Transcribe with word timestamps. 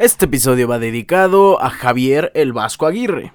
Este 0.00 0.24
episodio 0.24 0.66
va 0.66 0.78
dedicado 0.78 1.62
a 1.62 1.68
Javier 1.68 2.32
el 2.34 2.54
Vasco 2.54 2.86
Aguirre. 2.86 3.34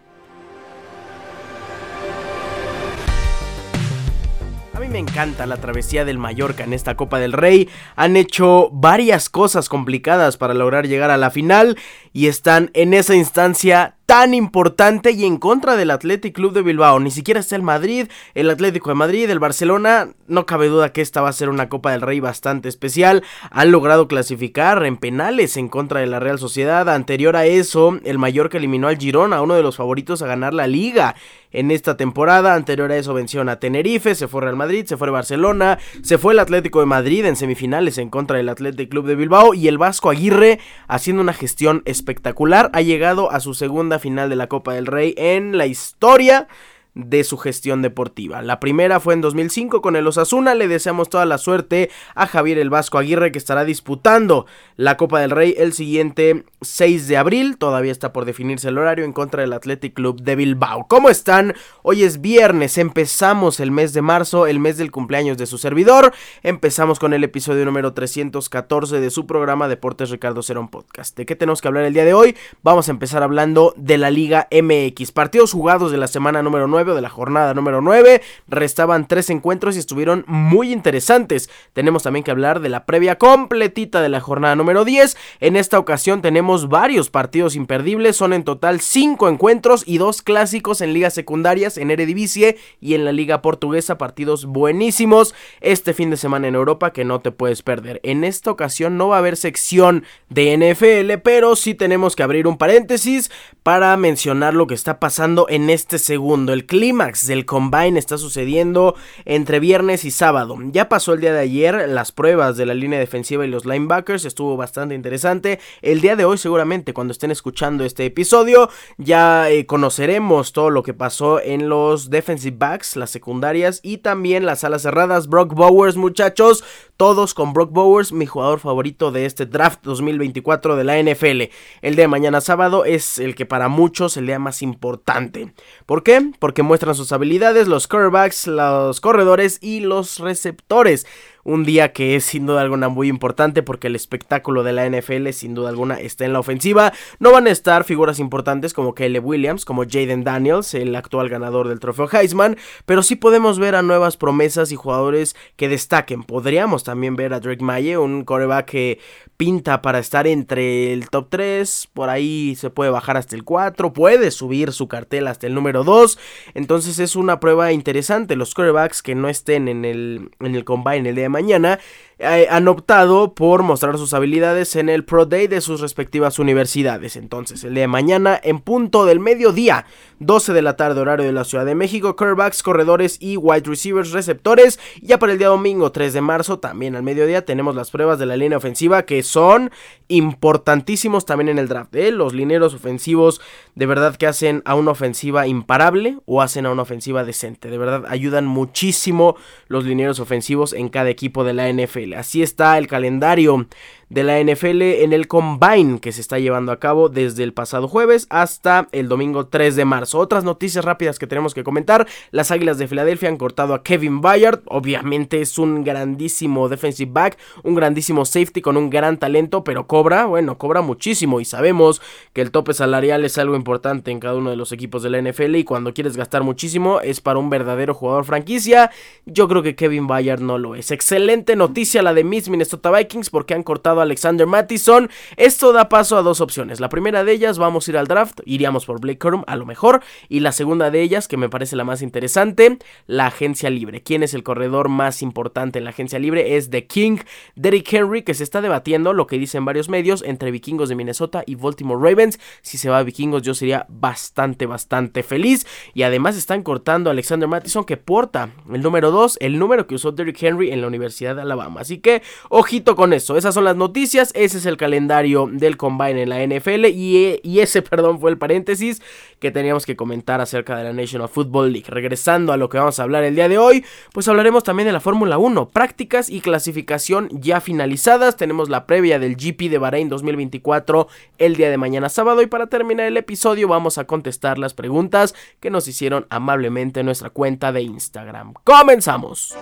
A 4.74 4.80
mí 4.80 4.88
me 4.88 4.98
encanta 4.98 5.46
la 5.46 5.58
travesía 5.58 6.06
del 6.06 6.18
Mallorca 6.18 6.64
en 6.64 6.74
esta 6.74 6.98
Copa 6.98 7.20
del 7.20 7.34
Rey. 7.34 7.70
Han 7.96 8.18
hecho 8.18 8.72
varias 8.72 9.30
cosas 9.30 9.70
complicadas 9.70 10.38
para 10.38 10.56
lograr 10.56 10.88
llegar 10.88 11.12
a 11.12 11.18
la 11.18 11.30
final 11.30 11.78
y 12.14 12.26
están 12.26 12.72
en 12.74 12.96
esa 12.96 13.14
instancia 13.14 13.95
tan 14.16 14.34
importante 14.34 15.12
y 15.12 15.26
en 15.26 15.36
contra 15.36 15.76
del 15.76 15.92
Athletic 15.92 16.34
Club 16.34 16.54
de 16.54 16.62
Bilbao. 16.62 17.02
Ni 17.02 17.12
siquiera 17.12 17.42
está 17.42 17.58
el 17.58 17.64
Madrid, 17.64 18.08
el 18.34 18.50
Atlético 18.50 18.90
de 18.90 18.96
Madrid, 18.96 19.30
el 19.30 19.40
Barcelona. 19.40 20.08
No 20.30 20.46
cabe 20.46 20.70
duda 20.70 20.94
que 20.94 21.02
esta 21.02 21.20
va 21.20 21.28
a 21.28 21.34
ser 21.34 21.50
una 21.50 21.68
Copa 21.68 21.92
del 21.92 22.00
Rey 22.00 22.22
bastante 22.22 22.70
especial. 22.70 23.24
Han 23.52 23.72
logrado 23.72 24.08
clasificar 24.08 24.86
en 24.86 24.96
penales 24.96 25.58
en 25.58 25.68
contra 25.68 26.00
de 26.00 26.08
la 26.08 26.22
Real 26.22 26.40
Sociedad. 26.40 26.90
Anterior 26.90 27.36
a 27.36 27.46
eso, 27.46 28.00
el 28.06 28.18
Mallorca 28.18 28.58
eliminó 28.58 28.88
al 28.88 28.98
Girona, 28.98 29.42
uno 29.42 29.56
de 29.56 29.64
los 29.64 29.76
favoritos 29.76 30.22
a 30.22 30.28
ganar 30.28 30.54
la 30.54 30.68
liga 30.68 31.16
en 31.56 31.72
esta 31.72 31.98
temporada. 31.98 32.54
Anterior 32.54 32.92
a 32.92 32.98
eso 32.98 33.14
venció 33.14 33.42
a 33.42 33.60
Tenerife, 33.60 34.16
se 34.16 34.28
fue 34.28 34.42
Real 34.42 34.56
Madrid, 34.56 34.86
se 34.86 34.98
fue 34.98 35.10
Barcelona, 35.10 35.78
se 36.04 36.18
fue 36.18 36.34
el 36.34 36.40
Atlético 36.40 36.80
de 36.80 36.86
Madrid 36.86 37.26
en 37.26 37.36
semifinales 37.36 37.98
en 37.98 38.10
contra 38.10 38.38
del 38.38 38.50
Athletic 38.50 38.90
Club 38.90 39.06
de 39.06 39.16
Bilbao 39.16 39.54
y 39.54 39.68
el 39.68 39.78
Vasco 39.78 40.10
Aguirre 40.10 40.60
haciendo 40.88 41.22
una 41.22 41.34
gestión 41.34 41.82
espectacular 41.86 42.70
ha 42.74 42.82
llegado 42.82 43.32
a 43.32 43.40
su 43.40 43.54
segunda 43.54 44.00
final 44.06 44.30
de 44.30 44.36
la 44.36 44.46
Copa 44.46 44.76
del 44.76 44.86
Rey 44.86 45.16
en 45.18 45.58
la 45.58 45.66
historia 45.66 46.48
de 46.96 47.26
su 47.26 47.38
gestión 47.38 47.82
deportiva. 47.82 48.42
La 48.42 48.62
primera 48.62 49.02
fue 49.02 49.14
en 49.14 49.22
2005 49.22 49.82
con 49.82 49.98
el 49.98 50.08
Osasuna. 50.08 50.56
Le 50.56 50.70
deseamos 50.70 51.10
toda 51.10 51.26
la 51.26 51.38
suerte 51.38 51.92
a 52.16 52.26
Javier 52.26 52.58
el 52.58 52.70
Vasco 52.70 52.98
Aguirre 52.98 53.34
que 53.34 53.38
estará 53.38 53.66
disputando 53.66 54.46
la 54.78 54.96
Copa 54.96 55.20
del 55.20 55.32
Rey 55.32 55.56
el 55.58 55.74
siguiente 55.74 56.46
6 56.62 57.10
de 57.10 57.18
abril. 57.18 57.58
Todavía 57.58 57.92
está 57.92 58.14
por 58.14 58.24
definirse 58.24 58.70
el 58.70 58.78
horario 58.78 59.04
en 59.04 59.12
contra 59.12 59.42
del 59.42 59.52
Athletic 59.52 59.94
Club 59.94 60.22
de 60.22 60.38
Bilbao. 60.38 60.88
¿Cómo 60.88 61.10
están? 61.10 61.54
Hoy 61.84 62.04
es 62.04 62.22
viernes. 62.22 62.78
Empezamos 62.78 63.60
el 63.60 63.72
mes 63.72 63.92
de 63.92 64.02
marzo, 64.02 64.48
el 64.48 64.60
mes 64.60 64.78
del 64.78 64.92
cumpleaños 64.92 65.38
de 65.38 65.48
su 65.48 65.58
servidor. 65.58 66.14
Empezamos 66.44 67.00
con 67.00 67.14
el 67.14 67.26
episodio 67.26 67.66
número 67.66 67.94
314 67.94 69.02
de 69.02 69.10
su 69.10 69.28
programa 69.28 69.68
Deportes 69.68 70.12
Ricardo 70.12 70.42
Cerón 70.42 70.70
Podcast. 70.70 71.18
¿De 71.18 71.26
qué 71.26 71.36
tenemos 71.36 71.62
que 71.62 71.68
hablar 71.68 71.84
el 71.84 71.94
día 71.94 72.06
de 72.06 72.14
hoy? 72.14 72.38
Vamos 72.64 72.88
a 72.88 72.92
empezar 72.92 73.22
hablando 73.22 73.74
de 73.76 73.98
la 73.98 74.12
Liga 74.12 74.48
MX. 74.50 75.12
Partidos 75.12 75.52
jugados 75.52 75.92
de 75.92 75.98
la 75.98 76.08
semana 76.08 76.42
número 76.42 76.68
9 76.68 76.85
de 76.94 77.02
la 77.02 77.10
jornada 77.10 77.54
número 77.54 77.82
9. 77.82 78.22
Restaban 78.48 79.08
tres 79.08 79.30
encuentros 79.30 79.76
y 79.76 79.80
estuvieron 79.80 80.26
muy 80.28 80.72
interesantes. 80.72 81.50
Tenemos 81.74 82.04
también 82.04 82.24
que 82.24 82.32
hablar 82.32 82.60
de 82.60 82.70
la 82.70 82.86
previa 82.86 83.18
completita 83.18 84.02
de 84.02 84.10
la 84.10 84.20
jornada 84.20 84.56
número 84.56 84.86
10. 84.86 85.18
En 85.40 85.56
esta 85.56 85.80
ocasión 85.80 86.22
tenemos 86.22 86.70
varios 86.70 87.10
partidos 87.10 87.56
imperdibles. 87.56 88.18
Son 88.18 88.34
en 88.34 88.44
total 88.44 88.82
cinco 88.82 89.30
encuentros 89.30 89.84
y 89.86 89.98
dos 89.98 90.22
clásicos 90.22 90.82
en 90.82 90.94
ligas 90.94 91.14
secundarias, 91.14 91.78
en 91.78 91.92
Eredivisie 91.92 92.58
y 92.80 92.94
en 92.94 93.06
la 93.06 93.12
Liga 93.12 93.42
Portuguesa. 93.42 93.98
Partidos 93.98 94.46
buenísimos 94.46 95.34
este 95.62 95.94
fin 95.94 96.10
de 96.10 96.18
semana 96.18 96.48
en 96.48 96.56
Europa 96.56 96.92
que 96.92 97.06
no 97.06 97.22
te 97.22 97.32
puedes 97.32 97.62
perder. 97.62 98.00
En 98.04 98.24
esta 98.24 98.52
ocasión 98.52 98.98
no 98.98 99.08
va 99.08 99.16
a 99.16 99.20
haber 99.20 99.38
sección 99.38 100.04
de 100.30 100.58
NFL, 100.58 101.22
pero 101.24 101.56
sí 101.56 101.74
tenemos 101.74 102.16
que 102.16 102.24
abrir 102.24 102.48
un 102.48 102.58
paréntesis 102.58 103.32
para 103.64 103.96
mencionar 103.98 104.54
lo 104.54 104.68
que 104.68 104.74
está 104.74 105.00
pasando 105.00 105.48
en 105.50 105.70
este 105.70 105.98
segundo. 105.98 106.54
El 106.54 106.66
clímax 106.76 107.26
del 107.26 107.46
combine 107.46 107.98
está 107.98 108.18
sucediendo 108.18 108.96
entre 109.24 109.62
viernes 109.62 110.04
y 110.04 110.12
sábado. 110.12 110.58
Ya 110.74 110.90
pasó 110.90 111.14
el 111.14 111.22
día 111.22 111.32
de 111.32 111.40
ayer 111.40 111.88
las 111.88 112.12
pruebas 112.12 112.58
de 112.58 112.66
la 112.66 112.74
línea 112.74 113.00
defensiva 113.00 113.46
y 113.46 113.50
los 113.50 113.66
linebackers, 113.66 114.26
estuvo 114.26 114.58
bastante 114.58 114.94
interesante. 114.94 115.62
El 115.82 116.02
día 116.02 116.18
de 116.18 116.26
hoy 116.26 116.38
seguramente 116.38 116.94
cuando 116.94 117.14
estén 117.14 117.32
escuchando 117.32 117.86
este 117.86 118.06
episodio 118.06 118.70
ya 118.98 119.50
eh, 119.50 119.66
conoceremos 119.66 120.52
todo 120.52 120.70
lo 120.70 120.84
que 120.84 120.94
pasó 120.94 121.40
en 121.40 121.70
los 121.70 122.10
defensive 122.10 122.58
backs, 122.58 122.98
las 122.98 123.10
secundarias 123.10 123.80
y 123.82 124.00
también 124.00 124.46
las 124.46 124.66
alas 124.66 124.82
cerradas. 124.82 125.28
Brock 125.30 125.54
Bowers 125.54 125.96
muchachos, 125.96 126.66
todos 126.98 127.34
con 127.34 127.54
Brock 127.54 127.72
Bowers, 127.72 128.12
mi 128.12 128.26
jugador 128.26 128.60
favorito 128.60 129.14
de 129.14 129.26
este 129.26 129.46
draft 129.46 129.80
2024 129.84 130.76
de 130.76 130.84
la 130.84 131.02
NFL. 131.02 131.54
El 131.82 131.96
día 131.96 132.04
de 132.04 132.10
mañana 132.10 132.42
sábado 132.42 132.84
es 132.84 133.18
el 133.18 133.34
que 133.34 133.46
para 133.46 133.70
muchos 133.70 134.18
el 134.18 134.26
día 134.26 134.40
más 134.40 134.62
importante. 134.62 135.54
¿Por 135.86 136.04
qué? 136.04 136.32
Porque 136.40 136.65
muestran 136.66 136.96
sus 136.96 137.12
habilidades 137.12 137.68
los 137.68 137.88
quarterbacks, 137.88 138.48
los 138.48 139.00
corredores 139.00 139.60
y 139.62 139.80
los 139.80 140.20
receptores 140.20 141.06
un 141.46 141.64
día 141.64 141.94
que 141.94 142.16
es 142.16 142.26
sin 142.26 142.46
duda 142.46 142.62
alguna 142.62 142.90
muy 142.90 143.08
importante 143.08 143.64
porque 143.64 143.88
el 143.88 143.96
espectáculo 143.96 144.64
de 144.64 144.74
la 144.74 144.90
NFL 144.90 145.30
sin 145.30 145.54
duda 145.54 145.70
alguna 145.70 145.96
está 145.96 146.26
en 146.26 146.34
la 146.34 146.40
ofensiva. 146.40 146.92
No 147.20 147.32
van 147.32 147.48
a 147.48 147.52
estar 147.52 147.86
figuras 147.86 148.20
importantes 148.20 148.74
como 148.74 148.94
Caleb 148.94 149.26
Williams, 149.26 149.64
como 149.64 149.84
Jaden 149.84 150.24
Daniels, 150.24 150.74
el 150.74 150.96
actual 150.96 151.30
ganador 151.30 151.70
del 151.70 151.80
trofeo 151.80 152.10
Heisman, 152.12 152.58
pero 152.86 153.04
sí 153.04 153.16
podemos 153.16 153.60
ver 153.60 153.76
a 153.76 153.82
nuevas 153.82 154.18
promesas 154.18 154.72
y 154.72 154.76
jugadores 154.76 155.36
que 155.56 155.70
destaquen. 155.70 156.24
Podríamos 156.24 156.84
también 156.84 157.16
ver 157.16 157.34
a 157.34 157.40
Drake 157.40 157.64
Maye, 157.64 157.98
un 157.98 158.26
coreback 158.26 158.66
que 158.66 159.00
pinta 159.38 159.82
para 159.82 160.00
estar 160.00 160.28
entre 160.28 160.94
el 160.94 161.10
top 161.10 161.28
3, 161.30 161.90
por 161.94 162.10
ahí 162.10 162.56
se 162.56 162.70
puede 162.70 162.90
bajar 162.90 163.18
hasta 163.18 163.36
el 163.36 163.44
4, 163.44 163.94
puede 163.94 164.32
subir 164.32 164.72
su 164.72 164.88
cartel 164.88 165.28
hasta 165.28 165.46
el 165.48 165.54
número 165.54 165.84
2, 165.84 166.18
entonces 166.56 167.00
es 167.00 167.16
una 167.16 167.40
prueba 167.40 167.72
interesante. 167.72 168.36
Los 168.36 168.54
corebacks 168.54 169.04
que 169.04 169.14
no 169.14 169.30
estén 169.30 169.68
en 169.68 169.86
el, 169.86 170.32
en 170.40 170.56
el 170.56 170.64
combine 170.64 171.14
día 171.14 171.30
mañana 171.36 171.80
eh, 172.18 172.48
han 172.50 172.68
optado 172.68 173.34
por 173.34 173.64
mostrar 173.64 173.98
sus 173.98 174.14
habilidades 174.14 174.76
en 174.78 174.88
el 174.88 175.04
Pro 175.04 175.26
Day 175.26 175.48
de 175.48 175.60
sus 175.60 175.82
respectivas 175.82 176.40
universidades. 176.40 177.18
Entonces, 177.18 177.64
el 177.64 177.74
día 177.74 177.84
de 177.84 177.88
mañana, 177.88 178.40
en 178.42 178.60
punto 178.60 179.06
del 179.06 179.20
mediodía, 179.20 179.86
12 180.20 180.54
de 180.54 180.62
la 180.62 180.78
tarde, 180.78 181.02
horario 181.02 181.26
de 181.26 181.34
la 181.34 181.44
Ciudad 181.44 181.66
de 181.66 181.76
México, 181.76 182.16
curvebacks, 182.16 182.64
corredores 182.64 183.18
y 183.20 183.36
wide 183.36 183.64
receivers 183.66 184.12
receptores. 184.12 184.80
Ya 185.02 185.20
para 185.20 185.34
el 185.34 185.40
día 185.40 185.50
domingo 185.50 185.92
3 185.92 186.14
de 186.14 186.22
marzo, 186.22 186.60
también 186.60 186.96
al 186.96 187.04
mediodía, 187.04 187.44
tenemos 187.44 187.76
las 187.76 187.92
pruebas 187.92 188.18
de 188.18 188.26
la 188.26 188.38
línea 188.38 188.58
ofensiva 188.58 189.04
que 189.04 189.22
son 189.22 189.72
importantísimos 190.08 191.26
también 191.26 191.50
en 191.50 191.60
el 191.60 191.68
draft. 191.68 191.94
¿eh? 191.96 192.12
Los 192.12 192.34
lineros 192.34 192.74
ofensivos 192.74 193.42
de 193.76 193.86
verdad 193.86 194.16
que 194.16 194.28
hacen 194.28 194.62
a 194.66 194.76
una 194.76 194.92
ofensiva 194.92 195.48
imparable 195.48 196.18
o 196.26 196.42
hacen 196.42 196.66
a 196.66 196.72
una 196.72 196.84
ofensiva 196.84 197.24
decente. 197.24 197.70
De 197.70 197.78
verdad 197.78 198.06
ayudan 198.08 198.46
muchísimo 198.46 199.36
los 199.68 199.84
lineros 199.84 200.20
ofensivos 200.20 200.74
en 200.74 200.90
cada 200.90 201.10
equipo 201.10 201.44
de 201.44 201.54
la 201.54 201.72
NFL. 201.72 202.05
Así 202.14 202.44
está 202.44 202.78
el 202.78 202.88
calendario 202.88 203.68
de 204.10 204.24
la 204.24 204.40
NFL 204.40 204.82
en 204.82 205.14
el 205.14 205.28
Combine 205.28 206.00
que 206.00 206.12
se 206.12 206.22
está 206.22 206.40
llevando 206.40 206.72
a 206.72 206.80
cabo 206.80 207.10
desde 207.10 207.44
el 207.44 207.54
pasado 207.54 207.88
jueves 207.88 208.28
hasta 208.30 208.88
el 208.92 209.08
domingo 209.08 209.48
3 209.48 209.76
de 209.76 209.86
marzo. 209.86 210.20
Otras 210.20 210.44
noticias 210.44 210.86
rápidas 210.86 211.20
que 211.20 211.28
tenemos 211.28 211.54
que 211.54 211.64
comentar. 211.64 212.08
Las 212.32 212.52
Águilas 212.52 212.78
de 212.78 212.88
Filadelfia 212.88 213.30
han 213.30 213.38
cortado 213.38 213.74
a 213.74 213.84
Kevin 213.84 214.22
Bayard. 214.22 214.62
Obviamente 214.68 215.42
es 215.42 215.58
un 215.58 215.84
grandísimo 215.84 216.70
defensive 216.70 217.12
back, 217.12 217.38
un 217.64 217.76
grandísimo 217.76 218.26
safety 218.26 218.62
con 218.62 218.78
un 218.78 218.90
gran 218.90 219.18
talento, 219.18 219.64
pero 219.64 219.88
cobra, 219.88 220.26
bueno, 220.26 220.58
cobra 220.58 220.82
muchísimo 220.82 221.40
y 221.40 221.46
sabemos 221.46 222.02
que 222.34 222.42
el 222.42 222.52
tope 222.52 222.74
salarial 222.74 223.26
es 223.26 223.38
algo 223.38 223.56
importante 223.56 224.12
en 224.12 224.20
cada 224.20 224.36
uno 224.36 224.50
de 224.50 224.56
los 224.56 224.72
equipos 224.72 225.04
de 225.04 225.10
la 225.10 225.22
NFL 225.22 225.56
y 225.56 225.64
cuando 225.64 225.94
quieres 225.94 226.18
gastar 226.18 226.44
muchísimo 226.44 227.02
es 227.02 227.22
para 227.22 227.40
un 227.40 227.50
verdadero 227.50 227.94
jugador 227.94 228.26
franquicia. 228.26 228.92
Yo 229.26 229.48
creo 229.48 229.64
que 229.64 229.76
Kevin 229.76 230.08
Bayard 230.08 230.42
no 230.42 230.58
lo 230.58 230.76
es. 230.76 230.92
Excelente 230.92 231.56
noticia 231.56 232.02
la 232.02 232.14
de 232.14 232.24
Miss 232.24 232.50
Minnesota 232.50 232.92
Vikings 232.92 233.30
porque 233.30 233.54
han 233.54 233.64
cortado 233.64 233.95
Alexander 234.04 234.48
Mattison. 234.48 235.10
Esto 235.38 235.74
da 235.74 235.90
paso 235.90 236.18
a 236.18 236.22
dos 236.22 236.42
opciones. 236.42 236.80
La 236.80 236.90
primera 236.90 237.24
de 237.24 237.32
ellas, 237.32 237.58
vamos 237.58 237.88
a 237.88 237.92
ir 237.92 237.98
al 237.98 238.08
draft, 238.08 238.40
iríamos 238.46 238.86
por 238.86 239.00
Blake 239.00 239.20
Corum 239.20 239.44
a 239.48 239.56
lo 239.56 239.66
mejor. 239.66 240.02
Y 240.30 240.40
la 240.40 240.52
segunda 240.52 240.92
de 240.92 241.02
ellas, 241.02 241.28
que 241.28 241.38
me 241.38 241.50
parece 241.50 241.76
la 241.76 241.84
más 241.84 242.02
interesante, 242.02 242.78
la 243.08 243.28
agencia 243.28 243.70
libre. 243.70 244.02
¿Quién 244.02 244.24
es 244.24 244.34
el 244.34 244.44
corredor 244.44 244.90
más 244.90 245.22
importante 245.22 245.80
en 245.80 245.86
la 245.86 245.92
agencia 245.92 246.20
libre? 246.20 246.58
Es 246.58 246.70
The 246.70 246.88
King, 246.88 247.18
Derrick 247.56 247.92
Henry, 247.92 248.24
que 248.24 248.34
se 248.34 248.44
está 248.44 248.62
debatiendo 248.62 249.14
lo 249.14 249.28
que 249.28 249.38
dicen 249.38 249.66
varios 249.66 249.90
medios 249.90 250.24
entre 250.24 250.52
vikingos 250.52 250.90
de 250.90 250.96
Minnesota 250.96 251.44
y 251.46 251.56
Baltimore 251.56 252.02
Ravens. 252.02 252.40
Si 252.62 252.78
se 252.78 252.90
va 252.90 253.00
a 253.00 253.04
vikingos, 253.04 253.42
yo 253.42 253.54
sería 253.54 253.86
bastante, 253.90 254.66
bastante 254.66 255.24
feliz. 255.24 255.66
Y 255.94 256.04
además 256.04 256.38
están 256.38 256.64
cortando 256.64 257.10
a 257.10 257.14
Alexander 257.14 257.48
Mattison, 257.48 257.86
que 257.86 257.98
porta 257.98 258.50
el 258.72 258.82
número 258.82 259.12
2, 259.12 259.38
el 259.42 259.60
número 259.60 259.88
que 259.88 259.96
usó 259.96 260.12
Derrick 260.12 260.42
Henry 260.42 260.72
en 260.72 260.82
la 260.82 260.88
Universidad 260.88 261.36
de 261.36 261.42
Alabama. 261.42 261.82
Así 261.82 262.00
que, 262.00 262.22
ojito 262.50 262.96
con 262.96 263.14
eso. 263.14 263.38
Esas 263.38 263.54
son 263.54 263.64
las 263.64 263.76
noticias. 263.76 263.85
Ese 263.94 264.58
es 264.58 264.66
el 264.66 264.78
calendario 264.78 265.50
del 265.52 265.78
Combine 265.78 266.24
en 266.24 266.30
la 266.30 266.46
NFL. 266.46 266.86
Y, 266.86 267.40
y, 267.44 267.60
ese, 267.60 267.82
perdón, 267.82 268.20
fue 268.20 268.32
el 268.32 268.38
paréntesis 268.38 269.02
que 269.40 269.52
teníamos 269.52 269.86
que 269.86 269.96
comentar 269.96 270.42
acerca 270.42 270.78
de 270.78 270.84
la 270.84 270.94
National 270.94 271.30
Football 271.30 271.72
League. 271.72 271.88
Regresando 271.90 272.54
a 272.54 272.58
lo 272.58 272.70
que 272.70 272.78
vamos 272.78 273.00
a 273.00 273.04
hablar 273.04 273.24
el 273.24 273.36
día 273.36 273.50
de 273.50 273.58
hoy, 273.58 273.86
pues 274.14 274.28
hablaremos 274.28 274.64
también 274.64 274.88
de 274.88 274.94
la 274.94 275.00
Fórmula 275.00 275.38
1. 275.38 275.70
Prácticas 275.70 276.30
y 276.30 276.42
clasificación 276.42 277.30
ya 277.32 277.62
finalizadas. 277.62 278.38
Tenemos 278.38 278.70
la 278.70 278.86
previa 278.86 279.20
del 279.20 279.36
GP 279.36 279.70
de 279.70 279.78
Bahrein 279.78 280.10
2024 280.10 281.08
el 281.38 281.56
día 281.56 281.70
de 281.70 281.78
mañana 281.78 282.10
sábado. 282.10 282.42
Y 282.42 282.48
para 282.48 282.68
terminar 282.68 283.06
el 283.06 283.18
episodio, 283.18 283.68
vamos 283.68 283.98
a 283.98 284.06
contestar 284.06 284.58
las 284.58 284.74
preguntas 284.74 285.36
que 285.60 285.70
nos 285.70 285.88
hicieron 285.88 286.26
amablemente 286.30 287.02
en 287.02 287.06
nuestra 287.06 287.30
cuenta 287.30 287.72
de 287.72 287.82
Instagram. 287.82 288.54
¡Comenzamos! 288.64 289.56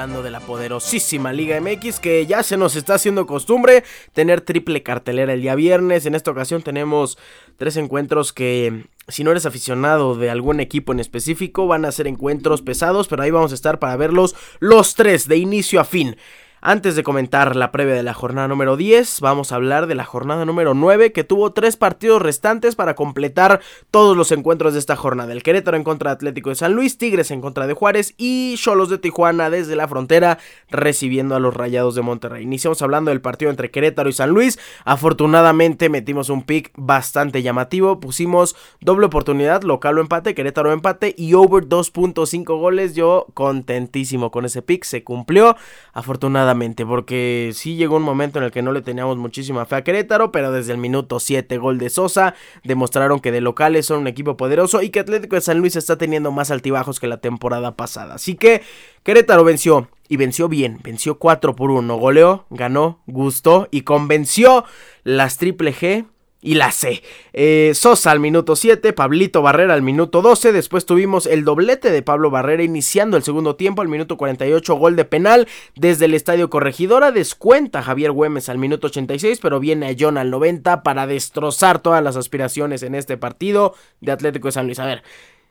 Hablando 0.00 0.22
de 0.22 0.30
la 0.30 0.40
poderosísima 0.40 1.30
Liga 1.30 1.60
MX 1.60 2.00
que 2.00 2.24
ya 2.24 2.42
se 2.42 2.56
nos 2.56 2.74
está 2.74 2.94
haciendo 2.94 3.26
costumbre 3.26 3.84
tener 4.14 4.40
triple 4.40 4.82
cartelera 4.82 5.34
el 5.34 5.42
día 5.42 5.54
viernes. 5.54 6.06
En 6.06 6.14
esta 6.14 6.30
ocasión 6.30 6.62
tenemos 6.62 7.18
tres 7.58 7.76
encuentros 7.76 8.32
que 8.32 8.86
si 9.08 9.24
no 9.24 9.30
eres 9.30 9.44
aficionado 9.44 10.14
de 10.14 10.30
algún 10.30 10.60
equipo 10.60 10.92
en 10.92 11.00
específico 11.00 11.66
van 11.66 11.84
a 11.84 11.92
ser 11.92 12.06
encuentros 12.06 12.62
pesados, 12.62 13.08
pero 13.08 13.22
ahí 13.22 13.30
vamos 13.30 13.52
a 13.52 13.54
estar 13.54 13.78
para 13.78 13.94
verlos 13.96 14.34
los 14.58 14.94
tres 14.94 15.28
de 15.28 15.36
inicio 15.36 15.78
a 15.80 15.84
fin. 15.84 16.16
Antes 16.62 16.94
de 16.94 17.02
comentar 17.02 17.56
la 17.56 17.72
previa 17.72 17.94
de 17.94 18.02
la 18.02 18.12
jornada 18.12 18.46
número 18.46 18.76
10, 18.76 19.22
vamos 19.22 19.50
a 19.50 19.54
hablar 19.54 19.86
de 19.86 19.94
la 19.94 20.04
jornada 20.04 20.44
número 20.44 20.74
9 20.74 21.10
que 21.10 21.24
tuvo 21.24 21.54
tres 21.54 21.78
partidos 21.78 22.20
restantes 22.20 22.76
para 22.76 22.94
completar 22.94 23.62
todos 23.90 24.14
los 24.14 24.30
encuentros 24.30 24.74
de 24.74 24.78
esta 24.78 24.94
jornada. 24.94 25.32
El 25.32 25.42
Querétaro 25.42 25.78
en 25.78 25.84
contra 25.84 26.10
de 26.10 26.16
Atlético 26.16 26.50
de 26.50 26.56
San 26.56 26.74
Luis, 26.74 26.98
Tigres 26.98 27.30
en 27.30 27.40
contra 27.40 27.66
de 27.66 27.72
Juárez 27.72 28.12
y 28.18 28.56
Cholos 28.58 28.90
de 28.90 28.98
Tijuana 28.98 29.48
desde 29.48 29.74
la 29.74 29.88
frontera 29.88 30.38
recibiendo 30.68 31.34
a 31.34 31.40
los 31.40 31.54
Rayados 31.54 31.94
de 31.94 32.02
Monterrey. 32.02 32.42
Iniciamos 32.42 32.82
hablando 32.82 33.10
del 33.10 33.22
partido 33.22 33.50
entre 33.50 33.70
Querétaro 33.70 34.10
y 34.10 34.12
San 34.12 34.28
Luis. 34.28 34.58
Afortunadamente 34.84 35.88
metimos 35.88 36.28
un 36.28 36.42
pick 36.42 36.72
bastante 36.76 37.40
llamativo. 37.40 38.00
Pusimos 38.00 38.54
doble 38.82 39.06
oportunidad, 39.06 39.62
local 39.62 39.96
o 39.96 40.02
empate, 40.02 40.34
Querétaro 40.34 40.72
empate 40.72 41.14
y 41.16 41.32
over 41.32 41.64
2.5 41.64 42.44
goles. 42.60 42.94
Yo 42.94 43.28
contentísimo 43.32 44.30
con 44.30 44.44
ese 44.44 44.60
pick, 44.60 44.84
se 44.84 45.02
cumplió. 45.04 45.56
Afortunadamente 45.94 46.49
porque 46.86 47.50
sí 47.54 47.76
llegó 47.76 47.96
un 47.96 48.02
momento 48.02 48.38
en 48.38 48.44
el 48.44 48.50
que 48.50 48.62
no 48.62 48.72
le 48.72 48.82
teníamos 48.82 49.16
muchísima 49.16 49.66
fe 49.66 49.76
a 49.76 49.84
Querétaro, 49.84 50.32
pero 50.32 50.52
desde 50.52 50.72
el 50.72 50.78
minuto 50.78 51.20
7 51.20 51.58
gol 51.58 51.78
de 51.78 51.90
Sosa 51.90 52.34
demostraron 52.64 53.20
que 53.20 53.32
de 53.32 53.40
locales 53.40 53.86
son 53.86 54.00
un 54.00 54.06
equipo 54.06 54.36
poderoso 54.36 54.82
y 54.82 54.90
que 54.90 55.00
Atlético 55.00 55.36
de 55.36 55.42
San 55.42 55.58
Luis 55.58 55.76
está 55.76 55.98
teniendo 55.98 56.32
más 56.32 56.50
altibajos 56.50 57.00
que 57.00 57.06
la 57.06 57.18
temporada 57.18 57.76
pasada. 57.76 58.14
Así 58.14 58.34
que 58.34 58.62
Querétaro 59.02 59.44
venció 59.44 59.88
y 60.08 60.16
venció 60.16 60.48
bien, 60.48 60.80
venció 60.82 61.18
4 61.18 61.54
por 61.54 61.70
1, 61.70 61.96
goleó, 61.96 62.46
ganó, 62.50 63.00
gustó 63.06 63.68
y 63.70 63.82
convenció 63.82 64.64
las 65.04 65.38
Triple 65.38 65.72
G 65.72 66.06
y 66.42 66.54
la 66.54 66.72
C. 66.72 67.02
Eh, 67.32 67.72
Sosa 67.74 68.10
al 68.10 68.20
minuto 68.20 68.56
7, 68.56 68.92
Pablito 68.92 69.42
Barrera 69.42 69.74
al 69.74 69.82
minuto 69.82 70.22
12, 70.22 70.52
después 70.52 70.86
tuvimos 70.86 71.26
el 71.26 71.44
doblete 71.44 71.90
de 71.90 72.02
Pablo 72.02 72.30
Barrera 72.30 72.62
iniciando 72.62 73.16
el 73.16 73.22
segundo 73.22 73.56
tiempo 73.56 73.82
al 73.82 73.88
minuto 73.88 74.16
48, 74.16 74.74
gol 74.74 74.96
de 74.96 75.04
penal 75.04 75.48
desde 75.76 76.06
el 76.06 76.14
Estadio 76.14 76.50
Corregidora, 76.50 77.12
descuenta 77.12 77.82
Javier 77.82 78.12
Güemes 78.12 78.48
al 78.48 78.58
minuto 78.58 78.86
86, 78.86 79.38
pero 79.42 79.60
viene 79.60 79.88
a 79.88 79.96
John 79.98 80.18
al 80.18 80.30
90 80.30 80.82
para 80.82 81.06
destrozar 81.06 81.80
todas 81.80 82.02
las 82.02 82.16
aspiraciones 82.16 82.82
en 82.82 82.94
este 82.94 83.16
partido 83.16 83.74
de 84.00 84.12
Atlético 84.12 84.48
de 84.48 84.52
San 84.52 84.66
Luis. 84.66 84.78
A 84.78 84.86
ver, 84.86 85.02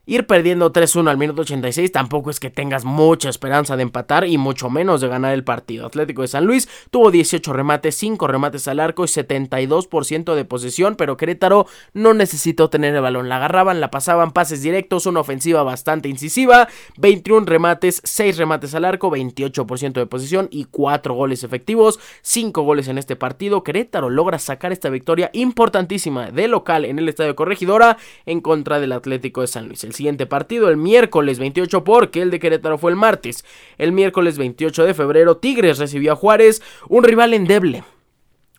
Ir 0.05 0.25
perdiendo 0.25 0.73
3-1 0.73 1.07
al 1.09 1.17
minuto 1.17 1.41
86 1.41 1.91
tampoco 1.91 2.31
es 2.31 2.39
que 2.39 2.49
tengas 2.49 2.83
mucha 2.83 3.29
esperanza 3.29 3.77
de 3.77 3.83
empatar 3.83 4.25
y 4.25 4.39
mucho 4.39 4.69
menos 4.69 5.01
de 5.01 5.07
ganar 5.07 5.33
el 5.33 5.43
partido. 5.43 5.85
Atlético 5.85 6.23
de 6.23 6.27
San 6.27 6.45
Luis 6.45 6.67
tuvo 6.89 7.11
18 7.11 7.53
remates, 7.53 7.95
5 7.95 8.27
remates 8.27 8.67
al 8.67 8.79
arco 8.79 9.03
y 9.03 9.07
72% 9.07 10.33
de 10.33 10.45
posesión, 10.45 10.95
pero 10.95 11.15
Querétaro 11.15 11.67
no 11.93 12.15
necesitó 12.15 12.69
tener 12.71 12.95
el 12.95 13.01
balón. 13.01 13.29
La 13.29 13.35
agarraban, 13.35 13.81
la 13.81 13.91
pasaban, 13.91 14.31
pases 14.31 14.63
directos, 14.63 15.05
una 15.05 15.19
ofensiva 15.19 15.61
bastante 15.61 16.09
incisiva, 16.09 16.67
21 16.97 17.45
remates, 17.45 18.01
6 18.03 18.37
remates 18.37 18.73
al 18.73 18.85
arco, 18.85 19.11
28% 19.11 19.93
de 19.93 20.05
posesión 20.07 20.47
y 20.49 20.65
4 20.65 21.13
goles 21.13 21.43
efectivos, 21.43 21.99
5 22.23 22.63
goles 22.63 22.87
en 22.87 22.97
este 22.97 23.15
partido. 23.15 23.63
Querétaro 23.63 24.09
logra 24.09 24.39
sacar 24.39 24.71
esta 24.71 24.89
victoria 24.89 25.29
importantísima 25.33 26.31
de 26.31 26.47
local 26.47 26.85
en 26.85 26.97
el 26.97 27.09
Estadio 27.09 27.35
Corregidora 27.35 27.97
en 28.25 28.41
contra 28.41 28.79
del 28.79 28.93
Atlético 28.93 29.41
de 29.41 29.47
San 29.47 29.67
Luis 29.67 29.83
siguiente 29.99 30.25
partido 30.25 30.69
el 30.69 30.77
miércoles 30.77 31.39
28 31.39 31.83
porque 31.83 32.21
el 32.21 32.31
de 32.31 32.39
Querétaro 32.39 32.77
fue 32.77 32.91
el 32.91 32.95
martes. 32.95 33.43
El 33.77 33.91
miércoles 33.91 34.37
28 34.37 34.85
de 34.85 34.93
febrero 34.93 35.35
Tigres 35.35 35.77
recibió 35.77 36.13
a 36.13 36.15
Juárez, 36.15 36.61
un 36.87 37.03
rival 37.03 37.33
endeble. 37.33 37.83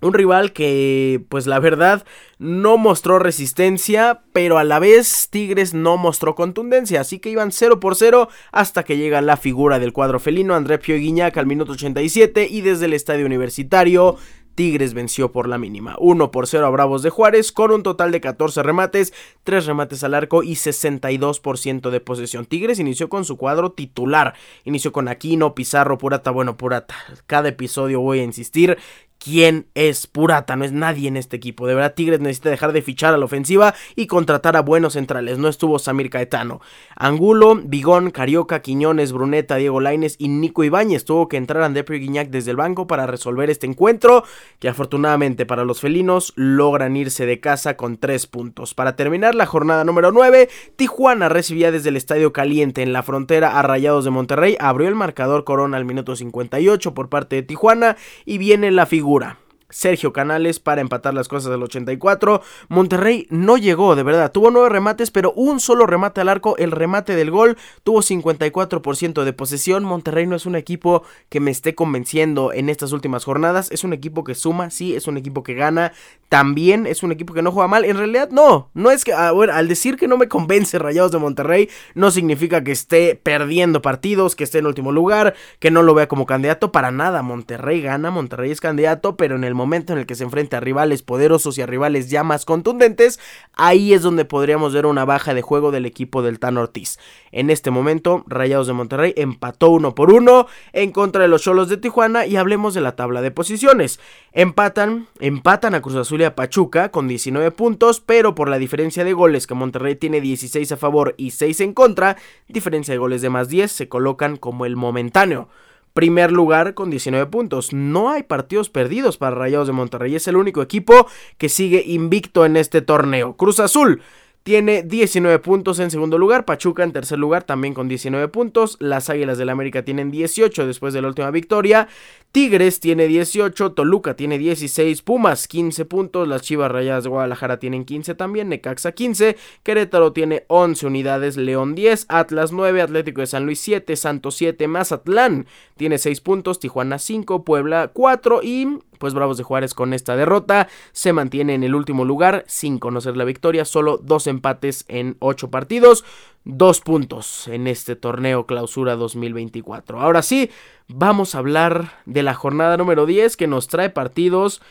Un 0.02 0.12
rival 0.12 0.52
que, 0.52 1.22
pues 1.30 1.46
la 1.46 1.58
verdad, 1.58 2.04
no 2.38 2.76
mostró 2.76 3.18
resistencia, 3.18 4.20
pero 4.32 4.58
a 4.58 4.64
la 4.64 4.78
vez 4.78 5.28
Tigres 5.30 5.72
no 5.72 5.96
mostró 5.96 6.34
contundencia, 6.34 7.00
así 7.00 7.18
que 7.18 7.30
iban 7.30 7.52
0 7.52 7.80
por 7.80 7.96
0 7.96 8.28
hasta 8.50 8.82
que 8.82 8.96
llega 8.96 9.20
la 9.20 9.36
figura 9.36 9.78
del 9.78 9.92
cuadro 9.92 10.18
felino, 10.18 10.54
André 10.54 10.78
Pio 10.78 10.96
Guiñac 10.96 11.36
al 11.38 11.46
minuto 11.46 11.72
87 11.72 12.48
y 12.50 12.60
desde 12.62 12.86
el 12.86 12.94
estadio 12.94 13.26
universitario 13.26 14.16
Tigres 14.54 14.94
venció 14.94 15.32
por 15.32 15.48
la 15.48 15.58
mínima, 15.58 15.96
1 15.98 16.30
por 16.30 16.46
0 16.46 16.66
a 16.66 16.70
Bravos 16.70 17.02
de 17.02 17.10
Juárez 17.10 17.52
con 17.52 17.70
un 17.70 17.82
total 17.82 18.12
de 18.12 18.20
14 18.20 18.62
remates, 18.62 19.12
3 19.44 19.66
remates 19.66 20.04
al 20.04 20.14
arco 20.14 20.42
y 20.42 20.52
62% 20.52 21.90
de 21.90 22.00
posesión. 22.00 22.46
Tigres 22.46 22.78
inició 22.78 23.08
con 23.08 23.24
su 23.24 23.36
cuadro 23.36 23.72
titular, 23.72 24.34
inició 24.64 24.92
con 24.92 25.08
Aquino, 25.08 25.54
Pizarro, 25.54 25.98
Purata, 25.98 26.30
bueno, 26.30 26.56
Purata. 26.56 26.94
Cada 27.26 27.48
episodio 27.48 28.00
voy 28.00 28.20
a 28.20 28.24
insistir 28.24 28.78
quién 29.20 29.66
es 29.74 30.06
Purata, 30.06 30.56
no 30.56 30.64
es 30.64 30.72
nadie 30.72 31.06
en 31.06 31.16
este 31.16 31.36
equipo. 31.36 31.66
De 31.66 31.74
verdad, 31.74 31.94
Tigres 31.94 32.20
necesita 32.20 32.50
dejar 32.50 32.72
de 32.72 32.82
fichar 32.82 33.14
a 33.14 33.18
la 33.18 33.26
ofensiva 33.26 33.74
y 33.94 34.06
contratar 34.06 34.56
a 34.56 34.62
buenos 34.62 34.94
centrales. 34.94 35.38
No 35.38 35.48
estuvo 35.48 35.78
Samir 35.78 36.08
Caetano. 36.10 36.60
Angulo, 36.96 37.60
Bigón, 37.62 38.10
Carioca, 38.10 38.62
Quiñones, 38.62 39.12
Bruneta, 39.12 39.56
Diego 39.56 39.80
Laines 39.80 40.16
y 40.18 40.28
Nico 40.28 40.64
Ibáñez. 40.64 41.04
Tuvo 41.04 41.28
que 41.28 41.36
entrar 41.36 41.62
André 41.62 41.84
Guiñac 41.86 42.30
desde 42.30 42.50
el 42.50 42.56
banco 42.56 42.86
para 42.86 43.06
resolver 43.06 43.50
este 43.50 43.66
encuentro, 43.66 44.24
que 44.58 44.68
afortunadamente 44.68 45.44
para 45.44 45.64
los 45.64 45.80
felinos 45.80 46.32
logran 46.36 46.96
irse 46.96 47.26
de 47.26 47.40
casa 47.40 47.76
con 47.76 47.98
tres 47.98 48.26
puntos. 48.26 48.72
Para 48.74 48.96
terminar 48.96 49.34
la 49.34 49.46
jornada 49.46 49.84
número 49.84 50.12
9, 50.12 50.48
Tijuana 50.76 51.28
recibía 51.28 51.70
desde 51.70 51.90
el 51.90 51.96
Estadio 51.96 52.32
Caliente 52.32 52.82
en 52.82 52.94
la 52.94 53.02
frontera 53.02 53.58
a 53.58 53.62
Rayados 53.62 54.04
de 54.04 54.10
Monterrey. 54.10 54.56
Abrió 54.58 54.88
el 54.88 54.94
marcador 54.94 55.44
Corona 55.44 55.76
al 55.76 55.84
minuto 55.84 56.16
58 56.16 56.94
por 56.94 57.10
parte 57.10 57.36
de 57.36 57.42
Tijuana 57.42 57.96
y 58.24 58.38
viene 58.38 58.70
la 58.70 58.86
figura 58.86 59.09
figura. 59.10 59.49
Sergio 59.70 60.12
Canales 60.12 60.60
para 60.60 60.80
empatar 60.80 61.14
las 61.14 61.28
cosas 61.28 61.50
del 61.50 61.62
84. 61.62 62.42
Monterrey 62.68 63.26
no 63.30 63.56
llegó, 63.56 63.96
de 63.96 64.02
verdad. 64.02 64.32
Tuvo 64.32 64.50
nueve 64.50 64.68
remates, 64.68 65.10
pero 65.10 65.32
un 65.32 65.60
solo 65.60 65.86
remate 65.86 66.20
al 66.20 66.28
arco. 66.28 66.56
El 66.58 66.70
remate 66.70 67.14
del 67.14 67.30
gol 67.30 67.56
tuvo 67.84 68.00
54% 68.00 69.24
de 69.24 69.32
posesión. 69.32 69.84
Monterrey 69.84 70.26
no 70.26 70.36
es 70.36 70.46
un 70.46 70.56
equipo 70.56 71.02
que 71.28 71.40
me 71.40 71.50
esté 71.50 71.74
convenciendo 71.74 72.52
en 72.52 72.68
estas 72.68 72.92
últimas 72.92 73.24
jornadas. 73.24 73.70
Es 73.70 73.84
un 73.84 73.92
equipo 73.92 74.24
que 74.24 74.34
suma, 74.34 74.70
sí, 74.70 74.94
es 74.94 75.06
un 75.06 75.16
equipo 75.16 75.42
que 75.42 75.54
gana. 75.54 75.92
También 76.28 76.86
es 76.86 77.02
un 77.02 77.12
equipo 77.12 77.34
que 77.34 77.42
no 77.42 77.52
juega 77.52 77.68
mal. 77.68 77.84
En 77.84 77.96
realidad, 77.96 78.30
no. 78.30 78.70
No 78.74 78.90
es 78.90 79.04
que, 79.04 79.12
ah, 79.12 79.32
bueno, 79.32 79.52
al 79.52 79.68
decir 79.68 79.96
que 79.96 80.08
no 80.08 80.16
me 80.16 80.28
convence 80.28 80.78
Rayados 80.78 81.12
de 81.12 81.18
Monterrey, 81.18 81.68
no 81.94 82.10
significa 82.10 82.62
que 82.62 82.72
esté 82.72 83.16
perdiendo 83.16 83.82
partidos, 83.82 84.36
que 84.36 84.44
esté 84.44 84.58
en 84.58 84.66
último 84.66 84.92
lugar, 84.92 85.34
que 85.58 85.70
no 85.70 85.82
lo 85.82 85.94
vea 85.94 86.08
como 86.08 86.26
candidato. 86.26 86.72
Para 86.72 86.90
nada. 86.90 87.22
Monterrey 87.22 87.80
gana, 87.82 88.10
Monterrey 88.10 88.50
es 88.50 88.60
candidato, 88.60 89.16
pero 89.16 89.36
en 89.36 89.44
el 89.44 89.54
momento 89.60 89.92
en 89.92 89.98
el 89.98 90.06
que 90.06 90.14
se 90.14 90.24
enfrenta 90.24 90.56
a 90.56 90.60
rivales 90.60 91.02
poderosos 91.02 91.58
y 91.58 91.62
a 91.62 91.66
rivales 91.66 92.10
ya 92.10 92.24
más 92.24 92.44
contundentes, 92.44 93.20
ahí 93.52 93.92
es 93.92 94.02
donde 94.02 94.24
podríamos 94.24 94.72
ver 94.72 94.86
una 94.86 95.04
baja 95.04 95.34
de 95.34 95.42
juego 95.42 95.70
del 95.70 95.84
equipo 95.86 96.22
del 96.22 96.38
Tan 96.38 96.56
Ortiz. 96.56 96.98
En 97.30 97.50
este 97.50 97.70
momento, 97.70 98.24
Rayados 98.26 98.66
de 98.66 98.72
Monterrey 98.72 99.14
empató 99.16 99.70
uno 99.70 99.94
por 99.94 100.12
uno 100.12 100.46
en 100.72 100.92
contra 100.92 101.22
de 101.22 101.28
los 101.28 101.42
Cholos 101.42 101.68
de 101.68 101.76
Tijuana 101.76 102.26
y 102.26 102.36
hablemos 102.36 102.74
de 102.74 102.80
la 102.80 102.96
tabla 102.96 103.20
de 103.20 103.30
posiciones. 103.30 104.00
Empatan, 104.32 105.08
empatan 105.20 105.74
a 105.74 105.82
Cruz 105.82 105.96
Azul 105.96 106.22
y 106.22 106.24
a 106.24 106.34
Pachuca 106.34 106.90
con 106.90 107.06
19 107.06 107.50
puntos, 107.50 108.00
pero 108.00 108.34
por 108.34 108.48
la 108.48 108.58
diferencia 108.58 109.04
de 109.04 109.12
goles 109.12 109.46
que 109.46 109.54
Monterrey 109.54 109.94
tiene 109.94 110.20
16 110.20 110.72
a 110.72 110.76
favor 110.76 111.14
y 111.18 111.32
6 111.32 111.60
en 111.60 111.74
contra, 111.74 112.16
diferencia 112.48 112.94
de 112.94 112.98
goles 112.98 113.22
de 113.22 113.30
más 113.30 113.48
10 113.48 113.70
se 113.70 113.88
colocan 113.88 114.36
como 114.36 114.64
el 114.66 114.76
momentáneo 114.76 115.48
primer 115.92 116.32
lugar 116.32 116.74
con 116.74 116.90
19 116.90 117.26
puntos. 117.26 117.72
No 117.72 118.10
hay 118.10 118.22
partidos 118.22 118.70
perdidos 118.70 119.16
para 119.16 119.36
Rayados 119.36 119.66
de 119.66 119.72
Monterrey. 119.72 120.14
Es 120.14 120.28
el 120.28 120.36
único 120.36 120.62
equipo 120.62 121.06
que 121.38 121.48
sigue 121.48 121.82
invicto 121.86 122.44
en 122.44 122.56
este 122.56 122.82
torneo. 122.82 123.36
Cruz 123.36 123.60
Azul 123.60 124.02
tiene 124.42 124.82
19 124.82 125.38
puntos 125.40 125.78
en 125.80 125.90
segundo 125.90 126.16
lugar, 126.16 126.46
Pachuca 126.46 126.82
en 126.82 126.92
tercer 126.92 127.18
lugar 127.18 127.44
también 127.44 127.74
con 127.74 127.88
19 127.88 128.28
puntos, 128.28 128.78
las 128.80 129.10
Águilas 129.10 129.36
del 129.36 129.50
América 129.50 129.84
tienen 129.84 130.10
18 130.10 130.66
después 130.66 130.94
de 130.94 131.02
la 131.02 131.08
última 131.08 131.30
victoria, 131.30 131.88
Tigres 132.32 132.78
tiene 132.78 133.08
18, 133.08 133.72
Toluca 133.72 134.14
tiene 134.14 134.38
16, 134.38 135.02
Pumas 135.02 135.48
15 135.48 135.84
puntos, 135.84 136.28
las 136.28 136.42
Chivas 136.42 136.70
Rayadas 136.70 137.02
de 137.02 137.10
Guadalajara 137.10 137.58
tienen 137.58 137.84
15 137.84 138.14
también, 138.14 138.48
Necaxa 138.48 138.92
15, 138.92 139.36
Querétaro 139.64 140.12
tiene 140.12 140.44
11 140.46 140.86
unidades, 140.86 141.36
León 141.36 141.74
10, 141.74 142.06
Atlas 142.08 142.52
9, 142.52 142.82
Atlético 142.82 143.20
de 143.20 143.26
San 143.26 143.46
Luis 143.46 143.58
7, 143.58 143.96
Santos 143.96 144.36
7, 144.36 144.68
Mazatlán 144.68 145.46
tiene 145.76 145.98
6 145.98 146.20
puntos, 146.20 146.60
Tijuana 146.60 147.00
5, 147.00 147.44
Puebla 147.44 147.90
4 147.92 148.42
y 148.44 148.78
pues 149.00 149.14
Bravos 149.14 149.38
de 149.38 149.44
Juárez 149.44 149.74
con 149.74 149.92
esta 149.94 150.14
derrota 150.14 150.68
se 150.92 151.12
mantiene 151.12 151.54
en 151.54 151.64
el 151.64 151.74
último 151.74 152.04
lugar 152.04 152.44
sin 152.46 152.78
conocer 152.78 153.16
la 153.16 153.24
victoria, 153.24 153.64
solo 153.64 153.96
dos 153.96 154.28
empates 154.28 154.84
en 154.88 155.16
ocho 155.18 155.50
partidos, 155.50 156.04
dos 156.44 156.80
puntos 156.80 157.48
en 157.48 157.66
este 157.66 157.96
torneo 157.96 158.46
clausura 158.46 158.96
2024. 158.96 160.00
Ahora 160.00 160.22
sí, 160.22 160.50
vamos 160.88 161.34
a 161.34 161.38
hablar 161.38 161.92
de 162.06 162.22
la 162.22 162.34
jornada 162.34 162.76
número 162.76 163.06
10 163.06 163.36
que 163.36 163.46
nos 163.46 163.68
trae 163.68 163.90
partidos, 163.90 164.62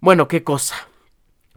bueno, 0.00 0.28
qué 0.28 0.42
cosa. 0.42 0.74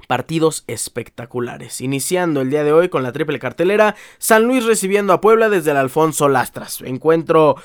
partidos 0.07 0.63
espectaculares. 0.67 1.81
Iniciando 1.81 2.41
el 2.41 2.49
día 2.49 2.63
de 2.63 2.71
hoy 2.71 2.87
con 2.87 3.03
la 3.03 3.11
triple 3.11 3.39
cartelera, 3.39 3.95
San 4.19 4.43
Luis 4.45 4.63
recibiendo 4.63 5.11
a 5.11 5.19
Puebla 5.19 5.49
desde 5.49 5.71
el 5.71 5.77
Alfonso 5.77 6.29
Lastras. 6.29 6.81
Encuentro 6.81 7.57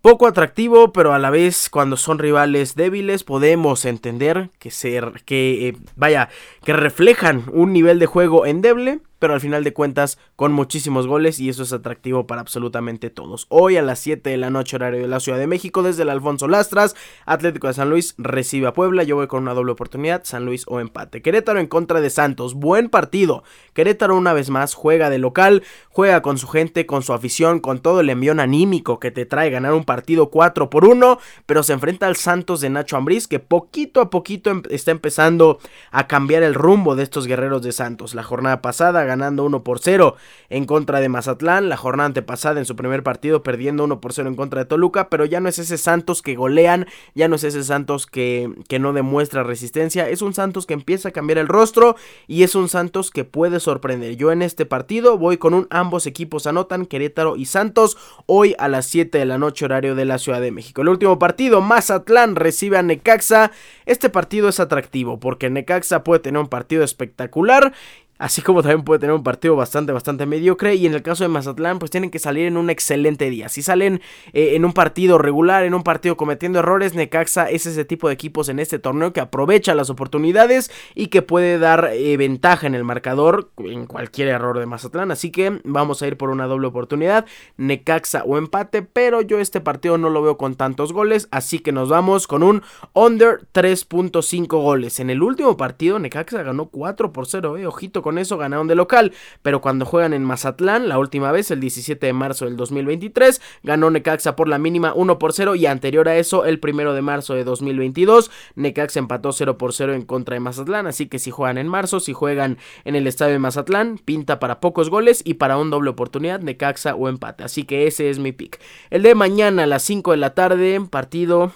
poco 0.00 0.26
atractivo, 0.26 0.92
pero 0.92 1.12
a 1.12 1.18
la 1.18 1.30
vez 1.30 1.68
cuando 1.68 1.96
son 1.96 2.18
rivales 2.18 2.76
débiles 2.76 3.24
podemos 3.24 3.84
entender 3.84 4.50
que 4.58 4.70
ser 4.70 5.22
que 5.24 5.68
eh, 5.68 5.76
vaya, 5.96 6.28
que 6.64 6.72
reflejan 6.72 7.44
un 7.52 7.72
nivel 7.72 7.98
de 7.98 8.06
juego 8.06 8.46
endeble 8.46 9.00
pero 9.18 9.34
al 9.34 9.40
final 9.40 9.64
de 9.64 9.72
cuentas 9.72 10.18
con 10.36 10.52
muchísimos 10.52 11.06
goles 11.06 11.38
y 11.38 11.48
eso 11.48 11.62
es 11.62 11.72
atractivo 11.72 12.26
para 12.26 12.40
absolutamente 12.40 13.10
todos. 13.10 13.46
Hoy 13.48 13.76
a 13.76 13.82
las 13.82 13.98
7 14.00 14.30
de 14.30 14.36
la 14.36 14.50
noche 14.50 14.76
horario 14.76 15.00
de 15.00 15.08
la 15.08 15.20
Ciudad 15.20 15.38
de 15.38 15.46
México 15.46 15.82
desde 15.82 16.02
el 16.02 16.10
Alfonso 16.10 16.48
Lastras, 16.48 16.94
Atlético 17.24 17.66
de 17.66 17.74
San 17.74 17.90
Luis 17.90 18.14
recibe 18.18 18.66
a 18.66 18.72
Puebla, 18.72 19.02
yo 19.02 19.16
voy 19.16 19.26
con 19.26 19.42
una 19.42 19.54
doble 19.54 19.72
oportunidad, 19.72 20.24
San 20.24 20.44
Luis 20.44 20.64
o 20.66 20.80
empate. 20.80 21.22
Querétaro 21.22 21.60
en 21.60 21.66
contra 21.66 22.00
de 22.00 22.10
Santos, 22.10 22.54
buen 22.54 22.88
partido. 22.88 23.42
Querétaro 23.72 24.16
una 24.16 24.32
vez 24.32 24.50
más 24.50 24.74
juega 24.74 25.10
de 25.10 25.18
local, 25.18 25.62
juega 25.88 26.22
con 26.22 26.38
su 26.38 26.48
gente, 26.48 26.86
con 26.86 27.02
su 27.02 27.12
afición, 27.12 27.60
con 27.60 27.80
todo 27.80 28.00
el 28.00 28.10
envión 28.10 28.40
anímico 28.40 29.00
que 29.00 29.10
te 29.10 29.26
trae 29.26 29.50
ganar 29.50 29.72
un 29.74 29.84
partido 29.84 30.30
4 30.30 30.70
por 30.70 30.84
1, 30.84 31.18
pero 31.46 31.62
se 31.62 31.72
enfrenta 31.72 32.06
al 32.06 32.16
Santos 32.16 32.60
de 32.60 32.70
Nacho 32.70 32.96
Ambriz 32.96 33.26
que 33.26 33.38
poquito 33.38 34.00
a 34.00 34.10
poquito 34.10 34.50
em, 34.50 34.62
está 34.70 34.90
empezando 34.90 35.58
a 35.90 36.06
cambiar 36.06 36.42
el 36.42 36.54
rumbo 36.54 36.96
de 36.96 37.02
estos 37.02 37.26
guerreros 37.26 37.62
de 37.62 37.72
Santos. 37.72 38.14
La 38.14 38.22
jornada 38.22 38.62
pasada 38.62 39.05
ganando 39.06 39.44
1 39.44 39.62
por 39.64 39.78
0 39.78 40.16
en 40.48 40.64
contra 40.64 41.00
de 41.00 41.08
Mazatlán, 41.08 41.68
la 41.68 41.76
jornada 41.76 42.06
antepasada 42.06 42.60
en 42.60 42.66
su 42.66 42.76
primer 42.76 43.02
partido 43.02 43.42
perdiendo 43.42 43.84
1 43.84 44.00
por 44.00 44.12
0 44.12 44.28
en 44.28 44.36
contra 44.36 44.60
de 44.60 44.66
Toluca, 44.66 45.08
pero 45.08 45.24
ya 45.24 45.40
no 45.40 45.48
es 45.48 45.58
ese 45.58 45.78
Santos 45.78 46.22
que 46.22 46.34
golean, 46.34 46.86
ya 47.14 47.28
no 47.28 47.36
es 47.36 47.44
ese 47.44 47.64
Santos 47.64 48.06
que, 48.06 48.52
que 48.68 48.78
no 48.78 48.92
demuestra 48.92 49.42
resistencia, 49.42 50.08
es 50.08 50.22
un 50.22 50.34
Santos 50.34 50.66
que 50.66 50.74
empieza 50.74 51.08
a 51.08 51.12
cambiar 51.12 51.38
el 51.38 51.48
rostro 51.48 51.96
y 52.26 52.42
es 52.42 52.54
un 52.54 52.68
Santos 52.68 53.10
que 53.10 53.24
puede 53.24 53.60
sorprender. 53.60 54.16
Yo 54.16 54.32
en 54.32 54.42
este 54.42 54.66
partido 54.66 55.18
voy 55.18 55.36
con 55.38 55.54
un 55.54 55.66
ambos 55.70 56.06
equipos 56.06 56.46
anotan 56.46 56.86
Querétaro 56.86 57.36
y 57.36 57.46
Santos 57.46 57.96
hoy 58.26 58.54
a 58.58 58.68
las 58.68 58.86
7 58.86 59.18
de 59.18 59.24
la 59.24 59.38
noche 59.38 59.64
horario 59.64 59.94
de 59.94 60.04
la 60.04 60.18
Ciudad 60.18 60.40
de 60.40 60.52
México. 60.52 60.82
El 60.82 60.88
último 60.88 61.18
partido, 61.18 61.60
Mazatlán 61.60 62.36
recibe 62.36 62.78
a 62.78 62.82
Necaxa. 62.82 63.52
Este 63.84 64.10
partido 64.10 64.48
es 64.48 64.60
atractivo 64.60 65.20
porque 65.20 65.50
Necaxa 65.50 66.04
puede 66.04 66.20
tener 66.20 66.40
un 66.40 66.48
partido 66.48 66.82
espectacular 66.82 67.72
Así 68.18 68.42
como 68.42 68.62
también 68.62 68.82
puede 68.82 69.00
tener 69.00 69.14
un 69.14 69.22
partido 69.22 69.56
bastante, 69.56 69.92
bastante 69.92 70.26
mediocre. 70.26 70.74
Y 70.74 70.86
en 70.86 70.94
el 70.94 71.02
caso 71.02 71.24
de 71.24 71.28
Mazatlán, 71.28 71.78
pues 71.78 71.90
tienen 71.90 72.10
que 72.10 72.18
salir 72.18 72.46
en 72.46 72.56
un 72.56 72.70
excelente 72.70 73.28
día. 73.30 73.48
Si 73.48 73.62
salen 73.62 74.00
eh, 74.32 74.54
en 74.54 74.64
un 74.64 74.72
partido 74.72 75.18
regular, 75.18 75.64
en 75.64 75.74
un 75.74 75.82
partido 75.82 76.16
cometiendo 76.16 76.60
errores, 76.60 76.94
Necaxa 76.94 77.50
es 77.50 77.66
ese 77.66 77.84
tipo 77.84 78.08
de 78.08 78.14
equipos 78.14 78.48
en 78.48 78.58
este 78.58 78.78
torneo 78.78 79.12
que 79.12 79.20
aprovecha 79.20 79.74
las 79.74 79.90
oportunidades 79.90 80.70
y 80.94 81.08
que 81.08 81.22
puede 81.22 81.58
dar 81.58 81.90
eh, 81.92 82.16
ventaja 82.16 82.66
en 82.66 82.74
el 82.74 82.84
marcador 82.84 83.50
en 83.58 83.86
cualquier 83.86 84.28
error 84.28 84.58
de 84.58 84.66
Mazatlán. 84.66 85.10
Así 85.10 85.30
que 85.30 85.60
vamos 85.64 86.02
a 86.02 86.06
ir 86.06 86.16
por 86.16 86.30
una 86.30 86.46
doble 86.46 86.68
oportunidad, 86.68 87.26
Necaxa 87.56 88.22
o 88.24 88.38
empate. 88.38 88.82
Pero 88.82 89.20
yo 89.20 89.38
este 89.38 89.60
partido 89.60 89.98
no 89.98 90.10
lo 90.10 90.22
veo 90.22 90.36
con 90.36 90.54
tantos 90.54 90.92
goles. 90.92 91.28
Así 91.30 91.58
que 91.58 91.72
nos 91.72 91.88
vamos 91.88 92.26
con 92.26 92.42
un 92.42 92.62
under 92.94 93.46
3.5 93.52 94.46
goles. 94.46 95.00
En 95.00 95.10
el 95.10 95.22
último 95.22 95.56
partido, 95.56 95.98
Necaxa 95.98 96.42
ganó 96.42 96.66
4 96.66 97.12
por 97.12 97.26
0. 97.26 97.56
Eh. 97.58 97.66
Ojito 97.66 98.02
con 98.06 98.18
eso 98.18 98.38
ganaron 98.38 98.68
de 98.68 98.76
local, 98.76 99.12
pero 99.42 99.60
cuando 99.60 99.84
juegan 99.84 100.14
en 100.14 100.22
Mazatlán, 100.22 100.88
la 100.88 100.96
última 100.96 101.32
vez, 101.32 101.50
el 101.50 101.58
17 101.58 102.06
de 102.06 102.12
marzo 102.12 102.44
del 102.44 102.56
2023, 102.56 103.42
ganó 103.64 103.90
Necaxa 103.90 104.36
por 104.36 104.46
la 104.46 104.58
mínima 104.58 104.94
1 104.94 105.18
por 105.18 105.32
0 105.32 105.56
y 105.56 105.66
anterior 105.66 106.08
a 106.08 106.16
eso, 106.16 106.44
el 106.44 106.60
primero 106.60 106.94
de 106.94 107.02
marzo 107.02 107.34
de 107.34 107.42
2022, 107.42 108.30
Necaxa 108.54 109.00
empató 109.00 109.32
0 109.32 109.58
por 109.58 109.72
0 109.72 109.94
en 109.94 110.02
contra 110.02 110.34
de 110.34 110.40
Mazatlán, 110.40 110.86
así 110.86 111.08
que 111.08 111.18
si 111.18 111.32
juegan 111.32 111.58
en 111.58 111.66
marzo, 111.66 111.98
si 111.98 112.12
juegan 112.12 112.58
en 112.84 112.94
el 112.94 113.08
estadio 113.08 113.32
de 113.32 113.40
Mazatlán, 113.40 113.98
pinta 113.98 114.38
para 114.38 114.60
pocos 114.60 114.88
goles 114.88 115.22
y 115.24 115.34
para 115.34 115.58
un 115.58 115.70
doble 115.70 115.90
oportunidad, 115.90 116.38
Necaxa 116.38 116.94
o 116.94 117.08
empate, 117.08 117.42
así 117.42 117.64
que 117.64 117.88
ese 117.88 118.08
es 118.08 118.20
mi 118.20 118.30
pick. 118.30 118.60
El 118.90 119.02
de 119.02 119.16
mañana 119.16 119.64
a 119.64 119.66
las 119.66 119.82
5 119.82 120.12
de 120.12 120.16
la 120.18 120.32
tarde, 120.32 120.80
partido 120.88 121.50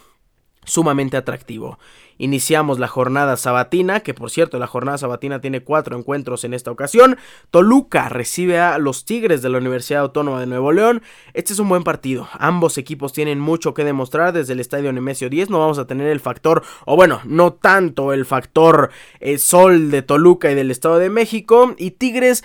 sumamente 0.65 1.17
atractivo. 1.17 1.79
Iniciamos 2.21 2.79
la 2.79 2.87
jornada 2.87 3.39
sabatina, 3.39 4.01
que 4.01 4.13
por 4.13 4.31
cierto 4.31 4.59
la 4.59 4.67
jornada 4.67 4.99
sabatina 4.99 5.41
tiene 5.41 5.63
cuatro 5.63 5.97
encuentros 5.97 6.45
en 6.45 6.53
esta 6.53 6.71
ocasión. 6.71 7.17
Toluca 7.51 8.11
recibe 8.11 8.61
a 8.61 8.77
los 8.77 9.07
Tigres 9.07 9.41
de 9.41 9.49
la 9.49 9.57
Universidad 9.57 10.03
Autónoma 10.03 10.39
de 10.39 10.47
Nuevo 10.47 10.71
León. 10.71 11.01
Este 11.33 11.55
es 11.55 11.59
un 11.59 11.71
buen 11.71 11.83
partido. 11.83 12.29
Ambos 12.35 12.77
equipos 12.77 13.15
tienen 13.15 13.41
mucho 13.41 13.73
que 13.73 13.85
demostrar 13.85 14.35
desde 14.35 14.53
el 14.53 14.61
estadio 14.61 14.93
Nemesio 14.93 15.31
10. 15.31 15.49
No 15.49 15.61
vamos 15.61 15.79
a 15.79 15.87
tener 15.87 16.09
el 16.09 16.21
factor, 16.21 16.63
o 16.85 16.95
bueno, 16.95 17.23
no 17.25 17.55
tanto 17.55 18.13
el 18.13 18.27
factor 18.27 18.91
eh, 19.21 19.39
sol 19.39 19.91
de 19.91 20.03
Toluca 20.03 20.51
y 20.51 20.55
del 20.55 20.71
Estado 20.71 20.99
de 20.99 21.09
México. 21.09 21.75
Y 21.79 21.93
Tigres 21.93 22.45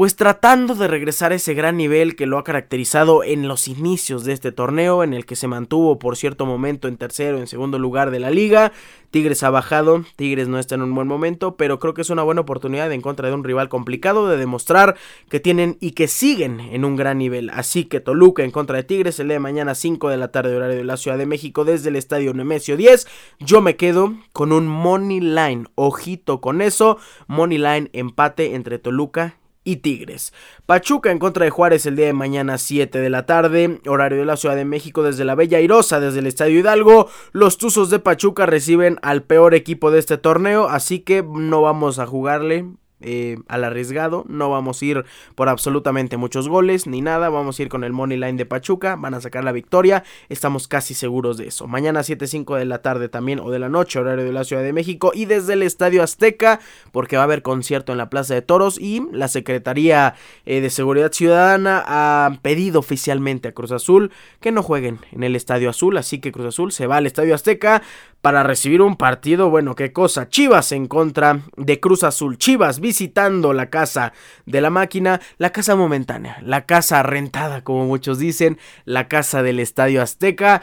pues 0.00 0.16
tratando 0.16 0.74
de 0.76 0.88
regresar 0.88 1.30
a 1.30 1.34
ese 1.34 1.52
gran 1.52 1.76
nivel 1.76 2.16
que 2.16 2.24
lo 2.24 2.38
ha 2.38 2.42
caracterizado 2.42 3.22
en 3.22 3.46
los 3.46 3.68
inicios 3.68 4.24
de 4.24 4.32
este 4.32 4.50
torneo, 4.50 5.04
en 5.04 5.12
el 5.12 5.26
que 5.26 5.36
se 5.36 5.46
mantuvo 5.46 5.98
por 5.98 6.16
cierto 6.16 6.46
momento 6.46 6.88
en 6.88 6.96
tercero, 6.96 7.36
en 7.36 7.46
segundo 7.46 7.78
lugar 7.78 8.10
de 8.10 8.18
la 8.18 8.30
liga. 8.30 8.72
Tigres 9.10 9.42
ha 9.42 9.50
bajado, 9.50 10.06
Tigres 10.16 10.48
no 10.48 10.58
está 10.58 10.76
en 10.76 10.80
un 10.80 10.94
buen 10.94 11.06
momento, 11.06 11.56
pero 11.56 11.78
creo 11.78 11.92
que 11.92 12.00
es 12.00 12.08
una 12.08 12.22
buena 12.22 12.40
oportunidad 12.40 12.90
en 12.92 13.02
contra 13.02 13.28
de 13.28 13.34
un 13.34 13.44
rival 13.44 13.68
complicado 13.68 14.26
de 14.26 14.38
demostrar 14.38 14.96
que 15.28 15.38
tienen 15.38 15.76
y 15.80 15.90
que 15.90 16.08
siguen 16.08 16.60
en 16.60 16.86
un 16.86 16.96
gran 16.96 17.18
nivel. 17.18 17.50
Así 17.50 17.84
que 17.84 18.00
Toluca 18.00 18.42
en 18.42 18.52
contra 18.52 18.78
de 18.78 18.84
Tigres 18.84 19.20
el 19.20 19.28
día 19.28 19.34
de 19.34 19.40
mañana 19.40 19.74
5 19.74 20.08
de 20.08 20.16
la 20.16 20.28
tarde 20.28 20.56
horario 20.56 20.78
de 20.78 20.84
la 20.84 20.96
Ciudad 20.96 21.18
de 21.18 21.26
México 21.26 21.66
desde 21.66 21.90
el 21.90 21.96
Estadio 21.96 22.32
Nemesio 22.32 22.78
10. 22.78 23.06
Yo 23.40 23.60
me 23.60 23.76
quedo 23.76 24.14
con 24.32 24.52
un 24.52 24.66
money 24.66 25.20
line, 25.20 25.66
ojito 25.74 26.40
con 26.40 26.62
eso, 26.62 26.96
money 27.26 27.58
line 27.58 27.90
empate 27.92 28.54
entre 28.54 28.78
Toluca 28.78 29.39
y 29.70 29.76
Tigres. 29.76 30.32
Pachuca 30.66 31.10
en 31.10 31.18
contra 31.18 31.44
de 31.44 31.50
Juárez 31.50 31.86
el 31.86 31.96
día 31.96 32.06
de 32.06 32.12
mañana 32.12 32.58
7 32.58 32.98
de 32.98 33.10
la 33.10 33.24
tarde, 33.24 33.80
horario 33.86 34.18
de 34.18 34.24
la 34.24 34.36
Ciudad 34.36 34.56
de 34.56 34.64
México 34.64 35.02
desde 35.02 35.24
la 35.24 35.34
Bella 35.34 35.60
Irosa, 35.60 36.00
desde 36.00 36.18
el 36.18 36.26
Estadio 36.26 36.58
Hidalgo. 36.58 37.08
Los 37.32 37.56
Tuzos 37.56 37.90
de 37.90 38.00
Pachuca 38.00 38.46
reciben 38.46 38.98
al 39.02 39.22
peor 39.22 39.54
equipo 39.54 39.90
de 39.90 40.00
este 40.00 40.18
torneo, 40.18 40.68
así 40.68 41.00
que 41.00 41.22
no 41.22 41.62
vamos 41.62 41.98
a 41.98 42.06
jugarle 42.06 42.66
eh, 43.00 43.38
al 43.48 43.64
arriesgado. 43.64 44.24
No 44.28 44.50
vamos 44.50 44.82
a 44.82 44.84
ir 44.84 45.04
por 45.34 45.48
absolutamente 45.48 46.16
muchos 46.16 46.48
goles 46.48 46.86
ni 46.86 47.00
nada. 47.00 47.28
Vamos 47.28 47.58
a 47.58 47.62
ir 47.62 47.68
con 47.68 47.84
el 47.84 47.92
money 47.92 48.18
line 48.18 48.34
de 48.34 48.46
Pachuca. 48.46 48.96
Van 48.96 49.14
a 49.14 49.20
sacar 49.20 49.44
la 49.44 49.52
victoria. 49.52 50.04
Estamos 50.28 50.68
casi 50.68 50.94
seguros 50.94 51.36
de 51.36 51.48
eso. 51.48 51.66
Mañana 51.66 52.00
7.05 52.00 52.58
de 52.58 52.64
la 52.64 52.82
tarde 52.82 53.08
también 53.08 53.40
o 53.40 53.50
de 53.50 53.58
la 53.58 53.68
noche, 53.68 53.98
horario 53.98 54.24
de 54.24 54.32
la 54.32 54.44
Ciudad 54.44 54.62
de 54.62 54.72
México. 54.72 55.12
Y 55.14 55.24
desde 55.24 55.54
el 55.54 55.62
Estadio 55.62 56.02
Azteca, 56.02 56.60
porque 56.92 57.16
va 57.16 57.22
a 57.22 57.24
haber 57.24 57.42
concierto 57.42 57.92
en 57.92 57.98
la 57.98 58.10
Plaza 58.10 58.34
de 58.34 58.42
Toros. 58.42 58.78
Y 58.78 59.06
la 59.12 59.28
Secretaría 59.28 60.14
eh, 60.46 60.60
de 60.60 60.70
Seguridad 60.70 61.12
Ciudadana 61.12 61.82
ha 61.86 62.38
pedido 62.42 62.80
oficialmente 62.80 63.48
a 63.48 63.52
Cruz 63.52 63.72
Azul 63.72 64.10
que 64.40 64.52
no 64.52 64.62
jueguen 64.62 64.98
en 65.12 65.22
el 65.22 65.36
Estadio 65.36 65.70
Azul. 65.70 65.96
Así 65.96 66.18
que 66.18 66.32
Cruz 66.32 66.46
Azul 66.46 66.72
se 66.72 66.86
va 66.86 66.96
al 66.96 67.06
Estadio 67.06 67.34
Azteca 67.34 67.82
para 68.20 68.42
recibir 68.42 68.82
un 68.82 68.96
partido, 68.96 69.50
bueno, 69.50 69.74
qué 69.74 69.92
cosa, 69.92 70.28
Chivas 70.28 70.72
en 70.72 70.86
contra 70.86 71.40
de 71.56 71.80
Cruz 71.80 72.04
Azul, 72.04 72.38
Chivas 72.38 72.80
visitando 72.80 73.52
la 73.52 73.70
casa 73.70 74.12
de 74.46 74.60
la 74.60 74.70
máquina, 74.70 75.20
la 75.38 75.50
casa 75.50 75.74
momentánea, 75.74 76.38
la 76.42 76.66
casa 76.66 77.02
rentada 77.02 77.64
como 77.64 77.86
muchos 77.86 78.18
dicen, 78.18 78.58
la 78.84 79.08
casa 79.08 79.42
del 79.42 79.60
Estadio 79.60 80.02
Azteca. 80.02 80.62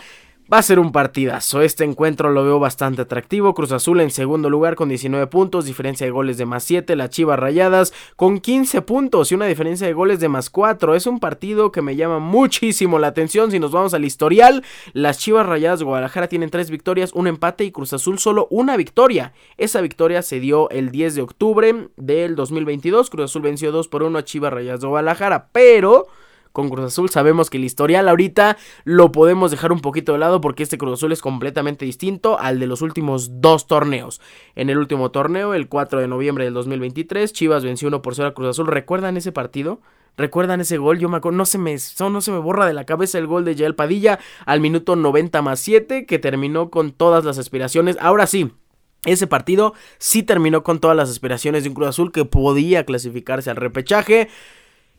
Va 0.51 0.59
a 0.59 0.61
ser 0.61 0.79
un 0.79 0.93
partidazo. 0.93 1.61
Este 1.61 1.83
encuentro 1.83 2.31
lo 2.31 2.41
veo 2.41 2.57
bastante 2.57 3.01
atractivo. 3.01 3.53
Cruz 3.53 3.73
Azul 3.73 3.99
en 3.99 4.11
segundo 4.11 4.49
lugar 4.49 4.75
con 4.75 4.87
19 4.87 5.27
puntos, 5.27 5.65
diferencia 5.65 6.05
de 6.05 6.11
goles 6.11 6.37
de 6.37 6.45
más 6.45 6.63
7. 6.63 6.95
Las 6.95 7.09
Chivas 7.09 7.37
Rayadas 7.37 7.93
con 8.15 8.39
15 8.39 8.81
puntos 8.83 9.29
y 9.29 9.35
una 9.35 9.45
diferencia 9.45 9.87
de 9.87 9.91
goles 9.91 10.21
de 10.21 10.29
más 10.29 10.49
4. 10.49 10.95
Es 10.95 11.05
un 11.05 11.19
partido 11.19 11.73
que 11.73 11.81
me 11.81 11.97
llama 11.97 12.19
muchísimo 12.19 12.97
la 12.97 13.07
atención. 13.07 13.51
Si 13.51 13.59
nos 13.59 13.73
vamos 13.73 13.93
al 13.93 14.05
historial, 14.05 14.63
las 14.93 15.17
Chivas 15.17 15.45
Rayadas 15.45 15.83
Guadalajara 15.83 16.29
tienen 16.29 16.49
3 16.49 16.69
victorias, 16.69 17.11
un 17.11 17.27
empate 17.27 17.65
y 17.65 17.71
Cruz 17.71 17.91
Azul 17.91 18.17
solo 18.17 18.47
una 18.49 18.77
victoria. 18.77 19.33
Esa 19.57 19.81
victoria 19.81 20.21
se 20.21 20.39
dio 20.39 20.69
el 20.69 20.91
10 20.91 21.15
de 21.15 21.21
octubre 21.23 21.89
del 21.97 22.37
2022. 22.37 23.09
Cruz 23.09 23.25
Azul 23.25 23.41
venció 23.41 23.73
2 23.73 23.89
por 23.89 24.01
1 24.01 24.17
a 24.17 24.23
Chivas 24.23 24.53
Rayadas 24.53 24.85
Guadalajara, 24.85 25.49
pero 25.51 26.07
con 26.57 26.69
Cruz 26.69 26.85
Azul. 26.85 27.11
Sabemos 27.11 27.51
que 27.51 27.57
el 27.57 27.65
historial 27.65 28.09
ahorita 28.09 28.57
lo 28.83 29.11
podemos 29.11 29.51
dejar 29.51 29.71
un 29.71 29.79
poquito 29.79 30.13
de 30.13 30.17
lado 30.17 30.41
porque 30.41 30.63
este 30.63 30.79
Cruz 30.79 30.93
Azul 30.93 31.11
es 31.11 31.21
completamente 31.21 31.85
distinto 31.85 32.39
al 32.39 32.59
de 32.59 32.65
los 32.65 32.81
últimos 32.81 33.41
dos 33.41 33.67
torneos. 33.67 34.21
En 34.55 34.71
el 34.71 34.79
último 34.79 35.11
torneo, 35.11 35.53
el 35.53 35.67
4 35.67 35.99
de 35.99 36.07
noviembre 36.07 36.45
del 36.45 36.55
2023, 36.55 37.31
Chivas 37.31 37.63
venció 37.63 37.89
1 37.89 38.01
por 38.01 38.15
0 38.15 38.29
a 38.29 38.33
Cruz 38.33 38.49
Azul. 38.49 38.65
¿Recuerdan 38.65 39.17
ese 39.17 39.31
partido? 39.31 39.81
¿Recuerdan 40.17 40.59
ese 40.59 40.79
gol? 40.79 40.97
Yo 40.97 41.09
me 41.09 41.17
acuerdo, 41.17 41.37
no 41.37 41.45
se 41.45 41.59
me, 41.59 41.75
no 41.99 42.21
se 42.21 42.31
me 42.31 42.39
borra 42.39 42.65
de 42.65 42.73
la 42.73 42.85
cabeza 42.85 43.19
el 43.19 43.27
gol 43.27 43.45
de 43.45 43.53
Yael 43.53 43.75
Padilla 43.75 44.17
al 44.47 44.59
minuto 44.59 44.95
90 44.95 45.43
más 45.43 45.59
7 45.59 46.07
que 46.07 46.17
terminó 46.17 46.71
con 46.71 46.91
todas 46.91 47.23
las 47.23 47.37
aspiraciones. 47.37 47.97
Ahora 48.01 48.25
sí, 48.25 48.51
ese 49.05 49.27
partido 49.27 49.75
sí 49.99 50.23
terminó 50.23 50.63
con 50.63 50.79
todas 50.79 50.97
las 50.97 51.11
aspiraciones 51.11 51.61
de 51.61 51.69
un 51.69 51.75
Cruz 51.75 51.89
Azul 51.89 52.11
que 52.11 52.25
podía 52.25 52.83
clasificarse 52.83 53.51
al 53.51 53.57
repechaje. 53.57 54.29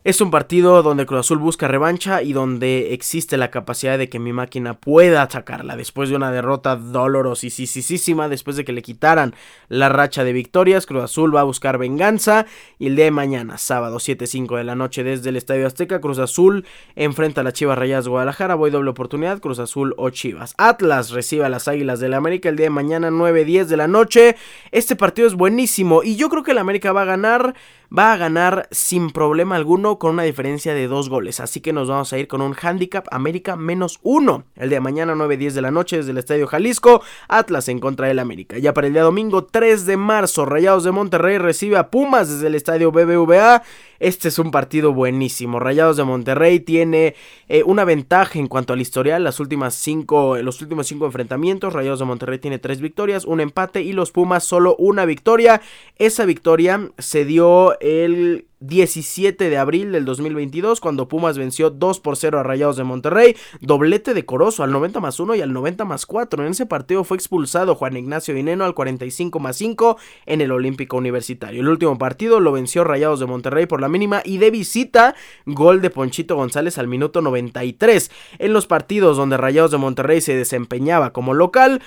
Es 0.05 0.21
un 0.21 0.31
partido 0.31 0.81
donde 0.81 1.05
Cruz 1.05 1.19
Azul 1.19 1.39
busca 1.39 1.67
revancha 1.67 2.23
y 2.23 2.31
donde 2.31 2.93
existe 2.93 3.35
la 3.35 3.51
capacidad 3.51 3.97
de 3.97 4.07
que 4.07 4.17
mi 4.17 4.31
máquina 4.31 4.75
pueda 4.75 5.21
atacarla 5.21 5.75
después 5.75 6.07
de 6.07 6.15
una 6.15 6.31
derrota 6.31 6.77
dolorosísima, 6.77 8.29
después 8.29 8.55
de 8.55 8.63
que 8.63 8.71
le 8.71 8.81
quitaran 8.81 9.35
la 9.67 9.89
racha 9.89 10.23
de 10.23 10.31
victorias. 10.31 10.85
Cruz 10.85 11.03
Azul 11.03 11.35
va 11.35 11.41
a 11.41 11.43
buscar 11.43 11.77
venganza 11.77 12.45
y 12.77 12.87
el 12.87 12.95
día 12.95 13.05
de 13.05 13.11
mañana, 13.11 13.57
sábado 13.57 13.97
7-5 13.97 14.55
de 14.55 14.63
la 14.63 14.73
noche 14.75 15.03
desde 15.03 15.31
el 15.31 15.35
Estadio 15.35 15.67
Azteca, 15.67 15.99
Cruz 15.99 16.19
Azul 16.19 16.65
enfrenta 16.95 17.41
a 17.41 17.43
la 17.43 17.51
Chivas 17.51 17.77
Rayas 17.77 18.07
Guadalajara. 18.07 18.55
Voy 18.55 18.71
doble 18.71 18.91
oportunidad, 18.91 19.41
Cruz 19.41 19.59
Azul 19.59 19.95
o 19.97 20.11
Chivas. 20.11 20.53
Atlas 20.57 21.09
recibe 21.09 21.43
a 21.43 21.49
las 21.49 21.67
Águilas 21.67 21.99
del 21.99 22.11
la 22.11 22.17
América 22.17 22.47
el 22.47 22.55
día 22.55 22.67
de 22.67 22.71
mañana 22.71 23.11
9-10 23.11 23.65
de 23.65 23.75
la 23.75 23.89
noche. 23.89 24.37
Este 24.71 24.95
partido 24.95 25.27
es 25.27 25.35
buenísimo 25.35 26.03
y 26.03 26.15
yo 26.15 26.29
creo 26.29 26.43
que 26.43 26.51
el 26.51 26.57
América 26.57 26.93
va 26.93 27.01
a 27.01 27.05
ganar 27.05 27.53
va 27.95 28.13
a 28.13 28.17
ganar 28.17 28.67
sin 28.71 29.09
problema 29.09 29.55
alguno 29.55 29.97
con 29.97 30.11
una 30.11 30.23
diferencia 30.23 30.73
de 30.73 30.87
dos 30.87 31.09
goles. 31.09 31.39
Así 31.39 31.61
que 31.61 31.73
nos 31.73 31.87
vamos 31.87 32.13
a 32.13 32.17
ir 32.17 32.27
con 32.27 32.41
un 32.41 32.55
handicap 32.59 33.07
América 33.11 33.55
menos 33.55 33.99
uno. 34.03 34.43
El 34.55 34.69
de 34.69 34.79
mañana 34.79 35.13
9-10 35.15 35.51
de 35.51 35.61
la 35.61 35.71
noche 35.71 35.97
desde 35.97 36.11
el 36.11 36.17
Estadio 36.17 36.47
Jalisco, 36.47 37.01
Atlas 37.27 37.67
en 37.69 37.79
contra 37.79 38.07
del 38.07 38.19
América. 38.19 38.57
Ya 38.57 38.73
para 38.73 38.87
el 38.87 38.93
día 38.93 39.03
domingo 39.03 39.45
3 39.45 39.85
de 39.85 39.97
marzo, 39.97 40.45
Rayados 40.45 40.83
de 40.83 40.91
Monterrey 40.91 41.37
recibe 41.37 41.77
a 41.77 41.89
Pumas 41.89 42.29
desde 42.29 42.47
el 42.47 42.55
Estadio 42.55 42.91
BBVA. 42.91 43.63
Este 43.99 44.27
es 44.27 44.39
un 44.39 44.51
partido 44.51 44.93
buenísimo. 44.93 45.59
Rayados 45.59 45.97
de 45.97 46.03
Monterrey 46.03 46.59
tiene 46.59 47.15
eh, 47.47 47.63
una 47.63 47.85
ventaja 47.85 48.39
en 48.39 48.47
cuanto 48.47 48.73
al 48.73 48.81
historial. 48.81 49.23
Las 49.23 49.39
últimas 49.39 49.75
cinco, 49.75 50.37
los 50.37 50.61
últimos 50.61 50.87
cinco 50.87 51.05
enfrentamientos, 51.05 51.73
Rayados 51.73 51.99
de 51.99 52.05
Monterrey 52.05 52.39
tiene 52.39 52.59
tres 52.59 52.81
victorias, 52.81 53.25
un 53.25 53.39
empate 53.39 53.81
y 53.81 53.93
los 53.93 54.11
Pumas 54.11 54.43
solo 54.43 54.75
una 54.77 55.05
victoria. 55.05 55.61
Esa 55.97 56.25
victoria 56.25 56.91
se 56.97 57.25
dio 57.25 57.79
el 57.79 58.48
17 58.59 59.49
de 59.49 59.57
abril 59.57 59.91
del 59.91 60.05
2022 60.05 60.81
cuando 60.81 61.07
Pumas 61.07 61.37
venció 61.37 61.69
2 61.69 61.99
por 61.99 62.17
0 62.17 62.39
a 62.39 62.43
Rayados 62.43 62.77
de 62.77 62.83
Monterrey, 62.83 63.35
doblete 63.61 64.13
de 64.13 64.25
Corozo 64.25 64.63
al 64.63 64.71
90 64.71 64.99
más 64.99 65.19
1 65.19 65.35
y 65.35 65.41
al 65.41 65.53
90 65.53 65.85
más 65.85 66.05
4. 66.05 66.43
En 66.43 66.51
ese 66.51 66.65
partido 66.65 67.03
fue 67.03 67.17
expulsado 67.17 67.75
Juan 67.75 67.97
Ignacio 67.97 68.33
Dineno 68.33 68.65
al 68.65 68.73
45 68.73 69.39
más 69.39 69.57
5 69.57 69.97
en 70.25 70.41
el 70.41 70.51
Olímpico 70.51 70.97
Universitario. 70.97 71.61
El 71.61 71.69
último 71.69 71.97
partido 71.97 72.39
lo 72.39 72.51
venció 72.51 72.83
Rayados 72.83 73.19
de 73.19 73.25
Monterrey 73.25 73.65
por 73.65 73.81
la 73.81 73.89
mínima 73.89 74.21
y 74.25 74.37
de 74.37 74.51
visita 74.51 75.15
gol 75.45 75.81
de 75.81 75.89
Ponchito 75.89 76.35
González 76.35 76.77
al 76.77 76.87
minuto 76.87 77.21
93. 77.21 78.11
En 78.39 78.53
los 78.53 78.67
partidos 78.67 79.17
donde 79.17 79.37
Rayados 79.37 79.71
de 79.71 79.77
Monterrey 79.77 80.21
se 80.21 80.35
desempeñaba 80.35 81.13
como 81.13 81.33
local, 81.33 81.81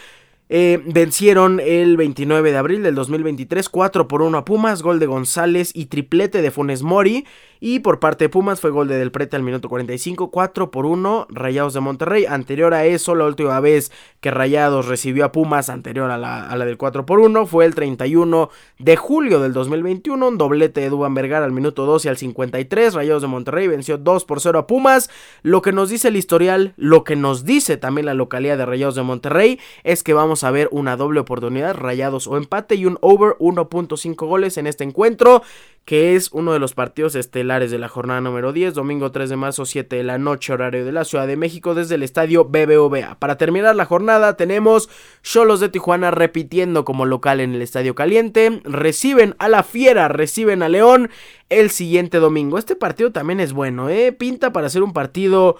eh, 0.54 0.82
vencieron 0.84 1.60
el 1.60 1.96
29 1.96 2.52
de 2.52 2.58
abril 2.58 2.82
del 2.82 2.94
2023 2.94 3.70
4 3.70 4.06
por 4.06 4.20
1 4.20 4.36
a 4.36 4.44
Pumas, 4.44 4.82
gol 4.82 4.98
de 4.98 5.06
González 5.06 5.70
y 5.74 5.86
triplete 5.86 6.42
de 6.42 6.50
Funes 6.50 6.82
Mori. 6.82 7.24
Y 7.64 7.78
por 7.78 8.00
parte 8.00 8.24
de 8.24 8.28
Pumas 8.28 8.60
fue 8.60 8.72
gol 8.72 8.88
de 8.88 8.96
Del 8.96 9.12
Prete 9.12 9.36
al 9.36 9.44
minuto 9.44 9.68
45, 9.68 10.32
4 10.32 10.72
por 10.72 10.84
1, 10.84 11.28
Rayados 11.30 11.74
de 11.74 11.78
Monterrey. 11.78 12.26
Anterior 12.26 12.74
a 12.74 12.86
eso, 12.86 13.14
la 13.14 13.24
última 13.24 13.60
vez 13.60 13.92
que 14.20 14.32
Rayados 14.32 14.86
recibió 14.86 15.24
a 15.24 15.30
Pumas, 15.30 15.70
anterior 15.70 16.10
a 16.10 16.18
la, 16.18 16.64
del 16.64 16.76
4 16.76 17.06
por 17.06 17.20
1, 17.20 17.46
fue 17.46 17.64
el 17.64 17.76
31 17.76 18.50
de 18.80 18.96
julio 18.96 19.38
del 19.38 19.52
2021. 19.52 20.26
Un 20.26 20.38
doblete 20.38 20.80
de 20.80 20.90
Duban 20.90 21.14
Vergara 21.14 21.44
al 21.44 21.52
minuto 21.52 21.86
12 21.86 22.08
y 22.08 22.10
al 22.10 22.16
53. 22.16 22.94
Rayados 22.94 23.22
de 23.22 23.28
Monterrey 23.28 23.68
venció 23.68 23.96
2 23.96 24.24
por 24.24 24.40
0 24.40 24.58
a 24.58 24.66
Pumas. 24.66 25.08
Lo 25.44 25.62
que 25.62 25.70
nos 25.70 25.88
dice 25.88 26.08
el 26.08 26.16
historial, 26.16 26.74
lo 26.76 27.04
que 27.04 27.14
nos 27.14 27.44
dice 27.44 27.76
también 27.76 28.06
la 28.06 28.14
localidad 28.14 28.58
de 28.58 28.66
Rayados 28.66 28.96
de 28.96 29.02
Monterrey, 29.02 29.60
es 29.84 30.02
que 30.02 30.14
vamos 30.14 30.41
a 30.44 30.50
ver 30.50 30.68
una 30.72 30.96
doble 30.96 31.20
oportunidad, 31.20 31.74
Rayados 31.76 32.26
o 32.26 32.36
empate 32.36 32.74
y 32.74 32.86
un 32.86 32.98
over 33.00 33.36
1.5 33.38 34.26
goles 34.26 34.56
en 34.56 34.66
este 34.66 34.84
encuentro 34.84 35.42
que 35.84 36.14
es 36.14 36.30
uno 36.32 36.52
de 36.52 36.60
los 36.60 36.74
partidos 36.74 37.16
estelares 37.16 37.70
de 37.70 37.78
la 37.78 37.88
jornada 37.88 38.20
número 38.20 38.52
10, 38.52 38.74
domingo 38.74 39.10
3 39.10 39.30
de 39.30 39.36
marzo 39.36 39.66
7 39.66 39.96
de 39.96 40.04
la 40.04 40.16
noche, 40.16 40.52
horario 40.52 40.84
de 40.84 40.92
la 40.92 41.04
Ciudad 41.04 41.26
de 41.26 41.36
México, 41.36 41.74
desde 41.74 41.96
el 41.96 42.04
estadio 42.04 42.44
BBVA. 42.44 43.16
Para 43.18 43.36
terminar 43.36 43.74
la 43.74 43.84
jornada 43.84 44.36
tenemos 44.36 44.88
Cholos 45.22 45.58
de 45.58 45.68
Tijuana 45.68 46.12
repitiendo 46.12 46.84
como 46.84 47.04
local 47.04 47.40
en 47.40 47.54
el 47.54 47.62
Estadio 47.62 47.94
Caliente, 47.94 48.60
reciben 48.64 49.34
a 49.38 49.48
la 49.48 49.64
Fiera, 49.64 50.06
reciben 50.08 50.62
a 50.62 50.68
León 50.68 51.10
el 51.48 51.70
siguiente 51.70 52.18
domingo. 52.18 52.58
Este 52.58 52.76
partido 52.76 53.10
también 53.10 53.40
es 53.40 53.52
bueno, 53.52 53.88
¿eh? 53.88 54.12
pinta 54.12 54.52
para 54.52 54.68
ser 54.68 54.84
un 54.84 54.92
partido 54.92 55.56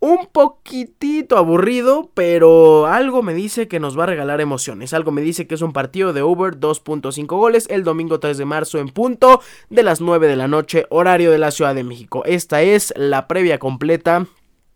un 0.00 0.28
poquitito 0.30 1.36
aburrido, 1.36 2.10
pero 2.14 2.86
algo 2.86 3.22
me 3.22 3.34
dice 3.34 3.68
que 3.68 3.80
nos 3.80 3.98
va 3.98 4.04
a 4.04 4.06
regalar 4.06 4.40
emociones. 4.40 4.92
Algo 4.92 5.10
me 5.10 5.22
dice 5.22 5.46
que 5.46 5.54
es 5.54 5.62
un 5.62 5.72
partido 5.72 6.12
de 6.12 6.22
over 6.22 6.58
2.5 6.58 7.26
goles 7.26 7.66
el 7.68 7.84
domingo 7.84 8.20
3 8.20 8.38
de 8.38 8.44
marzo 8.44 8.78
en 8.78 8.88
punto 8.88 9.40
de 9.70 9.82
las 9.82 10.00
9 10.00 10.28
de 10.28 10.36
la 10.36 10.48
noche, 10.48 10.86
horario 10.90 11.30
de 11.30 11.38
la 11.38 11.50
Ciudad 11.50 11.74
de 11.74 11.84
México. 11.84 12.22
Esta 12.24 12.62
es 12.62 12.94
la 12.96 13.26
previa 13.26 13.58
completa 13.58 14.26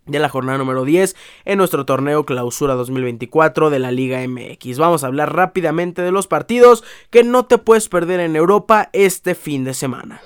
de 0.05 0.19
la 0.19 0.27
jornada 0.27 0.57
número 0.57 0.83
10 0.83 1.15
en 1.45 1.57
nuestro 1.57 1.85
torneo 1.85 2.25
clausura 2.25 2.73
2024 2.73 3.69
de 3.69 3.79
la 3.79 3.91
Liga 3.91 4.19
MX. 4.27 4.77
Vamos 4.77 5.03
a 5.03 5.07
hablar 5.07 5.33
rápidamente 5.33 6.01
de 6.01 6.11
los 6.11 6.27
partidos 6.27 6.83
que 7.09 7.23
no 7.23 7.45
te 7.45 7.57
puedes 7.57 7.87
perder 7.87 8.19
en 8.19 8.35
Europa 8.35 8.89
este 8.91 9.35
fin 9.35 9.63
de 9.63 9.73
semana. 9.73 10.21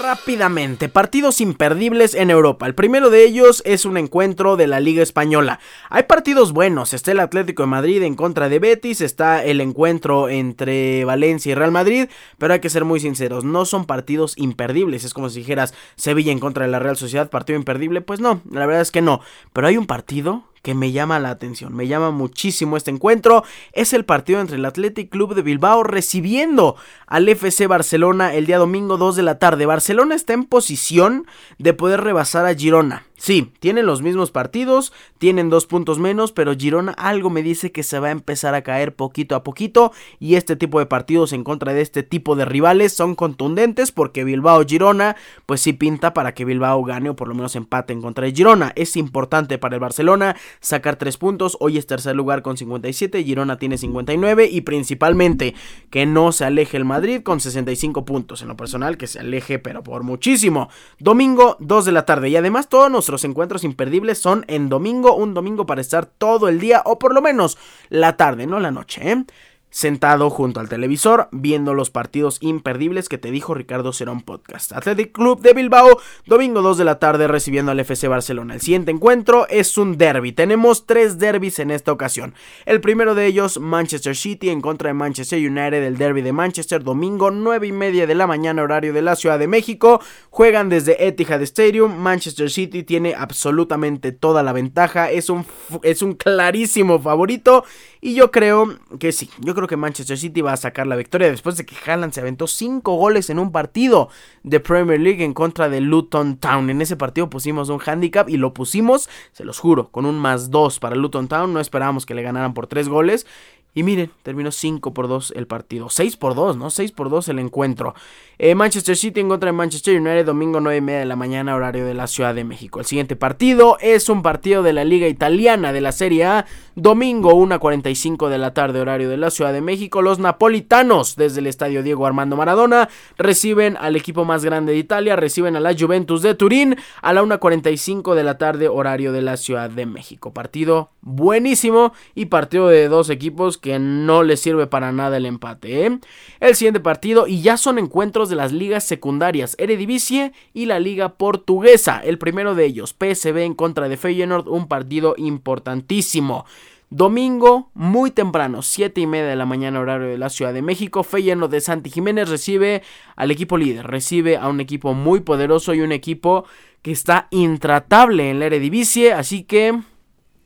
Rápidamente, 0.00 0.88
partidos 0.88 1.40
imperdibles 1.42 2.14
en 2.14 2.30
Europa. 2.30 2.66
El 2.66 2.74
primero 2.74 3.10
de 3.10 3.24
ellos 3.24 3.62
es 3.66 3.84
un 3.84 3.98
encuentro 3.98 4.56
de 4.56 4.66
la 4.66 4.80
Liga 4.80 5.02
Española. 5.02 5.60
Hay 5.90 6.04
partidos 6.04 6.52
buenos, 6.52 6.94
está 6.94 7.12
el 7.12 7.20
Atlético 7.20 7.64
de 7.64 7.68
Madrid 7.68 8.02
en 8.02 8.14
contra 8.14 8.48
de 8.48 8.58
Betis, 8.58 9.02
está 9.02 9.44
el 9.44 9.60
encuentro 9.60 10.30
entre 10.30 11.04
Valencia 11.04 11.52
y 11.52 11.54
Real 11.54 11.72
Madrid, 11.72 12.08
pero 12.38 12.54
hay 12.54 12.60
que 12.60 12.70
ser 12.70 12.86
muy 12.86 13.00
sinceros, 13.00 13.44
no 13.44 13.66
son 13.66 13.84
partidos 13.84 14.32
imperdibles. 14.38 15.04
Es 15.04 15.12
como 15.12 15.28
si 15.28 15.40
dijeras 15.40 15.74
Sevilla 15.96 16.32
en 16.32 16.40
contra 16.40 16.64
de 16.64 16.72
la 16.72 16.78
Real 16.78 16.96
Sociedad, 16.96 17.28
partido 17.28 17.58
imperdible. 17.58 18.00
Pues 18.00 18.18
no, 18.18 18.40
la 18.50 18.64
verdad 18.64 18.82
es 18.82 18.92
que 18.92 19.02
no. 19.02 19.20
Pero 19.52 19.66
hay 19.66 19.76
un 19.76 19.86
partido 19.86 20.44
que 20.62 20.74
me 20.74 20.92
llama 20.92 21.18
la 21.18 21.30
atención, 21.30 21.74
me 21.74 21.88
llama 21.88 22.10
muchísimo 22.10 22.76
este 22.76 22.90
encuentro, 22.90 23.44
es 23.72 23.92
el 23.92 24.04
partido 24.04 24.40
entre 24.40 24.56
el 24.56 24.64
Athletic 24.64 25.10
Club 25.10 25.34
de 25.34 25.42
Bilbao 25.42 25.82
recibiendo 25.82 26.76
al 27.06 27.28
FC 27.28 27.66
Barcelona 27.66 28.34
el 28.34 28.46
día 28.46 28.58
domingo 28.58 28.96
2 28.96 29.16
de 29.16 29.22
la 29.22 29.38
tarde. 29.38 29.66
Barcelona 29.66 30.14
está 30.14 30.32
en 30.32 30.44
posición 30.44 31.26
de 31.58 31.74
poder 31.74 32.00
rebasar 32.02 32.46
a 32.46 32.54
Girona. 32.54 33.04
Sí, 33.22 33.52
tienen 33.60 33.86
los 33.86 34.02
mismos 34.02 34.32
partidos, 34.32 34.92
tienen 35.18 35.48
dos 35.48 35.66
puntos 35.66 36.00
menos, 36.00 36.32
pero 36.32 36.56
Girona 36.56 36.90
algo 36.90 37.30
me 37.30 37.44
dice 37.44 37.70
que 37.70 37.84
se 37.84 38.00
va 38.00 38.08
a 38.08 38.10
empezar 38.10 38.56
a 38.56 38.62
caer 38.62 38.96
poquito 38.96 39.36
a 39.36 39.44
poquito 39.44 39.92
y 40.18 40.34
este 40.34 40.56
tipo 40.56 40.80
de 40.80 40.86
partidos 40.86 41.32
en 41.32 41.44
contra 41.44 41.72
de 41.72 41.82
este 41.82 42.02
tipo 42.02 42.34
de 42.34 42.46
rivales 42.46 42.94
son 42.94 43.14
contundentes 43.14 43.92
porque 43.92 44.24
Bilbao 44.24 44.64
Girona 44.66 45.14
pues 45.46 45.60
sí 45.60 45.72
pinta 45.72 46.14
para 46.14 46.34
que 46.34 46.44
Bilbao 46.44 46.82
gane 46.82 47.10
o 47.10 47.14
por 47.14 47.28
lo 47.28 47.36
menos 47.36 47.54
empate 47.54 47.92
en 47.92 48.02
contra 48.02 48.24
de 48.24 48.32
Girona. 48.32 48.72
Es 48.74 48.96
importante 48.96 49.56
para 49.56 49.76
el 49.76 49.80
Barcelona 49.80 50.34
sacar 50.58 50.96
tres 50.96 51.16
puntos, 51.16 51.56
hoy 51.60 51.78
es 51.78 51.86
tercer 51.86 52.16
lugar 52.16 52.42
con 52.42 52.56
57, 52.56 53.22
Girona 53.22 53.56
tiene 53.56 53.78
59 53.78 54.48
y 54.50 54.62
principalmente 54.62 55.54
que 55.90 56.06
no 56.06 56.32
se 56.32 56.44
aleje 56.44 56.76
el 56.76 56.84
Madrid 56.84 57.22
con 57.22 57.38
65 57.38 58.04
puntos, 58.04 58.42
en 58.42 58.48
lo 58.48 58.56
personal 58.56 58.96
que 58.96 59.06
se 59.06 59.20
aleje 59.20 59.60
pero 59.60 59.84
por 59.84 60.02
muchísimo. 60.02 60.70
Domingo 60.98 61.56
2 61.60 61.84
de 61.84 61.92
la 61.92 62.04
tarde 62.04 62.28
y 62.28 62.34
además 62.34 62.68
todos 62.68 62.90
nuestros 63.12 63.28
encuentros 63.28 63.62
imperdibles 63.62 64.18
son 64.18 64.46
en 64.48 64.70
domingo, 64.70 65.14
un 65.14 65.34
domingo 65.34 65.66
para 65.66 65.82
estar 65.82 66.06
todo 66.06 66.48
el 66.48 66.58
día 66.58 66.80
o 66.86 66.98
por 66.98 67.12
lo 67.12 67.20
menos 67.20 67.58
la 67.90 68.16
tarde, 68.16 68.46
no 68.46 68.58
la 68.58 68.70
noche, 68.70 69.12
¿eh? 69.12 69.24
Sentado 69.72 70.30
junto 70.30 70.60
al 70.60 70.68
televisor 70.68 71.28
viendo 71.32 71.74
los 71.74 71.90
partidos 71.90 72.38
imperdibles 72.40 73.08
que 73.08 73.18
te 73.18 73.30
dijo 73.30 73.54
Ricardo 73.54 73.92
Cerón 73.92 74.20
Podcast. 74.20 74.72
Athletic 74.72 75.12
Club 75.12 75.40
de 75.40 75.54
Bilbao, 75.54 75.98
domingo 76.26 76.62
2 76.62 76.78
de 76.78 76.84
la 76.84 76.98
tarde 76.98 77.26
recibiendo 77.26 77.72
al 77.72 77.80
FC 77.80 78.06
Barcelona. 78.06 78.54
El 78.54 78.60
siguiente 78.60 78.90
encuentro 78.90 79.48
es 79.48 79.78
un 79.78 79.96
derby. 79.96 80.32
Tenemos 80.32 80.86
tres 80.86 81.18
derbis 81.18 81.58
en 81.58 81.70
esta 81.70 81.90
ocasión. 81.90 82.34
El 82.66 82.80
primero 82.82 83.14
de 83.14 83.26
ellos, 83.26 83.58
Manchester 83.58 84.14
City 84.14 84.50
en 84.50 84.60
contra 84.60 84.88
de 84.88 84.94
Manchester 84.94 85.38
United, 85.38 85.82
el 85.82 85.96
derby 85.96 86.20
de 86.20 86.32
Manchester, 86.32 86.84
domingo 86.84 87.30
9 87.30 87.66
y 87.66 87.72
media 87.72 88.06
de 88.06 88.14
la 88.14 88.26
mañana, 88.26 88.62
horario 88.62 88.92
de 88.92 89.02
la 89.02 89.16
Ciudad 89.16 89.38
de 89.38 89.48
México. 89.48 90.00
Juegan 90.28 90.68
desde 90.68 91.06
Etihad 91.06 91.40
Stadium. 91.42 91.96
Manchester 91.96 92.50
City 92.50 92.82
tiene 92.82 93.14
absolutamente 93.14 94.12
toda 94.12 94.42
la 94.42 94.52
ventaja. 94.52 95.10
Es 95.10 95.30
un, 95.30 95.46
es 95.82 96.02
un 96.02 96.14
clarísimo 96.14 96.98
favorito. 96.98 97.64
Y 98.00 98.14
yo 98.14 98.30
creo 98.30 98.76
que 98.98 99.12
sí, 99.12 99.30
yo 99.38 99.54
creo 99.54 99.68
que 99.68 99.76
Manchester 99.76 100.18
City 100.18 100.40
va 100.40 100.52
a 100.52 100.56
sacar 100.56 100.86
la 100.86 100.96
victoria 100.96 101.30
después 101.30 101.56
de 101.56 101.64
que 101.64 101.76
Haaland 101.86 102.12
se 102.12 102.20
aventó 102.20 102.46
5 102.46 102.96
goles 102.96 103.30
en 103.30 103.38
un 103.38 103.52
partido 103.52 104.08
de 104.42 104.58
Premier 104.60 105.00
League 105.00 105.22
en 105.22 105.34
contra 105.34 105.68
de 105.68 105.80
Luton 105.80 106.36
Town. 106.36 106.68
En 106.70 106.82
ese 106.82 106.96
partido 106.96 107.30
pusimos 107.30 107.68
un 107.68 107.80
handicap 107.84 108.28
y 108.28 108.36
lo 108.36 108.54
pusimos, 108.54 109.08
se 109.32 109.44
los 109.44 109.58
juro, 109.58 109.90
con 109.90 110.04
un 110.04 110.18
más 110.18 110.50
2 110.50 110.80
para 110.80 110.96
Luton 110.96 111.28
Town. 111.28 111.52
No 111.52 111.60
esperábamos 111.60 112.06
que 112.06 112.14
le 112.14 112.22
ganaran 112.22 112.54
por 112.54 112.66
3 112.66 112.88
goles. 112.88 113.26
Y 113.74 113.84
miren, 113.84 114.10
terminó 114.22 114.52
5 114.52 114.92
por 114.92 115.08
2 115.08 115.32
el 115.34 115.46
partido. 115.46 115.88
6 115.88 116.16
por 116.18 116.34
2, 116.34 116.58
¿no? 116.58 116.68
6 116.68 116.92
por 116.92 117.08
2 117.08 117.28
el 117.28 117.38
encuentro. 117.38 117.94
Eh, 118.38 118.54
Manchester 118.54 118.96
City 118.96 119.20
en 119.20 119.30
contra 119.30 119.46
de 119.48 119.52
Manchester 119.52 119.98
United, 119.98 120.26
domingo 120.26 120.60
9 120.60 120.76
y 120.76 120.80
media 120.82 120.98
de 121.00 121.06
la 121.06 121.16
mañana, 121.16 121.56
horario 121.56 121.86
de 121.86 121.94
la 121.94 122.06
Ciudad 122.06 122.34
de 122.34 122.44
México. 122.44 122.80
El 122.80 122.86
siguiente 122.86 123.16
partido 123.16 123.78
es 123.80 124.10
un 124.10 124.20
partido 124.20 124.62
de 124.62 124.74
la 124.74 124.84
Liga 124.84 125.08
Italiana 125.08 125.72
de 125.72 125.80
la 125.80 125.92
Serie 125.92 126.24
A. 126.24 126.46
Domingo 126.74 127.32
1.45 127.32 128.28
de 128.28 128.38
la 128.38 128.52
tarde, 128.52 128.80
horario 128.80 129.08
de 129.08 129.16
la 129.16 129.30
Ciudad 129.30 129.54
de 129.54 129.62
México. 129.62 130.02
Los 130.02 130.18
napolitanos, 130.18 131.16
desde 131.16 131.40
el 131.40 131.46
estadio 131.46 131.82
Diego 131.82 132.04
Armando 132.04 132.36
Maradona, 132.36 132.90
reciben 133.16 133.78
al 133.78 133.96
equipo 133.96 134.26
más 134.26 134.44
grande 134.44 134.72
de 134.72 134.78
Italia, 134.78 135.16
reciben 135.16 135.56
a 135.56 135.60
la 135.60 135.74
Juventus 135.74 136.20
de 136.20 136.34
Turín 136.34 136.76
a 137.00 137.12
la 137.14 137.22
1.45 137.22 138.14
de 138.14 138.24
la 138.24 138.36
tarde, 138.36 138.68
horario 138.68 139.12
de 139.12 139.22
la 139.22 139.38
Ciudad 139.38 139.70
de 139.70 139.86
México. 139.86 140.34
Partido 140.34 140.90
buenísimo 141.00 141.92
y 142.14 142.26
partido 142.26 142.68
de 142.68 142.88
dos 142.88 143.08
equipos 143.08 143.58
que 143.62 143.78
no 143.78 144.22
les 144.22 144.40
sirve 144.40 144.66
para 144.66 144.92
nada 144.92 145.16
el 145.16 145.24
empate. 145.24 145.86
¿eh? 145.86 145.98
El 146.40 146.54
siguiente 146.54 146.80
partido 146.80 147.26
y 147.26 147.40
ya 147.40 147.56
son 147.56 147.78
encuentros 147.78 148.28
de 148.28 148.36
las 148.36 148.52
ligas 148.52 148.84
secundarias 148.84 149.54
Eredivisie 149.58 150.32
y 150.52 150.66
la 150.66 150.80
liga 150.80 151.14
portuguesa. 151.14 152.02
El 152.04 152.18
primero 152.18 152.54
de 152.54 152.66
ellos, 152.66 152.94
PSV 152.98 153.38
en 153.38 153.54
contra 153.54 153.88
de 153.88 153.96
Feyenoord, 153.96 154.48
un 154.48 154.68
partido 154.68 155.14
importantísimo. 155.16 156.44
Domingo, 156.90 157.70
muy 157.72 158.10
temprano, 158.10 158.60
7 158.60 159.00
y 159.00 159.06
media 159.06 159.28
de 159.28 159.36
la 159.36 159.46
mañana, 159.46 159.80
horario 159.80 160.08
de 160.08 160.18
la 160.18 160.28
Ciudad 160.28 160.52
de 160.52 160.60
México. 160.60 161.02
Feyenoord 161.02 161.50
de 161.50 161.62
Santi 161.62 161.88
Jiménez 161.88 162.28
recibe 162.28 162.82
al 163.16 163.30
equipo 163.30 163.56
líder, 163.56 163.86
recibe 163.86 164.36
a 164.36 164.48
un 164.48 164.60
equipo 164.60 164.92
muy 164.92 165.20
poderoso 165.20 165.72
y 165.72 165.80
un 165.80 165.92
equipo 165.92 166.44
que 166.82 166.92
está 166.92 167.28
intratable 167.30 168.28
en 168.28 168.40
la 168.40 168.46
Eredivisie. 168.46 169.14
Así 169.14 169.44
que 169.44 169.80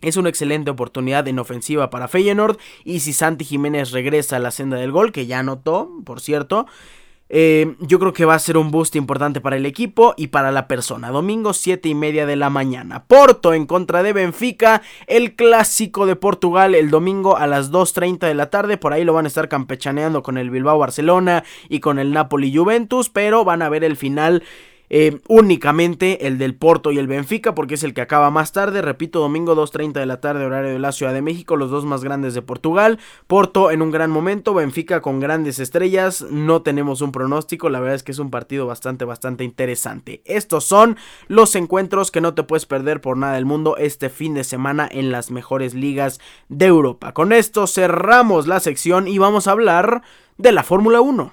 es 0.08 0.16
una 0.16 0.28
excelente 0.28 0.70
oportunidad 0.70 1.26
en 1.28 1.38
ofensiva 1.38 1.90
para 1.90 2.08
Feyenoord. 2.08 2.58
Y 2.84 3.00
si 3.00 3.12
Santi 3.12 3.44
Jiménez 3.44 3.90
regresa 3.90 4.36
a 4.36 4.40
la 4.40 4.50
senda 4.50 4.76
del 4.76 4.92
gol, 4.92 5.12
que 5.12 5.26
ya 5.26 5.40
anotó, 5.40 5.90
por 6.04 6.20
cierto. 6.20 6.66
Eh, 7.28 7.74
yo 7.80 7.98
creo 7.98 8.12
que 8.12 8.24
va 8.24 8.34
a 8.34 8.38
ser 8.38 8.56
un 8.56 8.70
boost 8.70 8.94
importante 8.94 9.40
para 9.40 9.56
el 9.56 9.66
equipo 9.66 10.14
y 10.16 10.28
para 10.28 10.52
la 10.52 10.68
persona. 10.68 11.10
Domingo 11.10 11.52
7 11.52 11.88
y 11.88 11.94
media 11.94 12.24
de 12.24 12.36
la 12.36 12.50
mañana. 12.50 13.04
Porto 13.04 13.52
en 13.52 13.66
contra 13.66 14.02
de 14.02 14.12
Benfica. 14.12 14.82
El 15.06 15.34
clásico 15.34 16.06
de 16.06 16.14
Portugal 16.14 16.74
el 16.74 16.90
domingo 16.90 17.36
a 17.36 17.46
las 17.46 17.72
2.30 17.72 18.20
de 18.20 18.34
la 18.34 18.50
tarde. 18.50 18.76
Por 18.76 18.92
ahí 18.92 19.04
lo 19.04 19.12
van 19.12 19.24
a 19.24 19.28
estar 19.28 19.48
campechaneando 19.48 20.22
con 20.22 20.38
el 20.38 20.50
Bilbao 20.50 20.78
Barcelona 20.78 21.42
y 21.68 21.80
con 21.80 21.98
el 21.98 22.12
Napoli 22.12 22.54
Juventus. 22.54 23.08
Pero 23.08 23.44
van 23.44 23.62
a 23.62 23.68
ver 23.68 23.82
el 23.82 23.96
final 23.96 24.44
eh, 24.90 25.20
únicamente 25.29 26.27
el 26.27 26.38
del 26.38 26.55
Porto 26.55 26.92
y 26.92 26.99
el 26.99 27.07
Benfica, 27.07 27.55
porque 27.55 27.75
es 27.75 27.83
el 27.83 27.94
que 27.94 28.01
acaba 28.01 28.31
más 28.31 28.53
tarde. 28.53 28.83
Repito, 28.83 29.20
domingo 29.20 29.55
2.30 29.55 29.92
de 29.94 30.07
la 30.07 30.20
tarde, 30.20 30.44
horario 30.44 30.72
de 30.72 30.79
la 30.79 30.92
Ciudad 30.92 31.12
de 31.12 31.22
México, 31.22 31.57
los 31.57 31.70
dos 31.70 31.85
más 31.85 32.05
grandes 32.05 32.35
de 32.35 32.42
Portugal. 32.42 32.99
Porto 33.27 33.70
en 33.70 33.83
un 33.83 33.90
gran 33.90 34.11
momento, 34.11 34.55
Benfica 34.55 35.01
con 35.01 35.20
grandes 35.20 35.59
estrellas. 35.59 36.25
No 36.31 36.62
tenemos 36.62 37.01
un 37.01 37.12
pronóstico, 37.12 37.68
la 37.68 37.81
verdad 37.81 37.96
es 37.96 38.03
que 38.03 38.12
es 38.12 38.18
un 38.18 38.31
partido 38.31 38.66
bastante, 38.66 39.05
bastante 39.05 39.44
interesante. 39.44 40.22
Estos 40.25 40.64
son 40.64 40.96
los 41.29 41.55
encuentros 41.57 42.11
que 42.11 42.20
no 42.20 42.35
te 42.35 42.42
puedes 42.42 42.66
perder 42.66 43.01
por 43.01 43.16
nada 43.16 43.35
del 43.35 43.44
mundo 43.44 43.77
este 43.77 44.11
fin 44.11 44.35
de 44.35 44.44
semana 44.44 44.88
en 44.90 45.11
las 45.11 45.31
mejores 45.31 45.75
ligas 45.75 46.20
de 46.49 46.66
Europa. 46.66 47.12
Con 47.12 47.33
esto 47.33 47.66
cerramos 47.66 48.46
la 48.46 48.61
sección 48.61 49.09
y 49.09 49.18
vamos 49.18 49.46
a 49.46 49.53
hablar 49.53 50.03
de 50.38 50.53
la 50.53 50.62
Fórmula 50.62 51.01
1. 51.01 51.33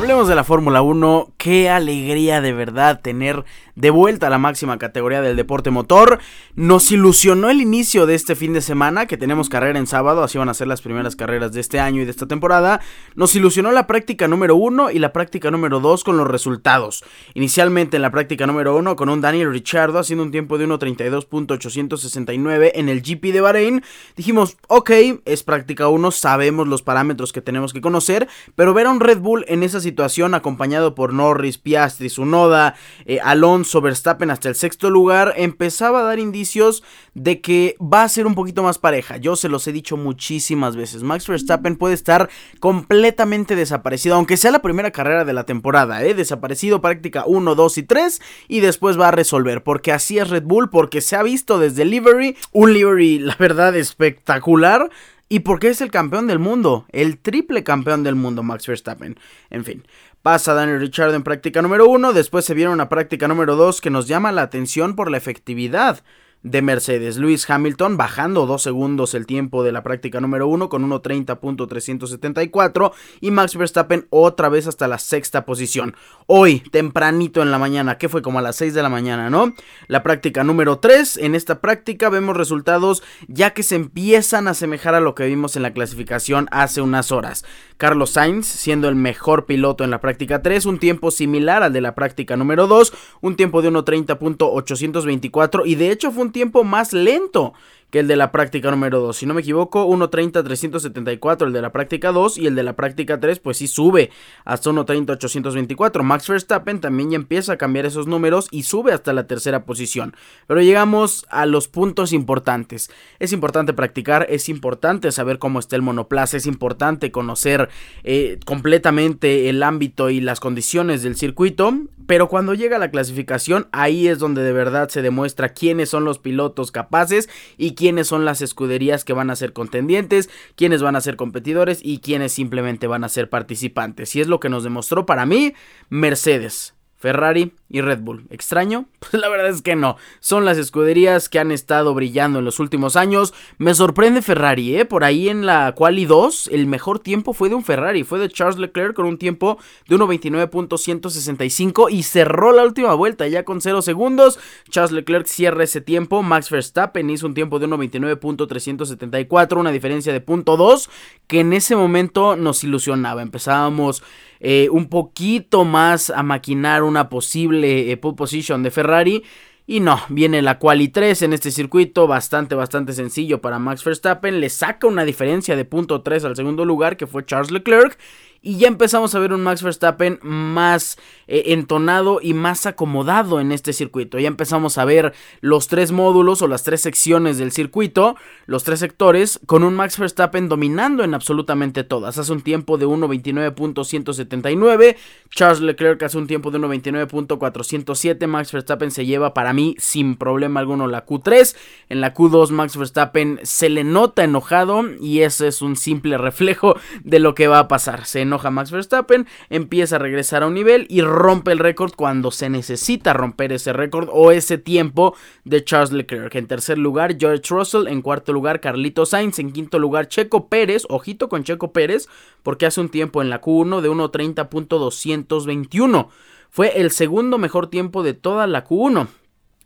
Hablemos 0.00 0.28
de 0.28 0.34
la 0.34 0.44
Fórmula 0.44 0.80
1. 0.80 1.34
Qué 1.36 1.68
alegría 1.68 2.40
de 2.40 2.54
verdad 2.54 3.00
tener 3.02 3.44
de 3.80 3.90
vuelta 3.90 4.26
a 4.26 4.30
la 4.30 4.38
máxima 4.38 4.78
categoría 4.78 5.22
del 5.22 5.36
deporte 5.36 5.70
motor. 5.70 6.18
Nos 6.54 6.90
ilusionó 6.92 7.50
el 7.50 7.60
inicio 7.60 8.06
de 8.06 8.14
este 8.14 8.36
fin 8.36 8.52
de 8.52 8.60
semana, 8.60 9.06
que 9.06 9.16
tenemos 9.16 9.48
carrera 9.48 9.78
en 9.78 9.86
sábado, 9.86 10.22
así 10.22 10.38
van 10.38 10.48
a 10.48 10.54
ser 10.54 10.66
las 10.66 10.82
primeras 10.82 11.16
carreras 11.16 11.52
de 11.52 11.60
este 11.60 11.80
año 11.80 12.02
y 12.02 12.04
de 12.04 12.10
esta 12.10 12.26
temporada. 12.26 12.80
Nos 13.14 13.34
ilusionó 13.34 13.72
la 13.72 13.86
práctica 13.86 14.28
número 14.28 14.56
1 14.56 14.90
y 14.90 14.98
la 14.98 15.12
práctica 15.12 15.50
número 15.50 15.80
2 15.80 16.04
con 16.04 16.16
los 16.16 16.28
resultados. 16.28 17.04
Inicialmente 17.34 17.96
en 17.96 18.02
la 18.02 18.10
práctica 18.10 18.46
número 18.46 18.76
1 18.76 18.96
con 18.96 19.08
un 19.08 19.20
Daniel 19.20 19.52
Ricciardo 19.52 19.98
haciendo 19.98 20.24
un 20.24 20.30
tiempo 20.30 20.58
de 20.58 20.68
1.32.869 20.68 22.72
en 22.74 22.88
el 22.88 23.00
GP 23.00 23.32
de 23.32 23.40
Bahrein. 23.40 23.82
Dijimos, 24.16 24.56
ok, 24.68 24.90
es 25.24 25.42
práctica 25.42 25.88
1, 25.88 26.10
sabemos 26.10 26.68
los 26.68 26.82
parámetros 26.82 27.32
que 27.32 27.40
tenemos 27.40 27.72
que 27.72 27.80
conocer, 27.80 28.28
pero 28.54 28.74
ver 28.74 28.86
a 28.86 28.90
un 28.90 29.00
Red 29.00 29.18
Bull 29.18 29.44
en 29.48 29.62
esa 29.62 29.80
situación 29.80 30.34
acompañado 30.34 30.94
por 30.94 31.14
Norris, 31.14 31.58
Piastri, 31.58 32.10
Sunoda, 32.10 32.74
eh, 33.06 33.20
Alonso, 33.22 33.69
Verstappen 33.78 34.30
hasta 34.30 34.48
el 34.48 34.54
sexto 34.54 34.90
lugar, 34.90 35.34
empezaba 35.36 36.00
a 36.00 36.04
dar 36.04 36.18
indicios 36.18 36.82
de 37.14 37.40
que 37.40 37.76
va 37.80 38.02
a 38.02 38.08
ser 38.08 38.26
un 38.26 38.34
poquito 38.34 38.62
más 38.62 38.78
pareja. 38.78 39.18
Yo 39.18 39.36
se 39.36 39.48
los 39.48 39.66
he 39.68 39.72
dicho 39.72 39.96
muchísimas 39.96 40.76
veces. 40.76 41.02
Max 41.02 41.28
Verstappen 41.28 41.76
puede 41.76 41.94
estar 41.94 42.28
completamente 42.58 43.54
desaparecido, 43.54 44.16
aunque 44.16 44.36
sea 44.36 44.50
la 44.50 44.62
primera 44.62 44.90
carrera 44.90 45.24
de 45.24 45.32
la 45.32 45.44
temporada, 45.44 46.02
¿eh? 46.02 46.14
desaparecido 46.14 46.80
práctica 46.80 47.24
1, 47.26 47.54
2 47.54 47.78
y 47.78 47.82
3 47.82 48.22
y 48.48 48.60
después 48.60 48.98
va 48.98 49.08
a 49.08 49.12
resolver, 49.12 49.62
porque 49.62 49.92
así 49.92 50.18
es 50.18 50.30
Red 50.30 50.44
Bull, 50.44 50.70
porque 50.70 51.00
se 51.00 51.16
ha 51.16 51.22
visto 51.22 51.58
desde 51.58 51.84
livery, 51.84 52.36
un 52.52 52.72
livery 52.72 53.18
la 53.18 53.36
verdad 53.36 53.76
espectacular 53.76 54.90
y 55.32 55.40
porque 55.40 55.68
es 55.68 55.80
el 55.80 55.92
campeón 55.92 56.26
del 56.26 56.40
mundo, 56.40 56.86
el 56.90 57.16
triple 57.16 57.62
campeón 57.62 58.02
del 58.02 58.16
mundo, 58.16 58.42
Max 58.42 58.66
Verstappen. 58.66 59.16
En 59.48 59.64
fin, 59.64 59.84
pasa 60.22 60.54
Daniel 60.54 60.80
Richard 60.80 61.14
en 61.14 61.22
práctica 61.22 61.62
número 61.62 61.88
1, 61.88 62.12
después 62.12 62.44
se 62.44 62.54
viene 62.54 62.72
una 62.72 62.88
práctica 62.88 63.28
número 63.28 63.56
2 63.56 63.80
que 63.80 63.90
nos 63.90 64.06
llama 64.06 64.32
la 64.32 64.42
atención 64.42 64.96
por 64.96 65.10
la 65.10 65.16
efectividad 65.16 66.00
de 66.42 66.62
Mercedes. 66.62 67.18
Lewis 67.18 67.48
Hamilton 67.48 67.96
bajando 67.96 68.46
dos 68.46 68.62
segundos 68.62 69.14
el 69.14 69.26
tiempo 69.26 69.62
de 69.62 69.72
la 69.72 69.82
práctica 69.82 70.20
número 70.20 70.48
1 70.48 70.68
con 70.68 70.88
1.30.374 70.88 72.92
y 73.20 73.30
Max 73.30 73.56
Verstappen 73.56 74.06
otra 74.10 74.48
vez 74.48 74.66
hasta 74.66 74.88
la 74.88 74.98
sexta 74.98 75.44
posición. 75.44 75.94
Hoy, 76.26 76.60
tempranito 76.60 77.42
en 77.42 77.50
la 77.50 77.58
mañana, 77.58 77.98
que 77.98 78.08
fue 78.08 78.22
como 78.22 78.38
a 78.38 78.42
las 78.42 78.56
6 78.56 78.74
de 78.74 78.82
la 78.82 78.88
mañana, 78.88 79.28
¿no? 79.28 79.54
La 79.88 80.02
práctica 80.02 80.44
número 80.44 80.78
3. 80.78 81.18
En 81.18 81.34
esta 81.34 81.60
práctica 81.60 82.08
vemos 82.08 82.36
resultados 82.36 83.02
ya 83.28 83.50
que 83.50 83.62
se 83.62 83.76
empiezan 83.76 84.48
a 84.48 84.52
asemejar 84.52 84.94
a 84.94 85.00
lo 85.00 85.14
que 85.14 85.26
vimos 85.26 85.56
en 85.56 85.62
la 85.62 85.72
clasificación 85.72 86.48
hace 86.50 86.80
unas 86.80 87.12
horas. 87.12 87.44
Carlos 87.76 88.10
Sainz 88.10 88.46
siendo 88.46 88.88
el 88.88 88.94
mejor 88.94 89.46
piloto 89.46 89.84
en 89.84 89.90
la 89.90 90.00
práctica 90.00 90.42
3, 90.42 90.66
un 90.66 90.78
tiempo 90.78 91.10
similar 91.10 91.62
al 91.62 91.72
de 91.72 91.80
la 91.80 91.94
práctica 91.94 92.36
número 92.36 92.66
2, 92.66 92.92
un 93.22 93.36
tiempo 93.36 93.62
de 93.62 93.70
1.30.824 93.70 95.62
y 95.64 95.76
de 95.76 95.90
hecho 95.90 96.12
fue 96.12 96.24
un 96.24 96.29
tiempo 96.30 96.64
más 96.64 96.92
lento 96.92 97.52
que 97.90 98.00
el 98.00 98.08
de 98.08 98.16
la 98.16 98.32
práctica 98.32 98.70
número 98.70 99.00
2. 99.00 99.16
Si 99.16 99.26
no 99.26 99.34
me 99.34 99.40
equivoco, 99.40 99.86
1.30-374 99.86 101.46
el 101.46 101.52
de 101.52 101.62
la 101.62 101.72
práctica 101.72 102.12
2 102.12 102.38
y 102.38 102.46
el 102.46 102.54
de 102.54 102.62
la 102.62 102.74
práctica 102.74 103.18
3 103.18 103.38
pues 103.40 103.58
sí 103.58 103.68
sube 103.68 104.10
hasta 104.44 104.70
1.30-824. 104.70 106.02
Max 106.02 106.28
Verstappen 106.28 106.80
también 106.80 107.10
ya 107.10 107.16
empieza 107.16 107.54
a 107.54 107.56
cambiar 107.56 107.86
esos 107.86 108.06
números 108.06 108.48
y 108.50 108.62
sube 108.62 108.92
hasta 108.92 109.12
la 109.12 109.26
tercera 109.26 109.64
posición. 109.64 110.14
Pero 110.46 110.62
llegamos 110.62 111.26
a 111.30 111.46
los 111.46 111.68
puntos 111.68 112.12
importantes. 112.12 112.90
Es 113.18 113.32
importante 113.32 113.72
practicar, 113.72 114.26
es 114.30 114.48
importante 114.48 115.12
saber 115.12 115.38
cómo 115.38 115.58
está 115.58 115.76
el 115.76 115.82
monoplaza, 115.82 116.36
es 116.36 116.46
importante 116.46 117.10
conocer 117.10 117.68
eh, 118.04 118.38
completamente 118.44 119.48
el 119.48 119.62
ámbito 119.62 120.10
y 120.10 120.20
las 120.20 120.40
condiciones 120.40 121.02
del 121.02 121.16
circuito. 121.16 121.74
Pero 122.06 122.28
cuando 122.28 122.54
llega 122.54 122.78
la 122.78 122.90
clasificación, 122.90 123.68
ahí 123.70 124.08
es 124.08 124.18
donde 124.18 124.42
de 124.42 124.52
verdad 124.52 124.88
se 124.88 125.00
demuestra 125.00 125.50
quiénes 125.50 125.90
son 125.90 126.04
los 126.04 126.18
pilotos 126.18 126.72
capaces 126.72 127.28
y 127.56 127.74
quiénes 127.80 128.08
son 128.08 128.26
las 128.26 128.42
escuderías 128.42 129.06
que 129.06 129.14
van 129.14 129.30
a 129.30 129.36
ser 129.36 129.54
contendientes, 129.54 130.28
quiénes 130.54 130.82
van 130.82 130.96
a 130.96 131.00
ser 131.00 131.16
competidores 131.16 131.80
y 131.82 132.00
quiénes 132.00 132.30
simplemente 132.30 132.86
van 132.86 133.04
a 133.04 133.08
ser 133.08 133.30
participantes. 133.30 134.14
Y 134.14 134.20
es 134.20 134.26
lo 134.26 134.38
que 134.38 134.50
nos 134.50 134.64
demostró 134.64 135.06
para 135.06 135.24
mí 135.24 135.54
Mercedes. 135.88 136.74
Ferrari 137.00 137.54
y 137.70 137.80
Red 137.80 138.00
Bull. 138.00 138.26
¿Extraño? 138.30 138.86
Pues 139.10 139.20
la 139.20 139.30
verdad 139.30 139.48
es 139.48 139.62
que 139.62 139.74
no. 139.74 139.96
Son 140.20 140.44
las 140.44 140.58
escuderías 140.58 141.30
que 141.30 141.38
han 141.38 141.50
estado 141.50 141.94
brillando 141.94 142.38
en 142.38 142.44
los 142.44 142.60
últimos 142.60 142.96
años. 142.96 143.32
Me 143.56 143.74
sorprende 143.74 144.20
Ferrari, 144.22 144.76
¿eh? 144.76 144.84
Por 144.84 145.02
ahí 145.04 145.30
en 145.30 145.46
la 145.46 145.74
Quali 145.74 146.04
2, 146.04 146.50
el 146.52 146.66
mejor 146.66 146.98
tiempo 147.00 147.32
fue 147.32 147.48
de 147.48 147.54
un 147.54 147.64
Ferrari. 147.64 148.04
Fue 148.04 148.18
de 148.18 148.28
Charles 148.28 148.58
Leclerc 148.58 148.94
con 148.94 149.06
un 149.06 149.16
tiempo 149.16 149.58
de 149.88 149.96
1.29.165 149.96 151.90
y 151.90 152.02
cerró 152.02 152.52
la 152.52 152.62
última 152.62 152.92
vuelta 152.92 153.26
ya 153.26 153.44
con 153.44 153.62
0 153.62 153.80
segundos. 153.80 154.38
Charles 154.68 154.92
Leclerc 154.92 155.26
cierra 155.26 155.64
ese 155.64 155.80
tiempo. 155.80 156.22
Max 156.22 156.50
Verstappen 156.50 157.08
hizo 157.08 157.26
un 157.26 157.34
tiempo 157.34 157.58
de 157.58 157.66
1.29.374, 157.68 159.56
una 159.56 159.72
diferencia 159.72 160.12
de 160.12 160.24
.2 160.24 160.88
que 161.26 161.40
en 161.40 161.54
ese 161.54 161.74
momento 161.74 162.36
nos 162.36 162.62
ilusionaba. 162.62 163.22
Empezábamos 163.22 164.02
eh, 164.40 164.68
un 164.70 164.88
poquito 164.88 165.64
más 165.64 166.10
a 166.10 166.22
maquinar 166.22 166.82
una 166.82 167.08
posible 167.08 167.92
eh, 167.92 167.96
pole 167.96 168.16
position 168.16 168.62
de 168.62 168.70
Ferrari. 168.70 169.22
Y 169.66 169.78
no, 169.78 170.00
viene 170.08 170.42
la 170.42 170.58
quali 170.58 170.88
3 170.88 171.22
en 171.22 171.32
este 171.32 171.52
circuito, 171.52 172.08
bastante, 172.08 172.56
bastante 172.56 172.92
sencillo 172.92 173.40
para 173.40 173.60
Max 173.60 173.84
Verstappen. 173.84 174.40
Le 174.40 174.48
saca 174.48 174.88
una 174.88 175.04
diferencia 175.04 175.54
de 175.54 175.64
punto 175.64 176.02
3 176.02 176.24
al 176.24 176.34
segundo 176.34 176.64
lugar, 176.64 176.96
que 176.96 177.06
fue 177.06 177.24
Charles 177.24 177.52
Leclerc. 177.52 177.96
Y 178.42 178.56
ya 178.56 178.68
empezamos 178.68 179.14
a 179.14 179.18
ver 179.18 179.34
un 179.34 179.42
Max 179.42 179.62
Verstappen 179.62 180.18
más 180.22 180.96
eh, 181.28 181.42
entonado 181.48 182.20
y 182.22 182.32
más 182.32 182.64
acomodado 182.64 183.38
en 183.38 183.52
este 183.52 183.74
circuito. 183.74 184.18
Ya 184.18 184.28
empezamos 184.28 184.78
a 184.78 184.86
ver 184.86 185.12
los 185.42 185.68
tres 185.68 185.92
módulos 185.92 186.40
o 186.40 186.48
las 186.48 186.62
tres 186.62 186.80
secciones 186.80 187.36
del 187.36 187.52
circuito, 187.52 188.16
los 188.46 188.64
tres 188.64 188.80
sectores, 188.80 189.40
con 189.44 189.62
un 189.62 189.74
Max 189.74 189.98
Verstappen 189.98 190.48
dominando 190.48 191.04
en 191.04 191.12
absolutamente 191.12 191.84
todas. 191.84 192.16
Hace 192.16 192.32
un 192.32 192.40
tiempo 192.40 192.78
de 192.78 192.86
1.29.179, 192.86 194.96
Charles 195.28 195.60
Leclerc 195.60 196.02
hace 196.02 196.16
un 196.16 196.26
tiempo 196.26 196.50
de 196.50 196.60
1.29.407, 196.60 198.26
Max 198.26 198.52
Verstappen 198.52 198.90
se 198.90 199.04
lleva 199.04 199.34
para 199.34 199.52
mí 199.52 199.76
sin 199.78 200.16
problema 200.16 200.60
alguno 200.60 200.86
la 200.86 201.04
Q3. 201.04 201.54
En 201.90 202.00
la 202.00 202.14
Q2 202.14 202.52
Max 202.52 202.78
Verstappen 202.78 203.38
se 203.42 203.68
le 203.68 203.84
nota 203.84 204.24
enojado 204.24 204.82
y 204.98 205.20
ese 205.20 205.48
es 205.48 205.60
un 205.60 205.76
simple 205.76 206.16
reflejo 206.16 206.76
de 207.04 207.18
lo 207.18 207.34
que 207.34 207.46
va 207.46 207.58
a 207.58 207.68
pasar. 207.68 208.06
Se 208.06 208.29
enoja 208.30 208.50
Max 208.50 208.70
Verstappen, 208.70 209.26
empieza 209.50 209.96
a 209.96 209.98
regresar 209.98 210.42
a 210.42 210.46
un 210.46 210.54
nivel 210.54 210.86
y 210.88 211.02
rompe 211.02 211.52
el 211.52 211.58
récord 211.58 211.92
cuando 211.94 212.30
se 212.30 212.48
necesita 212.48 213.12
romper 213.12 213.52
ese 213.52 213.72
récord 213.72 214.08
o 214.12 214.30
ese 214.30 214.56
tiempo 214.56 215.14
de 215.44 215.64
Charles 215.64 215.92
Leclerc. 215.92 216.34
En 216.36 216.46
tercer 216.46 216.78
lugar, 216.78 217.16
George 217.18 217.42
Russell. 217.50 217.88
En 217.88 218.02
cuarto 218.02 218.32
lugar, 218.32 218.60
Carlito 218.60 219.06
Sainz. 219.06 219.38
En 219.38 219.52
quinto 219.52 219.78
lugar, 219.78 220.08
Checo 220.08 220.48
Pérez. 220.48 220.84
Ojito 220.88 221.28
con 221.28 221.44
Checo 221.44 221.72
Pérez, 221.72 222.08
porque 222.42 222.66
hace 222.66 222.80
un 222.80 222.88
tiempo 222.88 223.22
en 223.22 223.30
la 223.30 223.40
Q1 223.40 223.80
de 223.80 223.90
1.30.221. 223.90 226.08
Fue 226.50 226.80
el 226.80 226.90
segundo 226.90 227.38
mejor 227.38 227.68
tiempo 227.68 228.02
de 228.02 228.14
toda 228.14 228.46
la 228.46 228.64
Q1. 228.64 229.08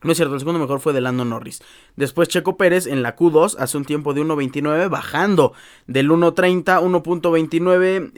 No 0.04 0.12
es 0.12 0.18
cierto, 0.18 0.34
el 0.34 0.40
segundo 0.40 0.60
mejor 0.60 0.80
fue 0.80 0.92
de 0.92 1.00
Lando 1.00 1.24
Norris. 1.24 1.62
Después 1.96 2.28
Checo 2.28 2.58
Pérez 2.58 2.86
en 2.86 3.02
la 3.02 3.16
Q2 3.16 3.56
hace 3.58 3.78
un 3.78 3.86
tiempo 3.86 4.12
de 4.12 4.20
1.29 4.20 4.90
bajando 4.90 5.54
del 5.86 6.10
1.30 6.10 6.82
1.29 6.82 8.12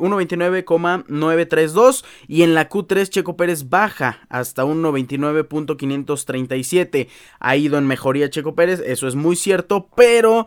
1.29,932 0.00 2.04
y 2.26 2.40
en 2.42 2.54
la 2.54 2.70
Q3 2.70 3.10
Checo 3.10 3.36
Pérez 3.36 3.68
baja 3.68 4.20
hasta 4.30 4.64
1.29.537. 4.64 7.08
Ha 7.38 7.56
ido 7.56 7.76
en 7.76 7.86
mejoría 7.86 8.30
Checo 8.30 8.54
Pérez, 8.54 8.82
eso 8.84 9.06
es 9.06 9.14
muy 9.14 9.36
cierto, 9.36 9.90
pero 9.94 10.46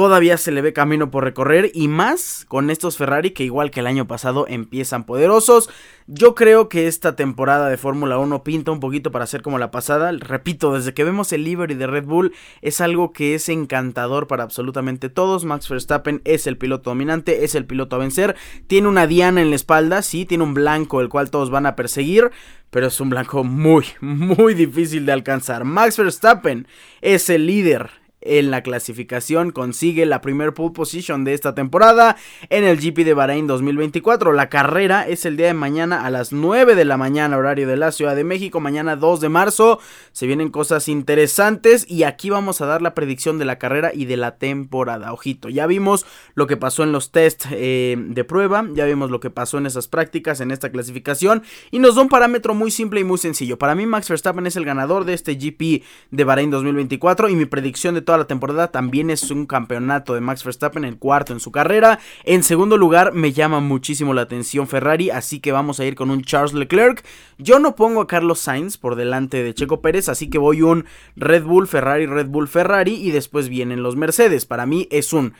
todavía 0.00 0.36
se 0.36 0.52
le 0.52 0.62
ve 0.62 0.72
camino 0.72 1.10
por 1.10 1.24
recorrer 1.24 1.72
y 1.74 1.88
más 1.88 2.44
con 2.46 2.70
estos 2.70 2.96
Ferrari 2.96 3.32
que 3.32 3.42
igual 3.42 3.72
que 3.72 3.80
el 3.80 3.88
año 3.88 4.06
pasado 4.06 4.46
empiezan 4.48 5.04
poderosos. 5.04 5.68
Yo 6.06 6.36
creo 6.36 6.68
que 6.68 6.86
esta 6.86 7.16
temporada 7.16 7.68
de 7.68 7.76
Fórmula 7.76 8.16
1 8.18 8.44
pinta 8.44 8.70
un 8.70 8.78
poquito 8.78 9.10
para 9.10 9.26
ser 9.26 9.42
como 9.42 9.58
la 9.58 9.72
pasada. 9.72 10.12
Repito, 10.12 10.72
desde 10.72 10.94
que 10.94 11.02
vemos 11.02 11.32
el 11.32 11.42
livery 11.42 11.74
de 11.74 11.88
Red 11.88 12.04
Bull 12.04 12.32
es 12.62 12.80
algo 12.80 13.12
que 13.12 13.34
es 13.34 13.48
encantador 13.48 14.28
para 14.28 14.44
absolutamente 14.44 15.08
todos. 15.08 15.44
Max 15.44 15.68
Verstappen 15.68 16.22
es 16.24 16.46
el 16.46 16.56
piloto 16.56 16.90
dominante, 16.90 17.44
es 17.44 17.56
el 17.56 17.66
piloto 17.66 17.96
a 17.96 17.98
vencer. 17.98 18.36
Tiene 18.68 18.86
una 18.86 19.08
diana 19.08 19.42
en 19.42 19.50
la 19.50 19.56
espalda, 19.56 20.02
sí, 20.02 20.24
tiene 20.24 20.44
un 20.44 20.54
blanco 20.54 21.00
el 21.00 21.08
cual 21.08 21.30
todos 21.30 21.50
van 21.50 21.66
a 21.66 21.74
perseguir 21.74 22.30
pero 22.70 22.88
es 22.88 23.00
un 23.00 23.08
blanco 23.08 23.44
muy, 23.44 23.86
muy 24.00 24.52
difícil 24.52 25.06
de 25.06 25.12
alcanzar. 25.12 25.64
Max 25.64 25.96
Verstappen 25.96 26.66
es 27.00 27.30
el 27.30 27.46
líder 27.46 27.90
en 28.28 28.50
la 28.50 28.62
clasificación 28.62 29.50
consigue 29.50 30.06
la 30.06 30.20
primer 30.20 30.54
pole 30.54 30.72
position 30.72 31.24
de 31.24 31.34
esta 31.34 31.54
temporada 31.54 32.16
en 32.50 32.64
el 32.64 32.78
GP 32.78 33.04
de 33.04 33.14
Bahrein 33.14 33.46
2024. 33.46 34.32
La 34.32 34.48
carrera 34.48 35.06
es 35.08 35.24
el 35.24 35.36
día 35.36 35.46
de 35.46 35.54
mañana 35.54 36.04
a 36.04 36.10
las 36.10 36.32
9 36.32 36.74
de 36.74 36.84
la 36.84 36.96
mañana 36.96 37.36
horario 37.36 37.66
de 37.66 37.76
la 37.76 37.92
Ciudad 37.92 38.16
de 38.16 38.24
México, 38.24 38.60
mañana 38.60 38.96
2 38.96 39.20
de 39.20 39.28
marzo. 39.28 39.80
Se 40.12 40.26
vienen 40.26 40.50
cosas 40.50 40.88
interesantes 40.88 41.84
y 41.88 42.02
aquí 42.02 42.30
vamos 42.30 42.60
a 42.60 42.66
dar 42.66 42.82
la 42.82 42.94
predicción 42.94 43.38
de 43.38 43.44
la 43.44 43.58
carrera 43.58 43.92
y 43.94 44.04
de 44.04 44.16
la 44.16 44.36
temporada. 44.36 45.12
Ojito, 45.12 45.48
ya 45.48 45.66
vimos 45.66 46.06
lo 46.34 46.46
que 46.46 46.56
pasó 46.56 46.82
en 46.82 46.92
los 46.92 47.12
test 47.12 47.46
eh, 47.50 47.96
de 47.98 48.24
prueba, 48.24 48.66
ya 48.74 48.84
vimos 48.84 49.10
lo 49.10 49.20
que 49.20 49.30
pasó 49.30 49.58
en 49.58 49.66
esas 49.66 49.88
prácticas, 49.88 50.40
en 50.40 50.50
esta 50.50 50.70
clasificación 50.70 51.42
y 51.70 51.78
nos 51.78 51.94
da 51.94 52.02
un 52.02 52.08
parámetro 52.08 52.54
muy 52.54 52.70
simple 52.70 53.00
y 53.00 53.04
muy 53.04 53.18
sencillo. 53.18 53.58
Para 53.58 53.74
mí 53.74 53.86
Max 53.86 54.08
Verstappen 54.08 54.46
es 54.46 54.56
el 54.56 54.64
ganador 54.64 55.04
de 55.04 55.14
este 55.14 55.34
GP 55.34 55.82
de 56.10 56.24
Bahrein 56.24 56.50
2024 56.50 57.28
y 57.28 57.36
mi 57.36 57.46
predicción 57.46 57.94
de 57.94 58.02
toda 58.02 58.17
la 58.18 58.26
temporada 58.26 58.70
también 58.70 59.10
es 59.10 59.30
un 59.30 59.46
campeonato 59.46 60.14
de 60.14 60.20
Max 60.20 60.44
Verstappen, 60.44 60.84
el 60.84 60.98
cuarto 60.98 61.32
en 61.32 61.40
su 61.40 61.50
carrera. 61.50 61.98
En 62.24 62.42
segundo 62.42 62.76
lugar, 62.76 63.12
me 63.12 63.32
llama 63.32 63.60
muchísimo 63.60 64.14
la 64.14 64.22
atención 64.22 64.68
Ferrari, 64.68 65.10
así 65.10 65.40
que 65.40 65.52
vamos 65.52 65.80
a 65.80 65.84
ir 65.84 65.94
con 65.94 66.10
un 66.10 66.22
Charles 66.22 66.54
Leclerc. 66.54 67.04
Yo 67.38 67.58
no 67.58 67.76
pongo 67.76 68.00
a 68.00 68.06
Carlos 68.06 68.40
Sainz 68.40 68.76
por 68.76 68.96
delante 68.96 69.42
de 69.42 69.54
Checo 69.54 69.80
Pérez, 69.80 70.08
así 70.08 70.28
que 70.28 70.38
voy 70.38 70.62
un 70.62 70.84
Red 71.16 71.44
Bull, 71.44 71.66
Ferrari, 71.66 72.06
Red 72.06 72.26
Bull, 72.26 72.48
Ferrari 72.48 72.94
y 72.94 73.10
después 73.10 73.48
vienen 73.48 73.82
los 73.82 73.96
Mercedes. 73.96 74.46
Para 74.46 74.66
mí 74.66 74.88
es 74.90 75.12
un 75.12 75.34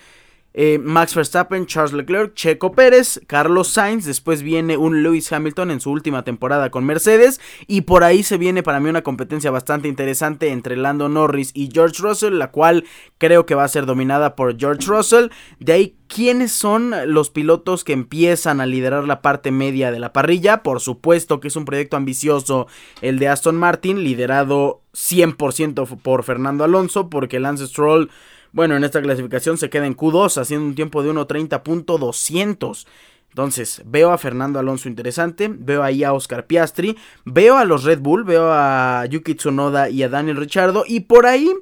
eh, 0.55 0.79
Max 0.83 1.15
Verstappen, 1.15 1.67
Charles 1.67 1.93
Leclerc, 1.93 2.35
Checo 2.35 2.73
Pérez, 2.73 3.21
Carlos 3.27 3.69
Sainz, 3.69 4.05
después 4.07 4.43
viene 4.43 4.77
un 4.77 5.03
Lewis 5.03 5.31
Hamilton 5.33 5.71
en 5.71 5.81
su 5.81 5.91
última 5.91 6.25
temporada 6.25 6.71
con 6.71 6.85
Mercedes 6.85 7.41
y 7.67 7.83
por 7.83 8.03
ahí 8.03 8.23
se 8.23 8.39
viene 8.39 8.63
para 8.63 8.81
mí 8.81 8.89
una 8.89 9.03
competencia 9.03 9.51
bastante 9.51 9.89
interesante 9.89 10.49
entre 10.49 10.77
Lando 10.77 11.09
Norris 11.09 11.53
y 11.55 11.69
George 11.73 12.03
Russell, 12.03 12.39
la 12.39 12.51
cual 12.51 12.85
creo 13.19 13.47
que 13.47 13.55
va 13.55 13.65
a 13.65 13.69
ser 13.69 13.87
dominada 13.87 14.35
por 14.37 14.59
George 14.59 14.87
Russell. 14.87 15.29
De 15.61 15.73
ahí, 15.73 15.97
¿quiénes 16.09 16.51
son 16.51 16.95
los 17.07 17.31
pilotos 17.31 17.85
que 17.85 17.93
empiezan 17.93 18.61
a 18.61 18.67
liderar 18.67 19.05
la 19.05 19.23
parte 19.23 19.51
media 19.51 19.93
de 19.93 19.99
la 19.99 20.13
parrilla? 20.13 20.63
Por 20.63 20.81
supuesto 20.81 21.41
que 21.41 21.49
es 21.49 21.57
un 21.57 21.67
proyecto 21.67 21.97
ambicioso 21.97 22.67
el 23.03 23.19
de 23.19 23.29
Aston 23.29 23.57
Martin, 23.57 24.03
liderado 24.03 24.83
100% 24.95 26.01
por 26.01 26.25
Fernando 26.25 26.65
Alonso, 26.65 27.11
porque 27.11 27.39
Lance 27.39 27.67
Stroll 27.67 28.11
bueno, 28.53 28.77
en 28.77 28.85
esta 28.85 29.03
clasificación 29.03 29.59
se 29.59 29.71
queda 29.71 29.87
en 29.87 29.97
Q2 29.97 30.41
haciendo 30.41 30.67
un 30.67 30.75
tiempo 30.75 31.03
de 31.03 31.11
1.30.200. 31.13 32.87
Entonces, 33.31 33.83
veo 33.85 34.11
a 34.11 34.19
Fernando 34.19 34.59
Alonso 34.59 34.89
interesante, 34.89 35.49
veo 35.53 35.83
ahí 35.83 36.03
a 36.03 36.13
Oscar 36.13 36.47
Piastri, 36.47 36.97
veo 37.25 37.57
a 37.57 37.65
los 37.65 37.85
Red 37.85 38.01
Bull, 38.01 38.25
veo 38.25 38.51
a 38.53 39.05
Yuki 39.07 39.35
Tsunoda 39.35 39.91
y 39.91 40.03
a 40.03 40.09
Daniel 40.09 40.39
Richardo 40.39 40.85
y 40.87 41.01
por 41.01 41.27
ahí 41.27 41.53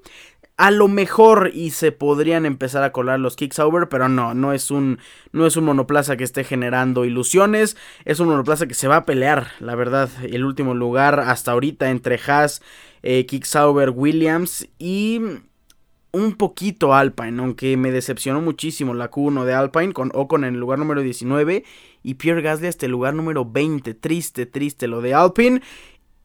a 0.57 0.70
lo 0.70 0.88
mejor 0.88 1.51
y 1.53 1.70
se 1.70 1.92
podrían 1.92 2.46
empezar 2.46 2.83
a 2.83 2.92
colar 2.92 3.20
los 3.20 3.37
kicks 3.37 3.59
over, 3.59 3.88
pero 3.88 4.09
no, 4.09 4.33
no 4.33 4.53
es 4.53 4.70
un 4.70 4.99
no 5.33 5.46
es 5.46 5.57
un 5.57 5.64
monoplaza 5.64 6.16
que 6.16 6.25
esté 6.25 6.44
generando 6.44 7.05
ilusiones, 7.05 7.77
es 8.05 8.20
un 8.20 8.29
monoplaza 8.29 8.66
que 8.66 8.75
se 8.75 8.88
va 8.88 8.96
a 8.96 9.05
pelear, 9.05 9.49
la 9.61 9.75
verdad, 9.75 10.09
el 10.22 10.44
último 10.44 10.75
lugar 10.75 11.20
hasta 11.20 11.53
ahorita 11.53 11.90
entre 11.90 12.18
Haas, 12.27 12.62
eh, 13.03 13.27
Sauber, 13.42 13.90
Williams 13.90 14.66
y 14.79 15.20
un 16.16 16.33
poquito 16.33 16.94
Alpine, 16.94 17.42
aunque 17.42 17.76
me 17.76 17.92
decepcionó 17.92 18.40
muchísimo 18.40 18.94
la 18.94 19.11
Q1 19.11 19.44
de 19.44 19.52
Alpine 19.52 19.92
con 19.92 20.11
Ocon 20.14 20.44
en 20.44 20.55
el 20.55 20.61
lugar 20.61 20.79
número 20.79 21.02
19 21.02 21.62
y 22.02 22.14
Pierre 22.14 22.40
Gasly 22.40 22.68
hasta 22.68 22.87
el 22.87 22.92
lugar 22.92 23.12
número 23.12 23.44
20. 23.44 23.92
Triste, 23.92 24.46
triste 24.46 24.87
lo 24.87 25.02
de 25.02 25.12
Alpine. 25.12 25.61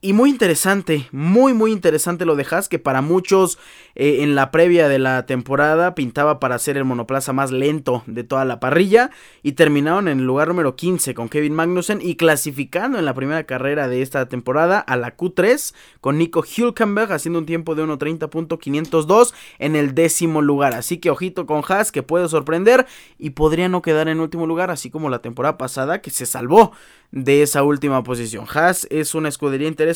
Y 0.04 0.14
muy 0.14 0.30
interesante, 0.30 1.06
muy 1.12 1.54
muy 1.54 1.70
interesante 1.70 2.24
lo 2.24 2.34
de 2.34 2.44
Haas, 2.50 2.68
que 2.68 2.80
para 2.80 3.02
muchos 3.02 3.56
eh, 3.94 4.22
en 4.22 4.34
la 4.34 4.50
previa 4.50 4.88
de 4.88 4.98
la 4.98 5.26
temporada 5.26 5.94
pintaba 5.94 6.40
para 6.40 6.58
ser 6.58 6.76
el 6.76 6.84
monoplaza 6.84 7.32
más 7.32 7.52
lento 7.52 8.02
de 8.06 8.24
toda 8.24 8.44
la 8.44 8.58
parrilla 8.58 9.10
y 9.44 9.52
terminaron 9.52 10.08
en 10.08 10.18
el 10.18 10.26
lugar 10.26 10.48
número 10.48 10.74
15 10.74 11.14
con 11.14 11.28
Kevin 11.28 11.54
Magnussen 11.54 12.00
y 12.02 12.16
clasificando 12.16 12.98
en 12.98 13.04
la 13.04 13.14
primera 13.14 13.44
carrera 13.44 13.86
de 13.86 14.02
esta 14.02 14.28
temporada 14.28 14.80
a 14.80 14.96
la 14.96 15.16
Q3 15.16 15.72
con 16.00 16.18
Nico 16.18 16.42
Hülkenberg 16.42 17.12
haciendo 17.12 17.38
un 17.38 17.46
tiempo 17.46 17.76
de 17.76 17.84
1.30.502 17.84 19.32
en 19.60 19.76
el 19.76 19.94
décimo 19.94 20.42
lugar. 20.42 20.74
Así 20.74 20.98
que 20.98 21.10
ojito 21.10 21.46
con 21.46 21.62
Haas 21.68 21.92
que 21.92 22.02
puede 22.02 22.28
sorprender 22.28 22.86
y 23.20 23.30
podría 23.30 23.68
no 23.68 23.82
quedar 23.82 24.08
en 24.08 24.18
último 24.18 24.48
lugar 24.48 24.72
así 24.72 24.90
como 24.90 25.10
la 25.10 25.20
temporada 25.20 25.58
pasada 25.58 26.02
que 26.02 26.10
se 26.10 26.26
salvó 26.26 26.72
de 27.12 27.42
esa 27.42 27.62
última 27.62 28.02
posición. 28.02 28.46
Haas 28.52 28.88
es 28.90 29.14
una 29.14 29.28
escudería 29.28 29.68
interesante 29.68 29.91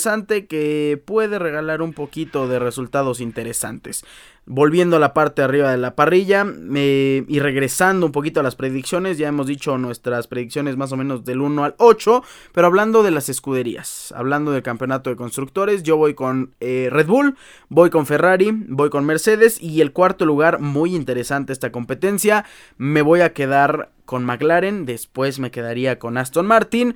que 0.48 1.00
puede 1.04 1.38
regalar 1.38 1.82
un 1.82 1.92
poquito 1.92 2.48
de 2.48 2.58
resultados 2.58 3.20
interesantes. 3.20 4.04
Volviendo 4.48 4.96
a 4.96 5.00
la 5.00 5.12
parte 5.12 5.42
arriba 5.42 5.72
de 5.72 5.76
la 5.76 5.96
parrilla 5.96 6.46
y 6.46 7.38
regresando 7.40 8.06
un 8.06 8.12
poquito 8.12 8.38
a 8.38 8.42
las 8.44 8.54
predicciones, 8.54 9.18
ya 9.18 9.26
hemos 9.26 9.48
dicho 9.48 9.76
nuestras 9.76 10.28
predicciones 10.28 10.76
más 10.76 10.92
o 10.92 10.96
menos 10.96 11.24
del 11.24 11.40
1 11.40 11.64
al 11.64 11.74
8, 11.78 12.22
pero 12.52 12.68
hablando 12.68 13.02
de 13.02 13.10
las 13.10 13.28
escuderías, 13.28 14.14
hablando 14.16 14.52
del 14.52 14.62
campeonato 14.62 15.10
de 15.10 15.16
constructores, 15.16 15.82
yo 15.82 15.96
voy 15.96 16.14
con 16.14 16.54
eh, 16.60 16.88
Red 16.92 17.06
Bull, 17.06 17.36
voy 17.68 17.90
con 17.90 18.06
Ferrari, 18.06 18.52
voy 18.52 18.88
con 18.88 19.04
Mercedes 19.04 19.60
y 19.60 19.80
el 19.80 19.92
cuarto 19.92 20.24
lugar, 20.24 20.60
muy 20.60 20.94
interesante 20.94 21.52
esta 21.52 21.72
competencia, 21.72 22.44
me 22.78 23.02
voy 23.02 23.22
a 23.22 23.32
quedar 23.32 23.90
con 24.04 24.24
McLaren, 24.24 24.86
después 24.86 25.40
me 25.40 25.50
quedaría 25.50 25.98
con 25.98 26.16
Aston 26.18 26.46
Martin. 26.46 26.94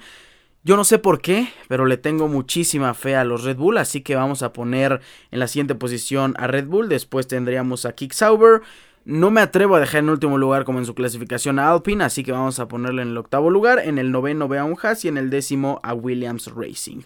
Yo 0.62 0.76
no 0.76 0.84
sé 0.84 0.98
por 0.98 1.22
qué, 1.22 1.48
pero 1.68 1.86
le 1.86 1.96
tengo 1.96 2.28
muchísima 2.28 2.92
fe 2.92 3.16
a 3.16 3.24
los 3.24 3.44
Red 3.44 3.56
Bull, 3.56 3.78
así 3.78 4.02
que 4.02 4.14
vamos 4.14 4.42
a 4.42 4.52
poner 4.52 5.00
en 5.30 5.38
la 5.38 5.46
siguiente 5.46 5.74
posición 5.74 6.34
a 6.36 6.48
Red 6.48 6.66
Bull, 6.66 6.90
después 6.90 7.26
tendríamos 7.26 7.86
a 7.86 7.94
Kick 7.94 8.12
Sauber. 8.12 8.60
No 9.06 9.30
me 9.30 9.40
atrevo 9.40 9.76
a 9.76 9.80
dejar 9.80 10.00
en 10.00 10.10
último 10.10 10.36
lugar 10.36 10.66
como 10.66 10.78
en 10.78 10.84
su 10.84 10.94
clasificación 10.94 11.58
a 11.58 11.70
Alpine, 11.70 12.04
así 12.04 12.22
que 12.22 12.32
vamos 12.32 12.60
a 12.60 12.68
ponerle 12.68 13.00
en 13.00 13.08
el 13.08 13.16
octavo 13.16 13.48
lugar, 13.48 13.78
en 13.78 13.98
el 13.98 14.12
noveno 14.12 14.48
ve 14.48 14.58
a 14.58 14.64
un 14.64 14.76
Haas 14.80 15.02
y 15.06 15.08
en 15.08 15.16
el 15.16 15.30
décimo 15.30 15.80
a 15.82 15.94
Williams 15.94 16.52
Racing. 16.54 17.00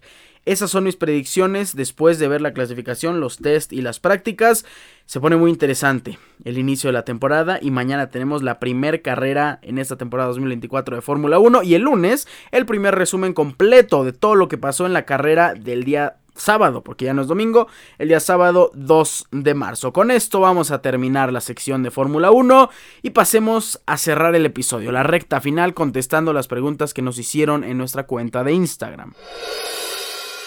Esas 0.45 0.71
son 0.71 0.85
mis 0.85 0.97
predicciones 0.97 1.75
después 1.75 2.19
de 2.19 2.29
ver 2.29 2.41
la 2.41 2.53
clasificación, 2.53 3.21
los 3.21 3.39
test 3.39 3.73
y 3.73 3.81
las 3.81 3.99
prácticas. 3.99 4.67
Se 5.07 5.21
pone 5.21 5.37
muy 5.37 5.51
interesante 5.51 6.19
el 6.45 6.59
inicio 6.59 6.89
de 6.89 6.93
la 6.95 7.05
temporada 7.05 7.59
y 7.63 7.71
mañana 7.71 8.11
tenemos 8.11 8.43
la 8.43 8.59
primer 8.59 9.03
carrera 9.03 9.59
en 9.63 9.79
esta 9.79 9.97
temporada 9.97 10.29
2024 10.29 10.97
de 10.97 11.03
Fórmula 11.03 11.39
1 11.39 11.63
y 11.63 11.75
el 11.75 11.83
lunes 11.83 12.29
el 12.51 12.67
primer 12.67 12.95
resumen 12.95 13.33
completo 13.33 14.05
de 14.05 14.13
todo 14.13 14.35
lo 14.35 14.49
que 14.49 14.59
pasó 14.59 14.87
en 14.87 14.93
la 14.93 15.05
carrera 15.05 15.55
del 15.55 15.85
día 15.85 16.17
sábado, 16.35 16.83
porque 16.83 17.05
ya 17.05 17.15
no 17.15 17.23
es 17.23 17.29
domingo, 17.29 17.69
el 17.99 18.09
día 18.09 18.21
sábado 18.21 18.71
2 18.75 19.29
de 19.31 19.55
marzo. 19.55 19.93
Con 19.93 20.11
esto 20.11 20.41
vamos 20.41 20.71
a 20.71 20.83
terminar 20.83 21.33
la 21.33 21.41
sección 21.41 21.83
de 21.83 21.91
Fórmula 21.91 22.31
1 22.31 22.71
y 23.03 23.11
pasemos 23.11 23.81
a 23.87 23.97
cerrar 23.97 24.35
el 24.35 24.47
episodio, 24.47 24.93
la 24.93 25.03
recta 25.03 25.41
final 25.41 25.75
contestando 25.75 26.33
las 26.33 26.49
preguntas 26.49 26.93
que 26.93 27.03
nos 27.03 27.19
hicieron 27.19 27.65
en 27.65 27.79
nuestra 27.79 28.07
cuenta 28.07 28.45
de 28.45 28.53
Instagram. 28.53 29.15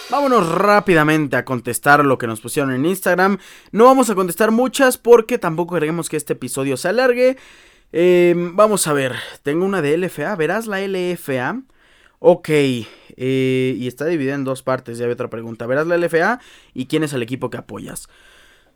Vámonos 0.10 0.48
rápidamente 0.50 1.36
a 1.36 1.44
contestar 1.44 2.06
lo 2.06 2.18
que 2.18 2.28
nos 2.28 2.40
pusieron 2.40 2.72
en 2.72 2.86
Instagram. 2.86 3.40
No 3.74 3.86
vamos 3.86 4.10
a 4.10 4.16
contestar 4.16 4.52
muchas 4.52 4.98
porque 4.98 5.38
tampoco 5.38 5.76
queremos 5.76 6.08
que 6.08 6.16
este 6.16 6.32
episodio 6.32 6.78
se 6.78 6.88
alargue. 6.88 7.36
Em, 7.92 8.56
vamos 8.56 8.88
a 8.88 8.94
ver, 8.94 9.16
tengo 9.44 9.66
una 9.66 9.82
de 9.82 9.98
LFA, 9.98 10.34
¿verás 10.38 10.66
la 10.66 10.80
LFA? 10.80 11.62
Ok, 12.20 12.50
eh, 12.50 13.76
y 13.78 13.86
está 13.88 14.06
dividida 14.06 14.36
en 14.36 14.46
dos 14.46 14.64
partes, 14.64 14.98
ya 14.98 15.06
hay 15.06 15.12
otra 15.12 15.30
pregunta. 15.30 15.68
¿Verás 15.68 15.88
la 15.88 15.98
LFA 15.98 16.40
y 16.74 16.86
quién 16.86 17.04
es 17.04 17.12
el 17.12 17.22
equipo 17.22 17.50
que 17.50 17.58
apoyas? 17.58 18.08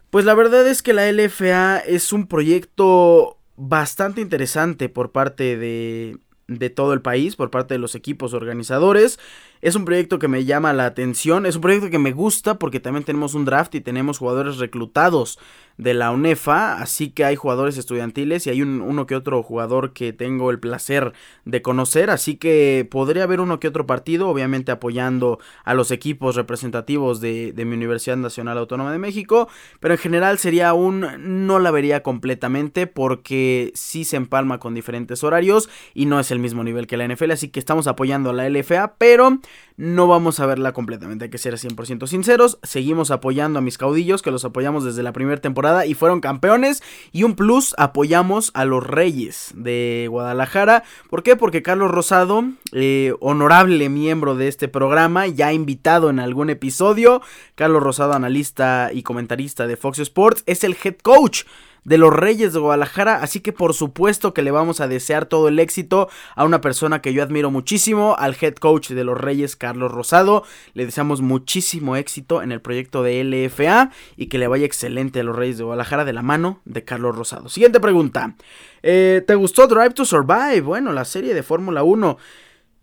Pues 0.09 0.25
la 0.25 0.33
verdad 0.33 0.67
es 0.67 0.83
que 0.83 0.91
la 0.91 1.09
LFA 1.09 1.77
es 1.77 2.11
un 2.11 2.27
proyecto 2.27 3.37
bastante 3.55 4.19
interesante 4.19 4.89
por 4.89 5.13
parte 5.13 5.55
de, 5.55 6.17
de 6.47 6.69
todo 6.69 6.91
el 6.91 7.01
país, 7.01 7.37
por 7.37 7.51
parte 7.51 7.73
de 7.73 7.79
los 7.79 7.95
equipos 7.95 8.33
organizadores. 8.33 9.17
Es 9.61 9.75
un 9.75 9.85
proyecto 9.85 10.17
que 10.17 10.27
me 10.27 10.43
llama 10.43 10.73
la 10.73 10.87
atención, 10.87 11.45
es 11.45 11.55
un 11.55 11.61
proyecto 11.61 11.91
que 11.91 11.99
me 11.99 12.13
gusta 12.13 12.57
porque 12.57 12.79
también 12.79 13.03
tenemos 13.03 13.35
un 13.35 13.45
draft 13.45 13.75
y 13.75 13.81
tenemos 13.81 14.17
jugadores 14.17 14.57
reclutados 14.57 15.37
de 15.77 15.93
la 15.93 16.11
UNEFA, 16.11 16.79
así 16.81 17.09
que 17.09 17.25
hay 17.25 17.35
jugadores 17.35 17.77
estudiantiles 17.77 18.45
y 18.45 18.49
hay 18.49 18.61
un, 18.61 18.81
uno 18.81 19.05
que 19.07 19.15
otro 19.15 19.41
jugador 19.41 19.93
que 19.93 20.13
tengo 20.13 20.51
el 20.51 20.59
placer 20.59 21.13
de 21.45 21.61
conocer, 21.61 22.09
así 22.09 22.35
que 22.35 22.87
podría 22.89 23.23
haber 23.23 23.39
uno 23.39 23.59
que 23.59 23.67
otro 23.67 23.87
partido, 23.87 24.29
obviamente 24.29 24.71
apoyando 24.71 25.39
a 25.63 25.73
los 25.73 25.91
equipos 25.91 26.35
representativos 26.35 27.21
de, 27.21 27.53
de 27.53 27.65
mi 27.65 27.75
Universidad 27.75 28.17
Nacional 28.17 28.57
Autónoma 28.57 28.91
de 28.91 28.99
México, 28.99 29.47
pero 29.79 29.93
en 29.93 29.99
general 29.99 30.37
sería 30.37 30.73
un, 30.73 31.47
no 31.47 31.59
la 31.59 31.71
vería 31.71 32.03
completamente 32.03 32.85
porque 32.85 33.71
sí 33.73 34.05
se 34.05 34.17
empalma 34.17 34.59
con 34.59 34.75
diferentes 34.75 35.23
horarios 35.23 35.69
y 35.93 36.05
no 36.05 36.19
es 36.19 36.31
el 36.31 36.39
mismo 36.39 36.63
nivel 36.63 36.85
que 36.85 36.97
la 36.97 37.07
NFL, 37.07 37.31
así 37.31 37.49
que 37.49 37.59
estamos 37.59 37.87
apoyando 37.87 38.29
a 38.29 38.33
la 38.33 38.47
LFA, 38.47 38.95
pero 38.97 39.39
no 39.77 40.07
vamos 40.07 40.39
a 40.39 40.45
verla 40.45 40.73
completamente, 40.73 41.25
hay 41.25 41.31
que 41.31 41.37
ser 41.37 41.55
100% 41.55 42.05
sinceros, 42.07 42.59
seguimos 42.61 43.09
apoyando 43.09 43.59
a 43.59 43.61
mis 43.61 43.77
caudillos 43.77 44.21
que 44.21 44.31
los 44.31 44.45
apoyamos 44.45 44.83
desde 44.83 45.03
la 45.03 45.13
primera 45.13 45.41
temporada 45.41 45.85
y 45.85 45.93
fueron 45.93 46.21
campeones. 46.21 46.83
Y 47.11 47.23
un 47.23 47.35
plus, 47.35 47.73
apoyamos 47.77 48.51
a 48.53 48.65
los 48.65 48.85
Reyes 48.85 49.51
de 49.55 50.07
Guadalajara. 50.09 50.83
¿Por 51.09 51.23
qué? 51.23 51.35
Porque 51.35 51.63
Carlos 51.63 51.91
Rosado, 51.91 52.43
eh, 52.71 53.13
honorable 53.19 53.89
miembro 53.89 54.35
de 54.35 54.47
este 54.47 54.67
programa, 54.67 55.27
ya 55.27 55.53
invitado 55.53 56.09
en 56.09 56.19
algún 56.19 56.49
episodio. 56.49 57.21
Carlos 57.55 57.81
Rosado, 57.81 58.13
analista 58.13 58.91
y 58.93 59.03
comentarista 59.03 59.67
de 59.67 59.77
Fox 59.77 59.99
Sports, 59.99 60.43
es 60.45 60.63
el 60.63 60.77
head 60.83 60.97
coach 61.01 61.43
de 61.83 61.97
los 61.97 62.13
Reyes 62.13 62.53
de 62.53 62.59
Guadalajara, 62.59 63.15
así 63.21 63.39
que 63.39 63.53
por 63.53 63.73
supuesto 63.73 64.33
que 64.33 64.41
le 64.41 64.51
vamos 64.51 64.81
a 64.81 64.87
desear 64.87 65.25
todo 65.25 65.47
el 65.47 65.59
éxito 65.59 66.09
a 66.35 66.45
una 66.45 66.61
persona 66.61 67.01
que 67.01 67.13
yo 67.13 67.23
admiro 67.23 67.49
muchísimo, 67.49 68.15
al 68.17 68.35
head 68.39 68.55
coach 68.55 68.89
de 68.89 69.03
los 69.03 69.17
Reyes, 69.17 69.55
Carlos 69.55 69.91
Rosado. 69.91 70.43
Le 70.73 70.85
deseamos 70.85 71.21
muchísimo 71.21 71.95
éxito 71.95 72.41
en 72.41 72.51
el 72.51 72.61
proyecto 72.61 73.03
de 73.03 73.23
LFA 73.23 73.91
y 74.15 74.27
que 74.27 74.37
le 74.37 74.47
vaya 74.47 74.65
excelente 74.65 75.21
a 75.21 75.23
los 75.23 75.35
Reyes 75.35 75.57
de 75.57 75.63
Guadalajara 75.63 76.05
de 76.05 76.13
la 76.13 76.21
mano 76.21 76.59
de 76.65 76.83
Carlos 76.83 77.15
Rosado. 77.15 77.49
Siguiente 77.49 77.79
pregunta. 77.79 78.35
Eh, 78.83 79.23
¿Te 79.25 79.35
gustó 79.35 79.67
Drive 79.67 79.91
to 79.91 80.05
Survive? 80.05 80.61
Bueno, 80.61 80.91
la 80.93 81.05
serie 81.05 81.33
de 81.33 81.43
Fórmula 81.43 81.83
1. 81.83 82.17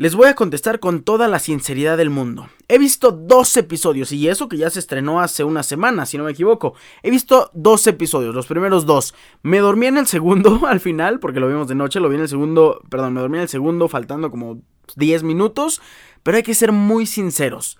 Les 0.00 0.14
voy 0.14 0.28
a 0.28 0.36
contestar 0.36 0.78
con 0.78 1.02
toda 1.02 1.26
la 1.26 1.40
sinceridad 1.40 1.96
del 1.96 2.08
mundo. 2.08 2.48
He 2.68 2.78
visto 2.78 3.10
dos 3.10 3.56
episodios, 3.56 4.12
y 4.12 4.28
eso 4.28 4.48
que 4.48 4.56
ya 4.56 4.70
se 4.70 4.78
estrenó 4.78 5.20
hace 5.20 5.42
una 5.42 5.64
semana, 5.64 6.06
si 6.06 6.16
no 6.16 6.22
me 6.22 6.30
equivoco. 6.30 6.74
He 7.02 7.10
visto 7.10 7.50
dos 7.52 7.84
episodios, 7.88 8.32
los 8.32 8.46
primeros 8.46 8.86
dos. 8.86 9.12
Me 9.42 9.58
dormí 9.58 9.86
en 9.86 9.98
el 9.98 10.06
segundo 10.06 10.60
al 10.68 10.78
final, 10.78 11.18
porque 11.18 11.40
lo 11.40 11.48
vimos 11.48 11.66
de 11.66 11.74
noche, 11.74 11.98
lo 11.98 12.08
vi 12.08 12.14
en 12.14 12.22
el 12.22 12.28
segundo, 12.28 12.80
perdón, 12.88 13.14
me 13.14 13.20
dormí 13.20 13.38
en 13.38 13.42
el 13.42 13.48
segundo 13.48 13.88
faltando 13.88 14.30
como 14.30 14.62
10 14.94 15.24
minutos, 15.24 15.82
pero 16.22 16.36
hay 16.36 16.44
que 16.44 16.54
ser 16.54 16.70
muy 16.70 17.04
sinceros. 17.04 17.76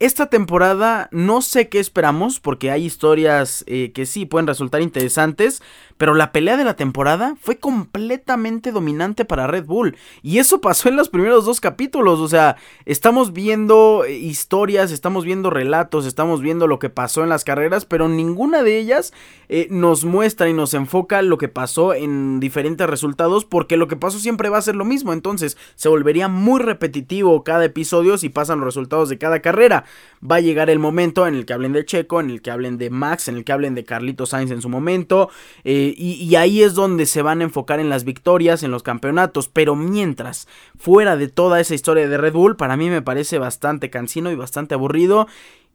Esta 0.00 0.26
temporada 0.26 1.08
no 1.12 1.40
sé 1.40 1.68
qué 1.68 1.78
esperamos 1.78 2.40
porque 2.40 2.72
hay 2.72 2.84
historias 2.84 3.62
eh, 3.68 3.92
que 3.92 4.06
sí 4.06 4.26
pueden 4.26 4.48
resultar 4.48 4.82
interesantes, 4.82 5.62
pero 5.98 6.14
la 6.14 6.32
pelea 6.32 6.56
de 6.56 6.64
la 6.64 6.74
temporada 6.74 7.36
fue 7.40 7.58
completamente 7.58 8.72
dominante 8.72 9.24
para 9.24 9.46
Red 9.46 9.66
Bull. 9.66 9.96
Y 10.20 10.38
eso 10.38 10.60
pasó 10.60 10.88
en 10.88 10.96
los 10.96 11.08
primeros 11.08 11.44
dos 11.44 11.60
capítulos. 11.60 12.18
O 12.18 12.26
sea, 12.26 12.56
estamos 12.86 13.32
viendo 13.32 14.04
eh, 14.04 14.14
historias, 14.14 14.90
estamos 14.90 15.24
viendo 15.24 15.48
relatos, 15.48 16.06
estamos 16.06 16.40
viendo 16.40 16.66
lo 16.66 16.80
que 16.80 16.90
pasó 16.90 17.22
en 17.22 17.28
las 17.28 17.44
carreras, 17.44 17.84
pero 17.84 18.08
ninguna 18.08 18.64
de 18.64 18.80
ellas 18.80 19.12
eh, 19.48 19.68
nos 19.70 20.04
muestra 20.04 20.48
y 20.48 20.54
nos 20.54 20.74
enfoca 20.74 21.22
lo 21.22 21.38
que 21.38 21.48
pasó 21.48 21.94
en 21.94 22.40
diferentes 22.40 22.90
resultados, 22.90 23.44
porque 23.44 23.76
lo 23.76 23.86
que 23.86 23.96
pasó 23.96 24.18
siempre 24.18 24.48
va 24.48 24.58
a 24.58 24.62
ser 24.62 24.74
lo 24.74 24.84
mismo. 24.84 25.12
Entonces, 25.12 25.56
se 25.76 25.88
volvería 25.88 26.26
muy 26.26 26.60
repetitivo 26.60 27.44
cada 27.44 27.64
episodio 27.64 28.18
si 28.18 28.28
pasan 28.28 28.58
los 28.58 28.66
resultados 28.66 29.08
de 29.08 29.18
cada 29.18 29.40
carrera 29.40 29.83
va 30.28 30.36
a 30.36 30.40
llegar 30.40 30.70
el 30.70 30.78
momento 30.78 31.26
en 31.26 31.34
el 31.34 31.44
que 31.44 31.52
hablen 31.52 31.72
de 31.72 31.84
Checo, 31.84 32.20
en 32.20 32.30
el 32.30 32.42
que 32.42 32.50
hablen 32.50 32.78
de 32.78 32.90
Max, 32.90 33.28
en 33.28 33.36
el 33.36 33.44
que 33.44 33.52
hablen 33.52 33.74
de 33.74 33.84
Carlito 33.84 34.26
Sainz 34.26 34.50
en 34.50 34.62
su 34.62 34.68
momento, 34.68 35.30
eh, 35.64 35.94
y, 35.96 36.34
ahí 36.36 36.62
es 36.62 36.74
donde 36.74 37.06
se 37.06 37.22
van 37.22 37.40
a 37.40 37.44
enfocar 37.44 37.80
en 37.80 37.88
las 37.88 38.04
victorias, 38.04 38.62
en 38.62 38.70
los 38.70 38.82
campeonatos, 38.82 39.48
pero 39.48 39.76
mientras, 39.76 40.48
fuera 40.78 41.16
de 41.16 41.28
toda 41.28 41.60
esa 41.60 41.74
historia 41.74 42.08
de 42.08 42.16
Red 42.16 42.32
Bull, 42.32 42.56
para 42.56 42.76
mí 42.76 42.90
me 42.90 43.02
parece 43.02 43.38
bastante 43.38 43.90
cansino 43.90 44.30
y 44.30 44.36
bastante 44.36 44.74
aburrido. 44.74 45.26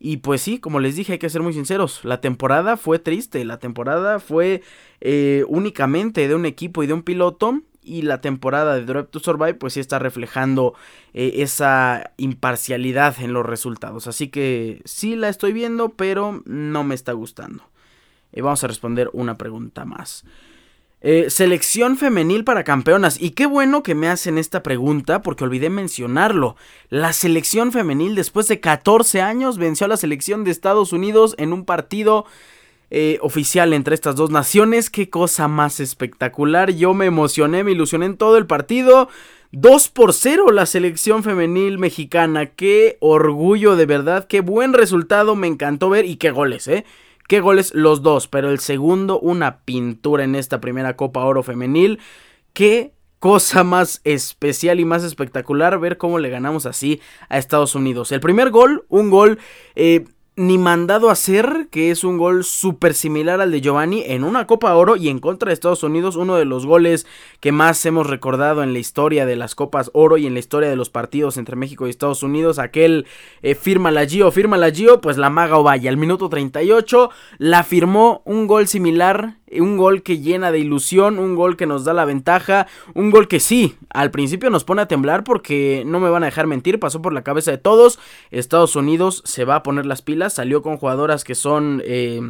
Y 0.02 0.18
pues 0.18 0.42
sí, 0.42 0.60
como 0.60 0.80
les 0.80 0.96
dije, 0.96 1.14
hay 1.14 1.20
que 1.20 1.30
ser 1.30 1.42
muy 1.42 1.54
sinceros. 1.54 2.06
La 2.06 2.22
temporada 2.22 2.78
fue 2.78 3.00
triste. 3.00 3.44
La 3.44 3.60
temporada 3.60 4.20
fue 4.20 4.62
eh, 5.02 5.44
únicamente 5.50 6.28
de 6.28 6.36
un 6.36 6.46
equipo 6.46 6.84
y 6.84 6.88
de 6.88 6.94
un 6.94 7.04
piloto 7.04 7.62
y 7.82 8.02
la 8.04 8.22
temporada 8.22 8.76
de 8.76 8.86
Drive 8.86 9.06
to 9.06 9.20
Survive 9.20 9.56
pues 9.56 9.74
sí 9.74 9.80
está 9.80 10.00
reflejando 10.00 10.74
eh, 11.14 11.36
esa 11.38 12.12
imparcialidad 12.18 13.16
en 13.20 13.34
los 13.34 13.46
resultados. 13.46 14.08
Así 14.08 14.28
que 14.28 14.82
sí 14.86 15.16
la 15.16 15.30
estoy 15.30 15.54
viendo, 15.54 15.90
pero 15.90 16.42
no 16.46 16.84
me 16.84 16.96
está 16.96 17.14
gustando. 17.14 17.64
Eh, 18.32 18.42
vamos 18.42 18.64
a 18.64 18.68
responder 18.68 19.10
una 19.14 19.38
pregunta 19.38 19.86
más. 19.86 20.26
Eh, 21.02 21.30
selección 21.30 21.98
femenil 21.98 22.44
para 22.44 22.66
campeonas. 22.66 23.22
Y 23.22 23.32
qué 23.32 23.46
bueno 23.46 23.84
que 23.84 23.96
me 23.96 24.10
hacen 24.10 24.38
esta 24.38 24.62
pregunta 24.64 25.22
porque 25.22 25.46
olvidé 25.46 25.70
mencionarlo. 25.70 26.58
La 26.90 27.14
selección 27.14 27.72
femenil 27.72 28.16
después 28.16 28.50
de 28.50 28.60
14 28.60 29.22
años 29.22 29.58
venció 29.58 29.86
a 29.86 29.90
la 29.90 29.98
selección 29.98 30.44
de 30.44 30.52
Estados 30.52 30.92
Unidos 30.92 31.36
en 31.38 31.54
un 31.54 31.64
partido 31.64 32.26
eh, 32.92 33.20
oficial 33.22 33.74
entre 33.74 33.96
estas 33.96 34.16
dos 34.16 34.32
naciones. 34.32 34.90
Qué 34.90 35.10
cosa 35.10 35.48
más 35.48 35.80
espectacular. 35.80 36.72
Yo 36.72 36.94
me 36.94 37.06
emocioné, 37.06 37.64
me 37.64 37.72
ilusioné 37.72 38.08
en 38.08 38.18
todo 38.18 38.38
el 38.38 38.48
partido. 38.48 39.10
2 39.52 39.90
por 39.90 40.14
0 40.14 40.52
la 40.52 40.66
selección 40.66 41.24
femenil 41.24 41.78
mexicana. 41.78 42.48
Qué 42.48 42.98
orgullo 43.00 43.76
de 43.76 43.86
verdad. 43.86 44.28
Qué 44.28 44.42
buen 44.42 44.74
resultado. 44.74 45.36
Me 45.36 45.48
encantó 45.48 45.90
ver. 45.90 46.06
Y 46.06 46.18
qué 46.18 46.32
goles, 46.32 46.68
¿eh? 46.68 46.86
Qué 47.28 47.42
goles 47.42 47.74
los 47.76 48.02
dos. 48.02 48.28
Pero 48.28 48.50
el 48.50 48.60
segundo, 48.60 49.20
una 49.20 49.60
pintura 49.60 50.24
en 50.24 50.36
esta 50.36 50.60
primera 50.60 50.96
Copa 50.96 51.24
Oro 51.26 51.44
femenil. 51.44 52.00
Qué 52.54 52.94
cosa 53.20 53.64
más 53.64 54.02
especial 54.04 54.80
y 54.80 54.86
más 54.86 55.04
espectacular 55.04 55.78
ver 55.80 55.98
cómo 55.98 56.20
le 56.20 56.30
ganamos 56.30 56.66
así 56.66 57.02
a 57.28 57.38
Estados 57.38 57.76
Unidos. 57.76 58.12
El 58.12 58.20
primer 58.20 58.50
gol, 58.50 58.86
un 58.90 59.10
gol... 59.10 59.40
Eh, 59.76 60.06
ni 60.40 60.58
mandado 60.58 61.10
a 61.10 61.12
hacer, 61.12 61.68
que 61.70 61.92
es 61.92 62.06
un 62.06 62.18
gol 62.18 62.46
súper 62.46 62.94
similar 62.94 63.42
al 63.42 63.52
de 63.52 63.60
Giovanni 63.60 64.04
en 64.06 64.24
una 64.24 64.48
Copa 64.48 64.74
Oro 64.74 64.96
y 64.96 65.10
en 65.10 65.20
contra 65.20 65.50
de 65.50 65.54
Estados 65.54 65.84
Unidos, 65.84 66.16
uno 66.16 66.38
de 66.38 66.46
los 66.46 66.66
goles 66.66 67.06
que 67.42 67.52
más 67.52 67.86
hemos 67.86 68.08
recordado 68.08 68.64
en 68.64 68.72
la 68.72 68.80
historia 68.80 69.26
de 69.26 69.36
las 69.36 69.54
Copas 69.54 69.92
Oro 69.94 70.16
y 70.16 70.28
en 70.28 70.34
la 70.36 70.40
historia 70.40 70.70
de 70.70 70.78
los 70.78 70.90
partidos 70.90 71.36
entre 71.36 71.58
México 71.58 71.86
y 71.86 71.90
Estados 71.90 72.24
Unidos, 72.24 72.58
aquel 72.58 73.06
eh, 73.42 73.54
firma 73.54 73.92
la 73.92 74.06
Gio, 74.06 74.32
firma 74.32 74.56
la 74.56 74.72
Gio, 74.72 75.02
pues 75.02 75.18
la 75.18 75.30
maga 75.30 75.58
Ovalle 75.58 75.90
al 75.90 75.98
minuto 75.98 76.30
38 76.30 77.10
la 77.38 77.64
firmó 77.66 78.22
un 78.24 78.48
gol 78.48 78.70
similar 78.70 79.40
un 79.60 79.78
gol 79.78 80.04
que 80.04 80.20
llena 80.20 80.52
de 80.52 80.60
ilusión, 80.60 81.20
un 81.20 81.36
gol 81.36 81.58
que 81.58 81.66
nos 81.66 81.84
da 81.84 81.94
la 81.94 82.06
ventaja, 82.06 82.68
un 82.94 83.10
gol 83.10 83.28
que 83.28 83.40
sí, 83.40 83.76
al 83.90 84.12
principio 84.12 84.50
nos 84.50 84.64
pone 84.64 84.82
a 84.82 84.88
temblar 84.88 85.24
porque 85.24 85.84
no 85.86 86.00
me 86.00 86.10
van 86.10 86.24
a 86.24 86.28
dejar 86.28 86.48
mentir, 86.48 86.80
pasó 86.80 87.02
por 87.02 87.14
la 87.14 87.24
cabeza 87.24 87.52
de 87.52 87.58
todos, 87.58 88.00
Estados 88.32 88.76
Unidos 88.76 89.24
se 89.26 89.46
va 89.46 89.56
a 89.56 89.64
poner 89.64 89.86
las 89.86 90.02
pilas, 90.02 90.29
salió 90.30 90.62
con 90.62 90.78
jugadoras 90.78 91.24
que 91.24 91.36
son... 91.36 91.82
Eh, 91.86 92.22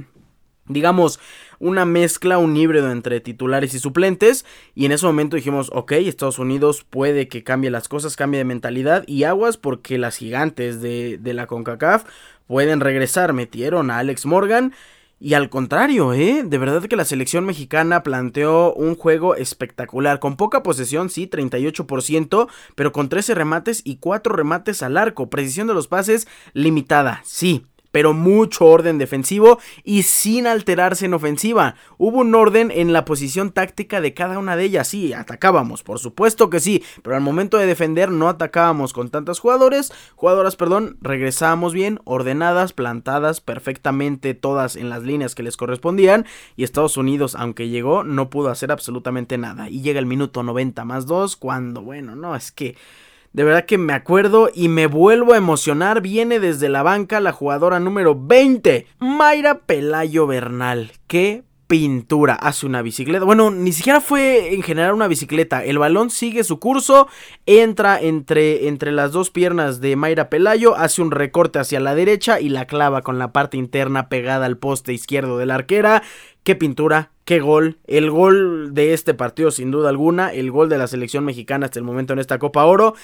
digamos, 0.70 1.20
una 1.60 1.84
mezcla, 1.84 2.38
un 2.38 2.56
híbrido 2.56 2.92
entre 2.92 3.20
titulares 3.20 3.74
y 3.74 3.80
suplentes. 3.80 4.46
Y 4.76 4.86
en 4.86 4.94
ese 4.94 5.06
momento 5.06 5.36
dijimos, 5.36 5.70
ok, 5.74 5.92
Estados 5.94 6.40
Unidos 6.40 6.86
puede 6.90 7.28
que 7.28 7.44
cambie 7.44 7.72
las 7.72 7.90
cosas, 7.90 8.16
cambie 8.16 8.38
de 8.38 8.46
mentalidad 8.46 9.04
y 9.08 9.24
aguas 9.24 9.58
porque 9.58 9.98
las 9.98 10.16
gigantes 10.16 10.82
de, 10.82 11.20
la 11.22 11.48
CONCACAF 11.48 12.06
pueden 12.48 12.80
regresar. 12.80 13.34
Metieron 13.34 13.92
a 13.92 13.98
Alex 13.98 14.26
Morgan. 14.26 14.74
Y 15.22 15.34
al 15.34 15.50
contrario, 15.50 16.14
¿eh? 16.14 16.44
De 16.46 16.58
verdad 16.58 16.84
que 16.84 16.96
la 16.96 17.04
selección 17.04 17.44
mexicana 17.44 18.04
planteó 18.04 18.74
un 18.74 18.96
juego 18.96 19.36
espectacular, 19.36 20.20
con 20.22 20.38
poca 20.38 20.64
posesión, 20.64 21.10
sí, 21.10 21.30
38%, 21.30 22.48
pero 22.76 22.94
con 22.94 23.10
13 23.10 23.36
remates 23.36 23.82
y 23.84 23.98
4 23.98 24.34
remates 24.34 24.82
al 24.82 24.96
arco, 24.96 25.30
precisión 25.30 25.68
de 25.68 25.74
los 25.74 25.90
pases 25.90 26.26
limitada, 26.54 27.22
sí, 27.26 27.66
pero 27.92 28.14
mucho 28.14 28.66
orden 28.66 28.98
defensivo 28.98 29.60
y 29.84 30.04
sin 30.04 30.48
alterarse 30.48 31.06
en 31.06 31.14
ofensiva. 31.14 31.76
Hubo 31.98 32.20
un 32.20 32.36
orden 32.36 32.72
en 32.72 32.94
la 32.94 33.06
posición 33.06 33.52
táctica 33.52 34.02
de 34.02 34.14
cada 34.14 34.40
una 34.40 34.56
de 34.56 34.66
ellas. 34.66 34.88
Sí, 34.88 35.14
atacábamos, 35.14 35.84
por 35.84 36.00
supuesto 36.00 36.50
que 36.50 36.60
sí, 36.60 36.84
pero 37.04 37.16
al 37.16 37.22
momento 37.22 37.58
de 37.58 37.66
defender 37.66 38.12
no 38.12 38.30
atacábamos 38.30 38.94
con 38.94 39.10
tantas 39.10 39.40
jugadores, 39.40 39.92
jugadoras, 40.16 40.56
perdón, 40.56 40.98
regresábamos 41.02 41.74
bien, 41.74 42.00
ordenadas, 42.04 42.74
plantadas 42.74 43.42
perfectamente 43.42 44.34
todas 44.34 44.76
en 44.76 44.90
las 44.90 45.04
líneas 45.04 45.36
que 45.36 45.44
les 45.44 45.58
correspondían 45.58 46.26
y 46.56 46.64
Estados 46.64 46.98
Unidos, 46.98 47.36
aunque 47.36 47.70
llegó, 47.70 48.04
no 48.04 48.30
pudo 48.30 48.50
hacer 48.50 48.72
absolutamente 48.72 49.38
nada. 49.38 49.70
Y 49.70 49.82
llega 49.82 50.00
el 50.00 50.06
minuto 50.06 50.44
90 50.44 50.86
más 50.86 51.06
2 51.06 51.36
cuando, 51.36 51.82
bueno, 51.82 52.16
no, 52.16 52.36
es 52.36 52.52
que 52.52 52.76
de 53.34 53.44
verdad 53.44 53.66
que 53.66 53.78
me 53.78 53.94
acuerdo 53.94 54.50
y 54.54 54.70
me 54.70 54.88
vuelvo 54.88 55.34
a 55.34 55.38
emocionar. 55.38 56.02
Viene 56.02 56.40
desde 56.40 56.70
la 56.70 56.84
banca 56.84 57.20
la 57.20 57.32
jugadora 57.32 57.80
número 57.80 58.20
20, 58.20 58.88
Mayra 59.00 59.60
Pelayo 59.60 60.26
Bernal. 60.28 60.92
Qué 61.08 61.44
pintura. 61.70 62.34
Hace 62.34 62.66
una 62.66 62.82
bicicleta. 62.82 63.26
Bueno, 63.26 63.52
ni 63.52 63.72
siquiera 63.72 64.02
fue 64.02 64.56
en 64.56 64.64
general 64.64 64.96
una 64.96 65.08
bicicleta. 65.08 65.64
El 65.64 65.78
balón 65.78 66.10
sigue 66.10 66.44
su 66.44 66.60
curso. 66.60 67.08
Entra 67.46 68.02
entre, 68.02 68.68
entre 68.68 68.92
las 68.92 69.12
dos 69.12 69.30
piernas 69.30 69.80
de 69.80 69.96
Mayra 69.96 70.30
Pelayo. 70.30 70.76
Hace 70.76 71.04
un 71.04 71.12
recorte 71.12 71.60
hacia 71.60 71.80
la 71.80 71.94
derecha 71.94 72.40
y 72.40 72.50
la 72.50 72.66
clava 72.66 73.04
con 73.04 73.20
la 73.20 73.32
parte 73.32 73.58
interna 73.58 74.10
pegada 74.10 74.48
al 74.48 74.58
poste 74.58 74.94
izquierdo 74.94 75.38
de 75.38 75.46
la 75.46 75.56
arquera. 75.56 76.02
Qué 76.44 76.56
pintura, 76.56 77.12
qué 77.30 77.42
gol. 77.42 77.78
El 77.86 78.10
gol 78.10 78.74
de 78.74 78.94
este 78.94 79.14
partido, 79.14 79.52
sin 79.52 79.70
duda 79.70 79.90
alguna. 79.90 80.34
El 80.34 80.50
gol 80.50 80.68
de 80.68 80.80
la 80.80 80.88
selección 80.88 81.26
mexicana 81.26 81.68
hasta 81.68 81.78
el 81.78 81.86
momento 81.86 82.12
en 82.14 82.18
esta 82.18 82.40
Copa 82.40 82.66
Oro 82.66 82.96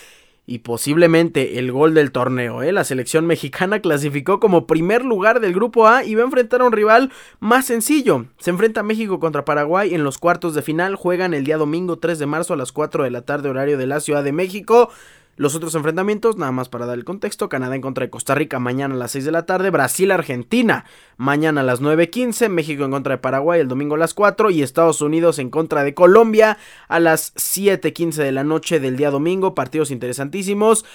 y 0.48 0.60
posiblemente 0.60 1.60
el 1.60 1.72
gol 1.72 1.94
del 1.94 2.12
torneo. 2.12 2.64
¿eh? 2.64 2.72
La 2.72 2.86
selección 2.86 3.28
mexicana 3.28 3.82
clasificó 3.82 4.40
como 4.40 4.66
primer 4.66 5.06
lugar 5.06 5.42
del 5.42 5.54
grupo 5.54 5.88
A 5.88 6.04
y 6.04 6.16
va 6.16 6.24
a 6.24 6.26
enfrentar 6.26 6.62
a 6.62 6.64
un 6.64 6.72
rival 6.72 7.12
más 7.40 7.66
sencillo. 7.68 8.26
Se 8.40 8.50
enfrenta 8.50 8.82
México 8.82 9.20
contra 9.20 9.46
Paraguay 9.46 9.94
en 9.94 10.04
los 10.04 10.18
cuartos 10.18 10.56
de 10.56 10.64
final. 10.64 10.96
Juegan 10.96 11.36
el 11.36 11.44
día 11.44 11.58
domingo 11.58 12.00
3 12.00 12.18
de 12.18 12.26
marzo 12.26 12.56
a 12.56 12.58
las 12.58 12.72
4 12.72 13.04
de 13.04 13.12
la 13.12 13.22
tarde 13.22 13.50
horario 13.50 13.78
de 13.78 13.86
la 13.86 14.00
Ciudad 14.00 14.24
de 14.24 14.32
México. 14.32 14.90
Los 15.38 15.54
otros 15.54 15.76
enfrentamientos, 15.76 16.38
nada 16.38 16.54
más 16.54 16.70
para 16.70 16.86
dar 16.86 16.98
el 16.98 17.04
contexto, 17.04 17.50
Canadá 17.50 17.76
en 17.76 17.82
contra 17.82 18.06
de 18.06 18.10
Costa 18.10 18.36
Rica 18.36 18.58
mañana 18.58 18.96
a 18.96 18.98
las 18.98 19.12
6 19.12 19.26
de 19.26 19.32
la 19.34 19.46
tarde, 19.46 19.70
Brasil-Argentina 19.70 20.86
mañana 21.18 21.60
a 21.60 21.64
las 21.66 21.82
9.15, 21.82 22.48
México 22.48 22.86
en 22.86 22.92
contra 22.92 23.16
de 23.16 23.18
Paraguay 23.18 23.60
el 23.60 23.68
domingo 23.68 23.96
a 23.96 23.98
las 23.98 24.14
4 24.14 24.50
y 24.52 24.64
Estados 24.64 25.02
Unidos 25.02 25.38
en 25.40 25.50
contra 25.50 25.84
de 25.84 25.94
Colombia 25.94 26.58
a 26.88 27.02
las 27.02 27.36
7.15 27.36 28.14
de 28.14 28.32
la 28.32 28.46
noche 28.46 28.80
del 28.80 28.96
día 28.96 29.12
domingo, 29.12 29.56
partidos 29.56 29.92
interesantísimos. 29.92 30.86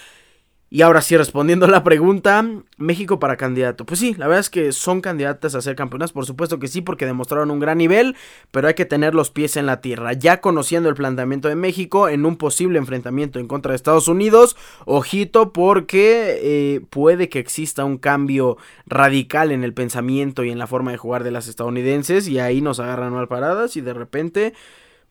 Y 0.73 0.83
ahora 0.83 1.01
sí, 1.01 1.17
respondiendo 1.17 1.65
a 1.65 1.69
la 1.69 1.83
pregunta, 1.83 2.45
México 2.77 3.19
para 3.19 3.35
candidato. 3.35 3.85
Pues 3.85 3.99
sí, 3.99 4.15
la 4.17 4.27
verdad 4.27 4.39
es 4.39 4.49
que 4.49 4.71
son 4.71 5.01
candidatas 5.01 5.53
a 5.53 5.61
ser 5.61 5.75
campeonas, 5.75 6.13
por 6.13 6.25
supuesto 6.25 6.59
que 6.59 6.69
sí, 6.69 6.79
porque 6.79 7.05
demostraron 7.05 7.51
un 7.51 7.59
gran 7.59 7.77
nivel, 7.77 8.15
pero 8.51 8.69
hay 8.69 8.73
que 8.73 8.85
tener 8.85 9.13
los 9.13 9.31
pies 9.31 9.57
en 9.57 9.65
la 9.65 9.81
tierra. 9.81 10.13
Ya 10.13 10.39
conociendo 10.39 10.87
el 10.87 10.95
planteamiento 10.95 11.49
de 11.49 11.57
México 11.57 12.07
en 12.07 12.25
un 12.25 12.37
posible 12.37 12.79
enfrentamiento 12.79 13.37
en 13.37 13.49
contra 13.49 13.73
de 13.73 13.75
Estados 13.75 14.07
Unidos, 14.07 14.55
ojito 14.85 15.51
porque 15.51 16.39
eh, 16.41 16.81
puede 16.89 17.27
que 17.27 17.39
exista 17.39 17.83
un 17.83 17.97
cambio 17.97 18.55
radical 18.85 19.51
en 19.51 19.65
el 19.65 19.73
pensamiento 19.73 20.45
y 20.45 20.51
en 20.51 20.57
la 20.57 20.67
forma 20.67 20.91
de 20.91 20.97
jugar 20.97 21.25
de 21.25 21.31
las 21.31 21.49
estadounidenses 21.49 22.29
y 22.29 22.39
ahí 22.39 22.61
nos 22.61 22.79
agarran 22.79 23.11
mal 23.11 23.27
paradas 23.27 23.75
y 23.75 23.81
de 23.81 23.93
repente 23.93 24.53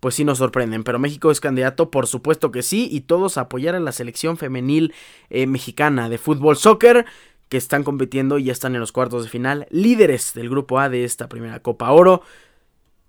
pues 0.00 0.14
sí 0.14 0.24
nos 0.24 0.38
sorprenden. 0.38 0.82
Pero 0.82 0.98
México 0.98 1.30
es 1.30 1.40
candidato, 1.40 1.90
por 1.90 2.06
supuesto 2.06 2.50
que 2.50 2.62
sí, 2.62 2.88
y 2.90 3.02
todos 3.02 3.38
apoyar 3.38 3.74
a 3.74 3.80
la 3.80 3.92
selección 3.92 4.36
femenil 4.36 4.94
eh, 5.28 5.46
mexicana 5.46 6.08
de 6.08 6.18
fútbol 6.18 6.56
soccer 6.56 7.06
que 7.48 7.56
están 7.56 7.84
compitiendo 7.84 8.38
y 8.38 8.44
ya 8.44 8.52
están 8.52 8.74
en 8.74 8.80
los 8.80 8.92
cuartos 8.92 9.24
de 9.24 9.30
final, 9.30 9.66
líderes 9.70 10.34
del 10.34 10.48
grupo 10.48 10.78
A 10.78 10.88
de 10.88 11.04
esta 11.04 11.28
primera 11.28 11.60
Copa 11.60 11.90
Oro 11.90 12.22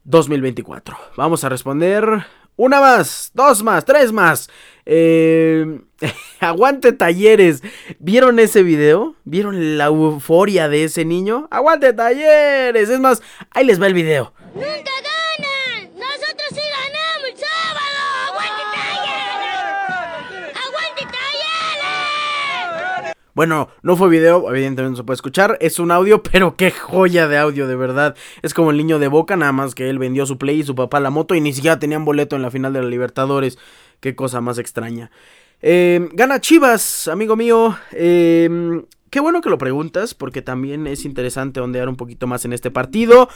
2024. 0.03 0.97
Vamos 1.15 1.43
a 1.43 1.49
responder 1.49 2.25
una 2.55 2.81
más, 2.81 3.31
dos 3.33 3.63
más, 3.63 3.85
tres 3.85 4.11
más. 4.11 4.49
Eh, 4.85 5.81
aguante 6.39 6.91
talleres. 6.91 7.61
¿Vieron 7.99 8.39
ese 8.39 8.63
video? 8.63 9.15
¿Vieron 9.23 9.77
la 9.77 9.85
euforia 9.85 10.69
de 10.69 10.85
ese 10.85 11.05
niño? 11.05 11.47
Aguante 11.51 11.93
talleres. 11.93 12.89
Es 12.89 12.99
más, 12.99 13.21
ahí 13.51 13.65
les 13.65 13.81
va 13.81 13.87
el 13.87 13.93
video. 13.93 14.33
Bueno, 23.33 23.69
no 23.81 23.95
fue 23.95 24.09
video, 24.09 24.49
evidentemente 24.49 24.91
no 24.91 24.97
se 24.97 25.03
puede 25.03 25.15
escuchar, 25.15 25.57
es 25.61 25.79
un 25.79 25.91
audio, 25.91 26.21
pero 26.31 26.55
qué 26.55 26.71
joya 26.71 27.27
de 27.27 27.37
audio, 27.37 27.67
de 27.67 27.75
verdad. 27.75 28.15
Es 28.41 28.53
como 28.53 28.71
el 28.71 28.77
niño 28.77 28.99
de 28.99 29.07
Boca, 29.07 29.37
nada 29.37 29.51
más 29.51 29.75
que 29.75 29.89
él 29.89 29.99
vendió 29.99 30.25
su 30.25 30.37
play 30.37 30.59
y 30.59 30.63
su 30.63 30.75
papá 30.75 30.99
la 30.99 31.09
moto 31.09 31.35
y 31.35 31.41
ni 31.41 31.53
siquiera 31.53 31.79
tenían 31.79 32.05
boleto 32.05 32.35
en 32.35 32.41
la 32.41 32.51
final 32.51 32.73
de 32.73 32.81
la 32.81 32.89
Libertadores. 32.89 33.57
Qué 33.99 34.15
cosa 34.15 34.41
más 34.41 34.57
extraña. 34.57 35.11
Em, 35.61 36.09
gana 36.13 36.41
Chivas, 36.41 37.07
amigo 37.07 37.35
mío. 37.35 37.77
Em, 37.91 38.83
qué 39.09 39.19
bueno 39.19 39.41
que 39.41 39.49
lo 39.49 39.57
preguntas, 39.57 40.13
porque 40.13 40.41
también 40.41 40.87
es 40.87 41.05
interesante 41.05 41.61
ondear 41.61 41.87
un 41.87 41.95
poquito 41.95 42.27
más 42.27 42.45
en 42.45 42.53
este 42.53 42.71
partido. 42.71 43.29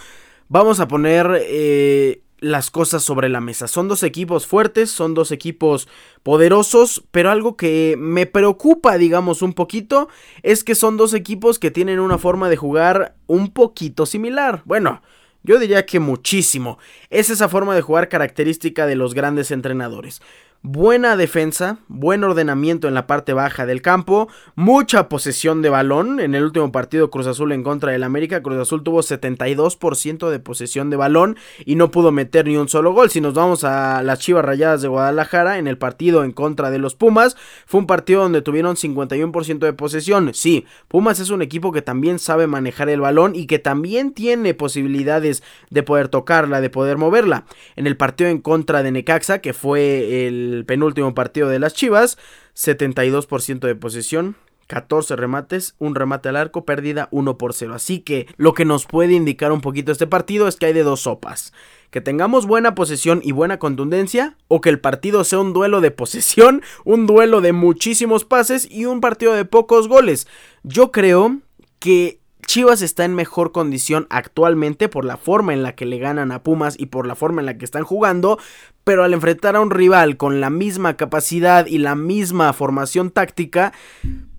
Vamos 0.47 0.79
a 0.79 0.87
poner 0.87 1.41
eh, 1.41 2.21
las 2.39 2.71
cosas 2.71 3.03
sobre 3.03 3.29
la 3.29 3.41
mesa. 3.41 3.67
Son 3.67 3.87
dos 3.87 4.03
equipos 4.03 4.45
fuertes, 4.47 4.91
son 4.91 5.13
dos 5.13 5.31
equipos 5.31 5.87
poderosos, 6.23 7.03
pero 7.11 7.31
algo 7.31 7.55
que 7.55 7.95
me 7.97 8.25
preocupa, 8.25 8.97
digamos, 8.97 9.41
un 9.41 9.53
poquito, 9.53 10.09
es 10.43 10.63
que 10.63 10.75
son 10.75 10.97
dos 10.97 11.13
equipos 11.13 11.59
que 11.59 11.71
tienen 11.71 11.99
una 11.99 12.17
forma 12.17 12.49
de 12.49 12.57
jugar 12.57 13.15
un 13.27 13.51
poquito 13.51 14.05
similar. 14.05 14.61
Bueno, 14.65 15.01
yo 15.43 15.59
diría 15.59 15.85
que 15.85 15.99
muchísimo. 15.99 16.79
Es 17.09 17.29
esa 17.29 17.49
forma 17.49 17.75
de 17.75 17.81
jugar 17.81 18.09
característica 18.09 18.85
de 18.85 18.95
los 18.95 19.13
grandes 19.13 19.51
entrenadores 19.51 20.21
buena 20.65 21.15
defensa, 21.15 21.77
buen 21.87 22.23
ordenamiento 22.23 22.87
en 22.87 22.95
la 22.95 23.05
parte 23.05 23.33
baja 23.33 23.67
del 23.67 23.83
campo, 23.83 24.27
mucha 24.55 25.09
posesión 25.09 25.61
de 25.61 25.69
balón. 25.69 26.19
En 26.19 26.33
el 26.33 26.43
último 26.43 26.71
partido 26.71 27.11
Cruz 27.11 27.27
Azul 27.27 27.51
en 27.51 27.61
contra 27.61 27.91
del 27.91 28.03
América, 28.03 28.41
Cruz 28.41 28.57
Azul 28.57 28.83
tuvo 28.83 29.01
72% 29.01 30.29
de 30.29 30.39
posesión 30.39 30.89
de 30.89 30.97
balón 30.97 31.37
y 31.65 31.75
no 31.75 31.91
pudo 31.91 32.11
meter 32.11 32.47
ni 32.47 32.57
un 32.57 32.67
solo 32.67 32.93
gol. 32.93 33.11
Si 33.11 33.21
nos 33.21 33.35
vamos 33.35 33.63
a 33.63 34.01
las 34.01 34.19
Chivas 34.19 34.43
Rayadas 34.43 34.81
de 34.81 34.87
Guadalajara, 34.87 35.59
en 35.59 35.67
el 35.67 35.77
partido 35.77 36.23
en 36.23 36.31
contra 36.31 36.71
de 36.71 36.79
los 36.79 36.95
Pumas, 36.95 37.37
fue 37.67 37.79
un 37.79 37.87
partido 37.87 38.23
donde 38.23 38.41
tuvieron 38.41 38.75
51% 38.75 39.59
de 39.59 39.73
posesión. 39.73 40.33
Sí, 40.33 40.65
Pumas 40.87 41.19
es 41.19 41.29
un 41.29 41.43
equipo 41.43 41.71
que 41.71 41.83
también 41.83 42.17
sabe 42.17 42.47
manejar 42.47 42.89
el 42.89 43.01
balón 43.01 43.35
y 43.35 43.45
que 43.45 43.59
también 43.59 44.13
tiene 44.13 44.55
posibilidades 44.55 45.43
de 45.69 45.83
poder 45.83 46.07
tocarla, 46.07 46.59
de 46.59 46.71
poder 46.71 46.97
moverla. 46.97 47.45
En 47.75 47.85
el 47.85 47.97
partido 47.97 48.31
en 48.31 48.39
contra 48.39 48.81
de 48.81 48.91
Necaxa, 48.91 49.39
que 49.39 49.53
fue 49.53 50.25
el 50.25 50.54
penúltimo 50.63 51.13
partido 51.13 51.49
de 51.49 51.59
las 51.59 51.73
Chivas, 51.73 52.17
72% 52.53 53.59
de 53.59 53.75
posesión, 53.75 54.37
14 54.67 55.15
remates, 55.15 55.75
un 55.77 55.95
remate 55.95 56.29
al 56.29 56.35
arco, 56.35 56.65
pérdida 56.65 57.07
1 57.11 57.37
por 57.37 57.53
0. 57.53 57.73
Así 57.75 57.99
que 57.99 58.27
lo 58.37 58.53
que 58.53 58.65
nos 58.65 58.85
puede 58.85 59.13
indicar 59.13 59.51
un 59.51 59.61
poquito 59.61 59.91
este 59.91 60.07
partido 60.07 60.47
es 60.47 60.55
que 60.55 60.67
hay 60.67 60.73
de 60.73 60.83
dos 60.83 61.01
sopas. 61.01 61.53
Que 61.91 62.01
tengamos 62.01 62.45
buena 62.45 62.75
posesión 62.75 63.21
y 63.23 63.31
buena 63.31 63.59
contundencia, 63.59 64.37
o 64.47 64.61
que 64.61 64.69
el 64.69 64.79
partido 64.79 65.23
sea 65.23 65.39
un 65.39 65.53
duelo 65.53 65.81
de 65.81 65.91
posesión, 65.91 66.61
un 66.85 67.05
duelo 67.05 67.41
de 67.41 67.53
muchísimos 67.53 68.25
pases 68.25 68.69
y 68.69 68.85
un 68.85 69.01
partido 69.01 69.33
de 69.33 69.45
pocos 69.45 69.87
goles. 69.87 70.27
Yo 70.63 70.91
creo 70.91 71.39
que 71.79 72.19
Chivas 72.45 72.81
está 72.81 73.05
en 73.05 73.15
mejor 73.15 73.51
condición 73.51 74.07
actualmente 74.09 74.87
por 74.87 75.03
la 75.03 75.17
forma 75.17 75.53
en 75.53 75.63
la 75.63 75.75
que 75.75 75.85
le 75.85 75.97
ganan 75.97 76.31
a 76.31 76.43
Pumas 76.43 76.75
y 76.79 76.87
por 76.87 77.07
la 77.07 77.15
forma 77.15 77.41
en 77.41 77.47
la 77.47 77.57
que 77.57 77.65
están 77.65 77.83
jugando, 77.83 78.39
pero 78.83 79.03
al 79.03 79.13
enfrentar 79.13 79.55
a 79.55 79.61
un 79.61 79.71
rival 79.71 80.15
con 80.17 80.39
la 80.39 80.49
misma 80.49 80.95
capacidad 80.95 81.65
y 81.65 81.79
la 81.79 81.95
misma 81.95 82.53
formación 82.53 83.09
táctica, 83.09 83.73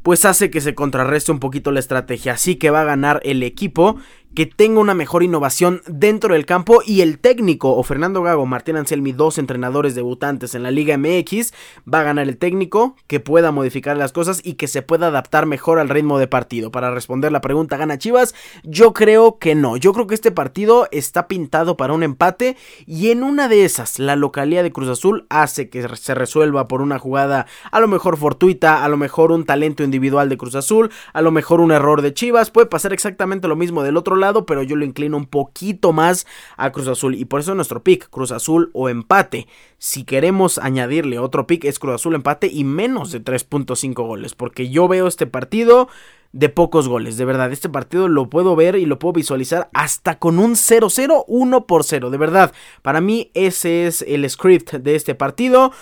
pues 0.02 0.24
hace 0.24 0.50
que 0.50 0.61
se 0.61 0.74
contrarreste 0.74 1.32
un 1.32 1.40
poquito 1.40 1.72
la 1.72 1.80
estrategia. 1.80 2.34
Así 2.34 2.57
que 2.57 2.70
va 2.70 2.82
a 2.82 2.84
ganar 2.84 3.20
el 3.24 3.42
equipo 3.42 3.96
que 4.37 4.45
tenga 4.45 4.80
una 4.80 4.93
mejor 4.93 5.22
innovación 5.22 5.80
dentro 5.87 6.34
del 6.34 6.45
campo 6.45 6.82
y 6.84 7.01
el 7.01 7.18
técnico 7.18 7.74
o 7.74 7.82
Fernando 7.82 8.22
Gago, 8.22 8.45
Martín 8.45 8.76
Anselmi, 8.76 9.12
dos 9.12 9.39
entrenadores 9.39 9.95
debutantes 9.95 10.55
en 10.55 10.62
la 10.62 10.70
Liga 10.70 10.99
MX, 10.99 11.55
va 11.93 12.01
a 12.01 12.03
ganar 12.03 12.28
el 12.28 12.37
técnico 12.37 12.97
que 13.07 13.18
pueda 13.18 13.51
modificar 13.51 13.97
las 13.97 14.12
cosas 14.12 14.43
y 14.45 14.55
que 14.55 14.68
se 14.68 14.82
pueda 14.82 15.07
adaptar 15.07 15.47
mejor 15.47 15.78
al 15.78 15.89
ritmo 15.89 16.18
de 16.18 16.26
partido. 16.26 16.70
Para 16.70 16.91
responder 16.91 17.32
la 17.32 17.41
pregunta, 17.41 17.78
¿gana 17.78 17.97
Chivas? 17.97 18.34
Yo 18.62 18.93
creo 18.93 19.39
que 19.39 19.55
no. 19.55 19.78
Yo 19.78 19.95
creo 19.95 20.07
que 20.07 20.14
este 20.14 20.30
partido 20.30 20.87
está 20.93 21.28
pintado 21.28 21.78
para 21.78 21.95
un 21.95 22.03
empate 22.03 22.59
y 22.84 23.12
en 23.12 23.22
una 23.22 23.49
de 23.49 23.64
esas 23.64 23.99
la 23.99 24.16
localidad 24.16 24.64
de 24.64 24.72
Cruz 24.72 24.91
Azul 24.91 25.24
hace 25.30 25.70
que 25.70 25.89
se 25.97 26.14
resuelva 26.14 26.68
por 26.68 26.82
una 26.82 26.99
jugada 26.99 27.47
a 27.72 27.80
lo 27.80 27.89
mejor 27.89 28.18
fortuita, 28.18 28.84
a 28.84 28.89
lo 28.91 28.99
mejor 28.99 29.32
un 29.32 29.47
talento 29.47 29.82
individual 29.82 30.28
de 30.28 30.37
Cruz 30.37 30.57
Azul, 30.57 30.91
a 31.14 31.22
lo 31.22 31.30
mejor 31.30 31.62
un 31.62 31.72
error 31.72 32.03
de 32.03 32.12
Chivas, 32.12 32.51
puede 32.51 32.66
pasar 32.66 32.93
exactamente 32.93 33.49
lo 33.49 33.57
mismo 33.57 33.82
del 33.82 33.97
otro 33.97 34.14
lado 34.14 34.25
pero 34.46 34.62
yo 34.62 34.76
lo 34.76 34.84
inclino 34.84 35.16
un 35.16 35.26
poquito 35.26 35.92
más 35.92 36.26
a 36.56 36.72
Cruz 36.72 36.88
Azul. 36.88 37.14
Y 37.14 37.24
por 37.24 37.40
eso 37.40 37.54
nuestro 37.54 37.82
pick, 37.82 38.08
Cruz 38.10 38.32
Azul 38.32 38.70
o 38.72 38.88
empate. 38.88 39.46
Si 39.78 40.04
queremos 40.04 40.58
añadirle 40.58 41.18
otro 41.18 41.46
pick, 41.46 41.64
es 41.64 41.78
Cruz 41.78 41.96
Azul 41.96 42.14
empate 42.14 42.48
y 42.52 42.64
menos 42.64 43.12
de 43.12 43.22
3.5 43.22 43.94
goles. 44.06 44.34
Porque 44.34 44.68
yo 44.68 44.88
veo 44.88 45.06
este 45.06 45.26
partido 45.26 45.88
de 46.32 46.48
pocos 46.48 46.88
goles. 46.88 47.16
De 47.16 47.24
verdad, 47.24 47.52
este 47.52 47.68
partido 47.68 48.08
lo 48.08 48.28
puedo 48.28 48.56
ver 48.56 48.76
y 48.76 48.84
lo 48.84 48.98
puedo 48.98 49.14
visualizar 49.14 49.70
hasta 49.72 50.18
con 50.18 50.38
un 50.38 50.52
0-0, 50.52 51.24
1 51.26 51.66
por 51.66 51.84
0. 51.84 52.10
De 52.10 52.18
verdad, 52.18 52.52
para 52.82 53.00
mí 53.00 53.30
ese 53.34 53.86
es 53.86 54.02
el 54.02 54.28
script 54.28 54.74
de 54.74 54.96
este 54.96 55.14
partido. 55.14 55.72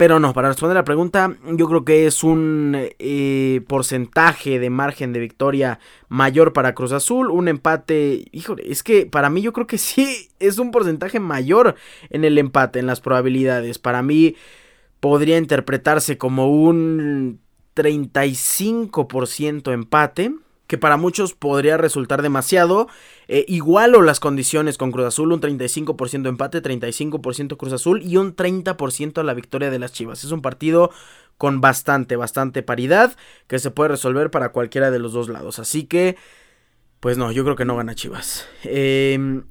Pero 0.00 0.18
no, 0.18 0.32
para 0.32 0.48
responder 0.48 0.76
la 0.76 0.84
pregunta, 0.84 1.36
yo 1.44 1.68
creo 1.68 1.84
que 1.84 2.06
es 2.06 2.24
un 2.24 2.74
eh, 2.74 3.60
porcentaje 3.68 4.58
de 4.58 4.70
margen 4.70 5.12
de 5.12 5.20
victoria 5.20 5.78
mayor 6.08 6.54
para 6.54 6.74
Cruz 6.74 6.92
Azul. 6.92 7.30
Un 7.30 7.48
empate, 7.48 8.24
híjole, 8.32 8.62
es 8.66 8.82
que 8.82 9.04
para 9.04 9.28
mí 9.28 9.42
yo 9.42 9.52
creo 9.52 9.66
que 9.66 9.76
sí 9.78 10.30
es 10.38 10.56
un 10.56 10.70
porcentaje 10.70 11.20
mayor 11.20 11.74
en 12.08 12.24
el 12.24 12.38
empate, 12.38 12.78
en 12.78 12.86
las 12.86 13.02
probabilidades. 13.02 13.78
Para 13.78 14.00
mí 14.00 14.36
podría 15.00 15.36
interpretarse 15.36 16.16
como 16.16 16.50
un 16.50 17.40
35% 17.76 19.74
empate 19.74 20.32
que 20.70 20.78
para 20.78 20.96
muchos 20.96 21.34
podría 21.34 21.76
resultar 21.78 22.22
demasiado. 22.22 22.86
Eh, 23.26 23.44
igual 23.48 23.96
o 23.96 24.02
las 24.02 24.20
condiciones 24.20 24.78
con 24.78 24.92
Cruz 24.92 25.06
Azul, 25.06 25.32
un 25.32 25.40
35% 25.40 26.28
empate, 26.28 26.62
35% 26.62 27.56
Cruz 27.56 27.72
Azul 27.72 28.04
y 28.04 28.18
un 28.18 28.36
30% 28.36 29.18
a 29.18 29.24
la 29.24 29.34
victoria 29.34 29.68
de 29.68 29.80
las 29.80 29.92
Chivas. 29.92 30.22
Es 30.22 30.30
un 30.30 30.42
partido 30.42 30.92
con 31.38 31.60
bastante, 31.60 32.14
bastante 32.14 32.62
paridad 32.62 33.16
que 33.48 33.58
se 33.58 33.72
puede 33.72 33.88
resolver 33.88 34.30
para 34.30 34.52
cualquiera 34.52 34.92
de 34.92 35.00
los 35.00 35.12
dos 35.12 35.28
lados. 35.28 35.58
Así 35.58 35.86
que, 35.86 36.16
pues 37.00 37.18
no, 37.18 37.32
yo 37.32 37.42
creo 37.42 37.56
que 37.56 37.64
no 37.64 37.76
gana 37.76 37.96
Chivas. 37.96 38.46
Em, 38.62 39.42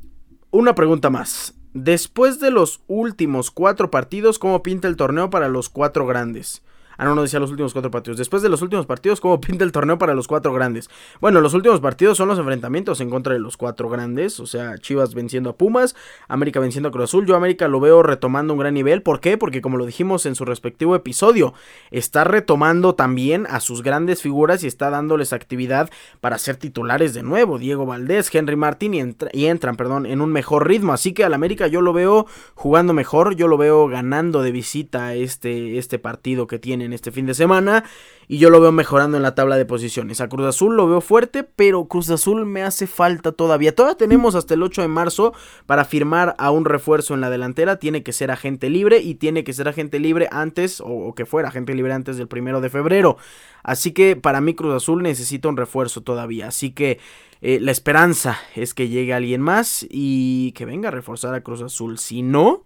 una 0.51 0.74
pregunta 0.74 1.09
más. 1.09 1.53
Después 1.74 2.39
de 2.39 2.51
los 2.51 2.80
últimos 2.88 3.51
cuatro 3.51 3.91
partidos, 3.91 4.39
¿cómo 4.39 4.63
pinta 4.63 4.88
el 4.88 4.95
torneo 4.95 5.30
para 5.30 5.49
los 5.49 5.67
cuatro 5.67 6.05
grandes? 6.05 6.63
Ah, 7.00 7.06
no, 7.06 7.16
no 7.16 7.22
decía 7.22 7.39
los 7.39 7.50
últimos 7.50 7.72
cuatro 7.72 7.89
partidos. 7.89 8.18
Después 8.18 8.43
de 8.43 8.50
los 8.50 8.62
últimos 8.62 8.86
partidos, 8.86 9.22
¿cómo 9.22 9.39
pinta 9.41 9.64
el 9.64 9.72
torneo 9.72 9.97
para 9.97 10.14
los 10.14 10.28
cuatro 10.28 10.52
grandes? 10.52 10.89
Bueno, 11.22 11.39
los 11.39 11.54
últimos 11.54 11.80
partidos 11.80 12.18
son 12.18 12.28
los 12.28 12.38
enfrentamientos 12.38 13.00
en 13.00 13.10
contra 13.10 13.32
de 13.32 13.39
los 13.39 13.56
cuatro 13.56 13.88
grandes. 13.88 14.38
O 14.41 14.45
sea, 14.45 14.78
Chivas 14.78 15.14
venciendo 15.14 15.52
a 15.52 15.56
Pumas, 15.56 15.95
América 16.28 16.60
venciendo 16.60 16.89
a 16.89 16.91
Cruz 16.91 17.06
Azul. 17.06 17.26
Yo 17.26 17.38
América 17.38 17.70
lo 17.70 17.80
veo 17.80 18.04
retomando 18.04 18.52
un 18.52 18.60
gran 18.60 18.74
nivel. 18.74 19.02
¿Por 19.02 19.22
qué? 19.22 19.38
Porque 19.38 19.62
como 19.62 19.78
lo 19.78 19.86
dijimos 19.86 20.26
en 20.26 20.36
su 20.36 20.43
respectivo 20.43 20.93
episodio, 20.93 21.54
está 21.89 22.26
retomando 22.26 22.95
también 22.95 23.47
a 23.50 23.62
sus 23.62 23.82
grandes 23.82 24.22
figuras 24.22 24.66
y 24.66 24.68
está 24.68 24.89
dándoles 24.89 25.32
actividad 25.32 25.89
para 26.20 26.38
ser 26.38 26.58
titulares 26.58 27.14
de 27.14 27.24
nuevo. 27.24 27.60
Diego 27.60 27.86
Valdés, 27.86 28.30
Henry 28.36 28.58
Martín 28.58 28.93
y, 28.93 29.16
y 29.32 29.45
entran, 29.45 29.78
perdón, 29.78 30.06
en 30.06 30.20
un 30.20 30.34
mejor 30.34 30.68
ritmo. 30.68 30.91
Así 30.91 31.14
que 31.14 31.24
al 31.24 31.34
América 31.34 31.68
yo 31.68 31.80
lo 31.80 31.93
veo 31.93 32.26
jugando 32.56 32.93
mejor. 32.93 33.38
Yo 33.38 33.47
lo 33.47 33.56
veo 33.56 33.88
ganando 33.88 34.41
de 34.41 34.52
visita 34.52 35.16
este, 35.16 35.78
este 35.78 35.97
partido 35.97 36.45
que 36.45 36.60
tienen 36.60 36.89
este 36.94 37.12
fin 37.12 37.26
de 37.26 37.34
semana 37.34 37.84
y 38.32 38.38
yo 38.38 38.52
lo 38.52 38.62
veo 38.62 38.72
mejorando 38.72 39.18
en 39.18 39.24
la 39.24 39.34
tabla 39.34 39.58
de 39.58 39.66
posiciones. 39.66 40.22
A 40.22 40.30
Cruz 40.30 40.46
Azul 40.46 40.76
lo 40.76 40.88
veo 40.88 41.02
fuerte, 41.02 41.44
pero 41.44 41.86
Cruz 41.86 42.12
Azul 42.12 42.46
me 42.46 42.62
hace 42.62 42.86
falta 42.86 43.32
todavía. 43.32 43.74
Todavía 43.74 43.98
tenemos 43.98 44.36
hasta 44.36 44.54
el 44.54 44.62
8 44.62 44.84
de 44.84 44.88
marzo 44.88 45.34
para 45.66 45.84
firmar 45.84 46.36
a 46.38 46.52
un 46.52 46.64
refuerzo 46.64 47.16
en 47.16 47.22
la 47.22 47.32
delantera. 47.32 47.80
Tiene 47.80 48.04
que 48.04 48.14
ser 48.14 48.30
agente 48.30 48.70
libre 48.70 49.00
y 49.00 49.16
tiene 49.16 49.44
que 49.44 49.52
ser 49.52 49.68
agente 49.68 50.00
libre 50.00 50.28
antes, 50.32 50.80
o, 50.86 51.16
que 51.16 51.26
fuera 51.26 51.48
agente 51.48 51.74
libre 51.74 51.92
antes 51.92 52.18
del 52.18 52.28
primero 52.28 52.62
de 52.62 52.70
febrero. 52.70 53.18
Así 53.64 53.94
que 53.94 54.16
para 54.16 54.42
mí 54.42 54.54
Cruz 54.54 54.76
Azul 54.76 55.02
necesita 55.02 55.50
un 55.50 55.58
refuerzo 55.58 56.02
todavía. 56.02 56.50
Así 56.50 56.70
que 56.70 57.00
eh, 57.42 57.60
la 57.60 57.72
esperanza 57.72 58.38
es 58.56 58.76
que 58.76 58.90
llegue 58.90 59.12
alguien 59.12 59.42
más 59.42 59.88
y 59.90 60.52
que 60.52 60.66
venga 60.66 60.90
a 60.90 60.92
reforzar 60.92 61.34
a 61.34 61.42
Cruz 61.42 61.64
Azul. 61.64 61.98
Si 61.98 62.22
no 62.22 62.64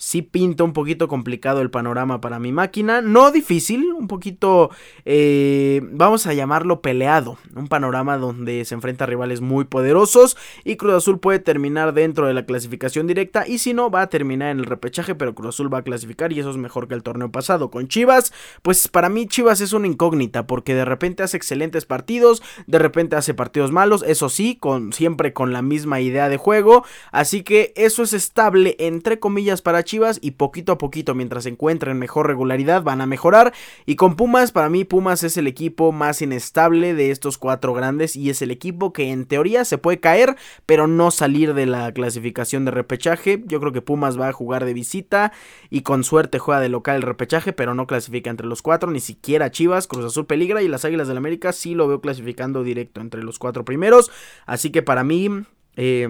sí 0.00 0.22
pinta 0.22 0.64
un 0.64 0.72
poquito 0.72 1.08
complicado 1.08 1.60
el 1.60 1.70
panorama 1.70 2.22
para 2.22 2.38
mi 2.38 2.52
máquina. 2.52 3.02
No 3.02 3.30
difícil, 3.30 3.92
un 3.92 4.08
poquito, 4.08 4.70
eh, 5.04 5.82
vamos 5.92 6.26
a 6.26 6.32
llamarlo 6.32 6.80
peleado. 6.80 7.36
Un 7.54 7.68
panorama 7.68 8.16
donde 8.16 8.64
se 8.64 8.74
enfrenta 8.74 9.04
a 9.04 9.06
rivales 9.06 9.42
muy 9.42 9.64
poderosos 9.64 10.38
y 10.64 10.76
Cruz 10.76 10.94
Azul 10.94 11.20
puede 11.20 11.38
terminar 11.38 11.92
dentro 11.92 12.26
de 12.26 12.32
la 12.32 12.46
clasificación 12.46 13.06
directa 13.06 13.46
y 13.46 13.58
si 13.58 13.74
no 13.74 13.90
va 13.90 14.00
a 14.00 14.08
terminar 14.08 14.52
en 14.52 14.60
el 14.60 14.64
repechaje, 14.64 15.14
pero 15.14 15.34
Cruz 15.34 15.50
Azul 15.50 15.72
va 15.72 15.78
a 15.78 15.84
clasificar 15.84 16.32
y 16.32 16.40
eso 16.40 16.48
es 16.48 16.56
mejor 16.56 16.88
que 16.88 16.94
el 16.94 17.02
torneo 17.02 17.30
pasado. 17.30 17.70
Con 17.70 17.88
Chivas, 17.88 18.32
pues 18.62 18.88
para 18.88 19.10
mí 19.10 19.26
Chivas 19.26 19.60
es 19.60 19.74
una 19.74 19.86
incógnita 19.86 20.46
porque 20.46 20.74
de 20.74 20.86
repente 20.86 21.24
hace 21.24 21.36
excelentes 21.36 21.84
partidos, 21.84 22.42
de 22.66 22.78
repente 22.78 23.16
hace 23.16 23.34
partidos 23.34 23.70
malos, 23.70 24.02
eso 24.06 24.30
sí, 24.30 24.56
con 24.56 24.94
siempre 24.94 25.34
con 25.34 25.52
la 25.52 25.60
misma 25.60 26.00
idea 26.00 26.30
de 26.30 26.38
juego, 26.38 26.86
así 27.12 27.42
que 27.42 27.74
eso 27.76 28.02
es 28.02 28.14
estable 28.14 28.76
entre 28.78 29.18
comillas 29.18 29.60
para 29.60 29.84
Chivas 29.84 29.89
y 30.20 30.32
poquito 30.32 30.72
a 30.72 30.78
poquito 30.78 31.14
mientras 31.14 31.46
encuentren 31.46 31.98
mejor 31.98 32.26
regularidad 32.28 32.82
van 32.82 33.00
a 33.00 33.06
mejorar. 33.06 33.52
Y 33.86 33.96
con 33.96 34.14
Pumas, 34.14 34.52
para 34.52 34.68
mí 34.68 34.84
Pumas 34.84 35.24
es 35.24 35.36
el 35.36 35.46
equipo 35.46 35.90
más 35.90 36.22
inestable 36.22 36.94
de 36.94 37.10
estos 37.10 37.38
cuatro 37.38 37.74
grandes 37.74 38.14
y 38.14 38.30
es 38.30 38.40
el 38.42 38.50
equipo 38.50 38.92
que 38.92 39.10
en 39.10 39.26
teoría 39.26 39.64
se 39.64 39.78
puede 39.78 39.98
caer 39.98 40.36
pero 40.66 40.86
no 40.86 41.10
salir 41.10 41.54
de 41.54 41.66
la 41.66 41.92
clasificación 41.92 42.64
de 42.64 42.70
repechaje. 42.70 43.42
Yo 43.46 43.58
creo 43.58 43.72
que 43.72 43.82
Pumas 43.82 44.18
va 44.18 44.28
a 44.28 44.32
jugar 44.32 44.64
de 44.64 44.74
visita 44.74 45.32
y 45.70 45.82
con 45.82 46.04
suerte 46.04 46.38
juega 46.38 46.60
de 46.60 46.68
local 46.68 46.96
el 46.96 47.02
repechaje 47.02 47.52
pero 47.52 47.74
no 47.74 47.86
clasifica 47.86 48.30
entre 48.30 48.46
los 48.46 48.62
cuatro, 48.62 48.90
ni 48.90 49.00
siquiera 49.00 49.50
Chivas, 49.50 49.86
Cruz 49.86 50.04
Azul 50.04 50.26
peligra 50.26 50.62
y 50.62 50.68
las 50.68 50.84
Águilas 50.84 51.08
del 51.08 51.16
América 51.16 51.52
sí 51.52 51.74
lo 51.74 51.88
veo 51.88 52.00
clasificando 52.00 52.62
directo 52.62 53.00
entre 53.00 53.22
los 53.22 53.38
cuatro 53.38 53.64
primeros. 53.64 54.10
Así 54.46 54.70
que 54.70 54.82
para 54.82 55.02
mí... 55.02 55.28
Eh, 55.76 56.08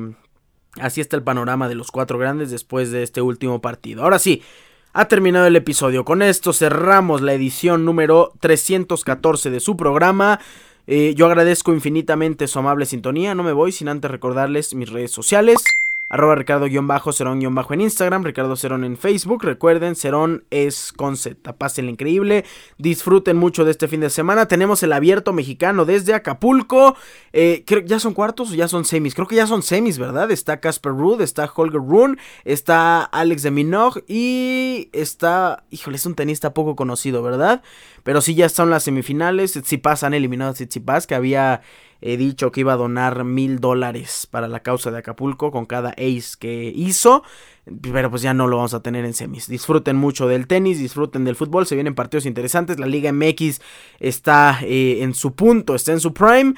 Así 0.78 1.00
está 1.00 1.16
el 1.16 1.22
panorama 1.22 1.68
de 1.68 1.74
los 1.74 1.90
cuatro 1.90 2.18
grandes 2.18 2.50
después 2.50 2.90
de 2.90 3.02
este 3.02 3.22
último 3.22 3.60
partido. 3.60 4.02
Ahora 4.02 4.18
sí, 4.18 4.42
ha 4.92 5.06
terminado 5.06 5.46
el 5.46 5.56
episodio. 5.56 6.04
Con 6.04 6.22
esto 6.22 6.52
cerramos 6.52 7.22
la 7.22 7.32
edición 7.32 7.84
número 7.84 8.32
314 8.40 9.50
de 9.50 9.60
su 9.60 9.76
programa. 9.76 10.40
Eh, 10.86 11.14
yo 11.16 11.26
agradezco 11.26 11.72
infinitamente 11.72 12.46
su 12.46 12.58
amable 12.58 12.86
sintonía. 12.86 13.34
No 13.34 13.42
me 13.42 13.52
voy 13.52 13.72
sin 13.72 13.88
antes 13.88 14.10
recordarles 14.10 14.74
mis 14.74 14.90
redes 14.90 15.10
sociales 15.10 15.64
arroba 16.10 16.34
Ricardo-Cerón-Bajo 16.34 17.72
en 17.72 17.80
Instagram, 17.80 18.24
Ricardo 18.24 18.56
Cerón 18.56 18.84
en 18.84 18.98
Facebook. 18.98 19.44
Recuerden, 19.44 19.94
Cerón 19.94 20.44
es 20.50 20.92
con 20.92 21.16
Z. 21.16 21.38
Increíble, 21.78 22.44
disfruten 22.78 23.36
mucho 23.36 23.64
de 23.64 23.70
este 23.70 23.86
fin 23.86 24.00
de 24.00 24.10
semana. 24.10 24.46
Tenemos 24.46 24.82
el 24.82 24.92
abierto 24.92 25.32
mexicano 25.32 25.84
desde 25.84 26.12
Acapulco. 26.12 26.96
Eh, 27.32 27.62
creo 27.64 27.80
ya 27.80 28.00
son 28.00 28.12
cuartos 28.12 28.50
o 28.50 28.54
ya 28.54 28.66
son 28.66 28.84
semis. 28.84 29.14
Creo 29.14 29.28
que 29.28 29.36
ya 29.36 29.46
son 29.46 29.62
semis, 29.62 29.98
¿verdad? 29.98 30.30
Está 30.32 30.58
Casper 30.58 30.92
Ruud, 30.92 31.20
está 31.20 31.50
Holger 31.54 31.80
Rune, 31.80 32.16
está 32.44 33.04
Alex 33.04 33.44
de 33.44 33.52
Minogue 33.52 34.02
y 34.08 34.90
está, 34.92 35.62
híjole, 35.70 35.96
es 35.96 36.06
un 36.06 36.16
tenista 36.16 36.52
poco 36.52 36.74
conocido, 36.74 37.22
¿verdad? 37.22 37.62
Pero 38.02 38.20
sí 38.20 38.34
ya 38.34 38.46
están 38.46 38.68
las 38.68 38.82
semifinales. 38.82 39.52
Tsitsipas 39.52 40.02
han 40.02 40.14
eliminado 40.14 40.50
a 40.50 40.54
Tsitsipas, 40.54 41.06
que 41.06 41.14
había 41.14 41.62
he 42.00 42.16
dicho 42.16 42.50
que 42.50 42.60
iba 42.60 42.72
a 42.72 42.76
donar 42.76 43.24
mil 43.24 43.60
dólares 43.60 44.26
para 44.30 44.48
la 44.48 44.60
causa 44.60 44.90
de 44.90 44.98
Acapulco 44.98 45.50
con 45.50 45.66
cada 45.66 45.90
ace 45.90 46.36
que 46.38 46.72
hizo. 46.74 47.22
Pero 47.82 48.10
pues 48.10 48.22
ya 48.22 48.34
no 48.34 48.46
lo 48.48 48.56
vamos 48.56 48.74
a 48.74 48.82
tener 48.82 49.04
en 49.04 49.14
semis. 49.14 49.46
Disfruten 49.46 49.96
mucho 49.96 50.26
del 50.26 50.46
tenis, 50.46 50.78
disfruten 50.78 51.24
del 51.24 51.36
fútbol. 51.36 51.66
Se 51.66 51.74
vienen 51.74 51.94
partidos 51.94 52.26
interesantes. 52.26 52.78
La 52.80 52.86
Liga 52.86 53.12
MX 53.12 53.60
está 54.00 54.58
eh, 54.62 55.02
en 55.02 55.14
su 55.14 55.34
punto, 55.34 55.74
está 55.74 55.92
en 55.92 56.00
su 56.00 56.12
prime. 56.12 56.54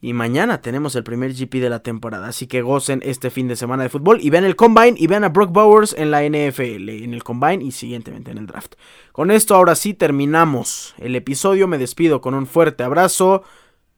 Y 0.00 0.12
mañana 0.12 0.60
tenemos 0.60 0.94
el 0.96 1.02
primer 1.02 1.32
GP 1.32 1.54
de 1.54 1.70
la 1.70 1.82
temporada. 1.82 2.28
Así 2.28 2.46
que 2.46 2.60
gocen 2.60 3.00
este 3.04 3.30
fin 3.30 3.48
de 3.48 3.56
semana 3.56 3.84
de 3.84 3.88
fútbol. 3.88 4.18
Y 4.20 4.28
vean 4.28 4.44
el 4.44 4.54
Combine 4.54 4.96
y 4.98 5.06
vean 5.06 5.24
a 5.24 5.30
Brock 5.30 5.50
Bowers 5.50 5.94
en 5.96 6.10
la 6.10 6.22
NFL. 6.22 6.90
En 6.90 7.14
el 7.14 7.24
Combine 7.24 7.64
y 7.64 7.72
siguientemente 7.72 8.30
en 8.30 8.36
el 8.36 8.46
draft. 8.46 8.74
Con 9.12 9.30
esto 9.30 9.54
ahora 9.54 9.74
sí 9.74 9.94
terminamos 9.94 10.94
el 10.98 11.16
episodio. 11.16 11.66
Me 11.68 11.78
despido 11.78 12.20
con 12.20 12.34
un 12.34 12.46
fuerte 12.46 12.84
abrazo. 12.84 13.44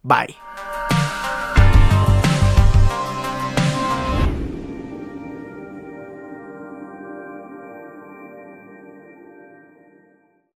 Bye. 0.02 0.36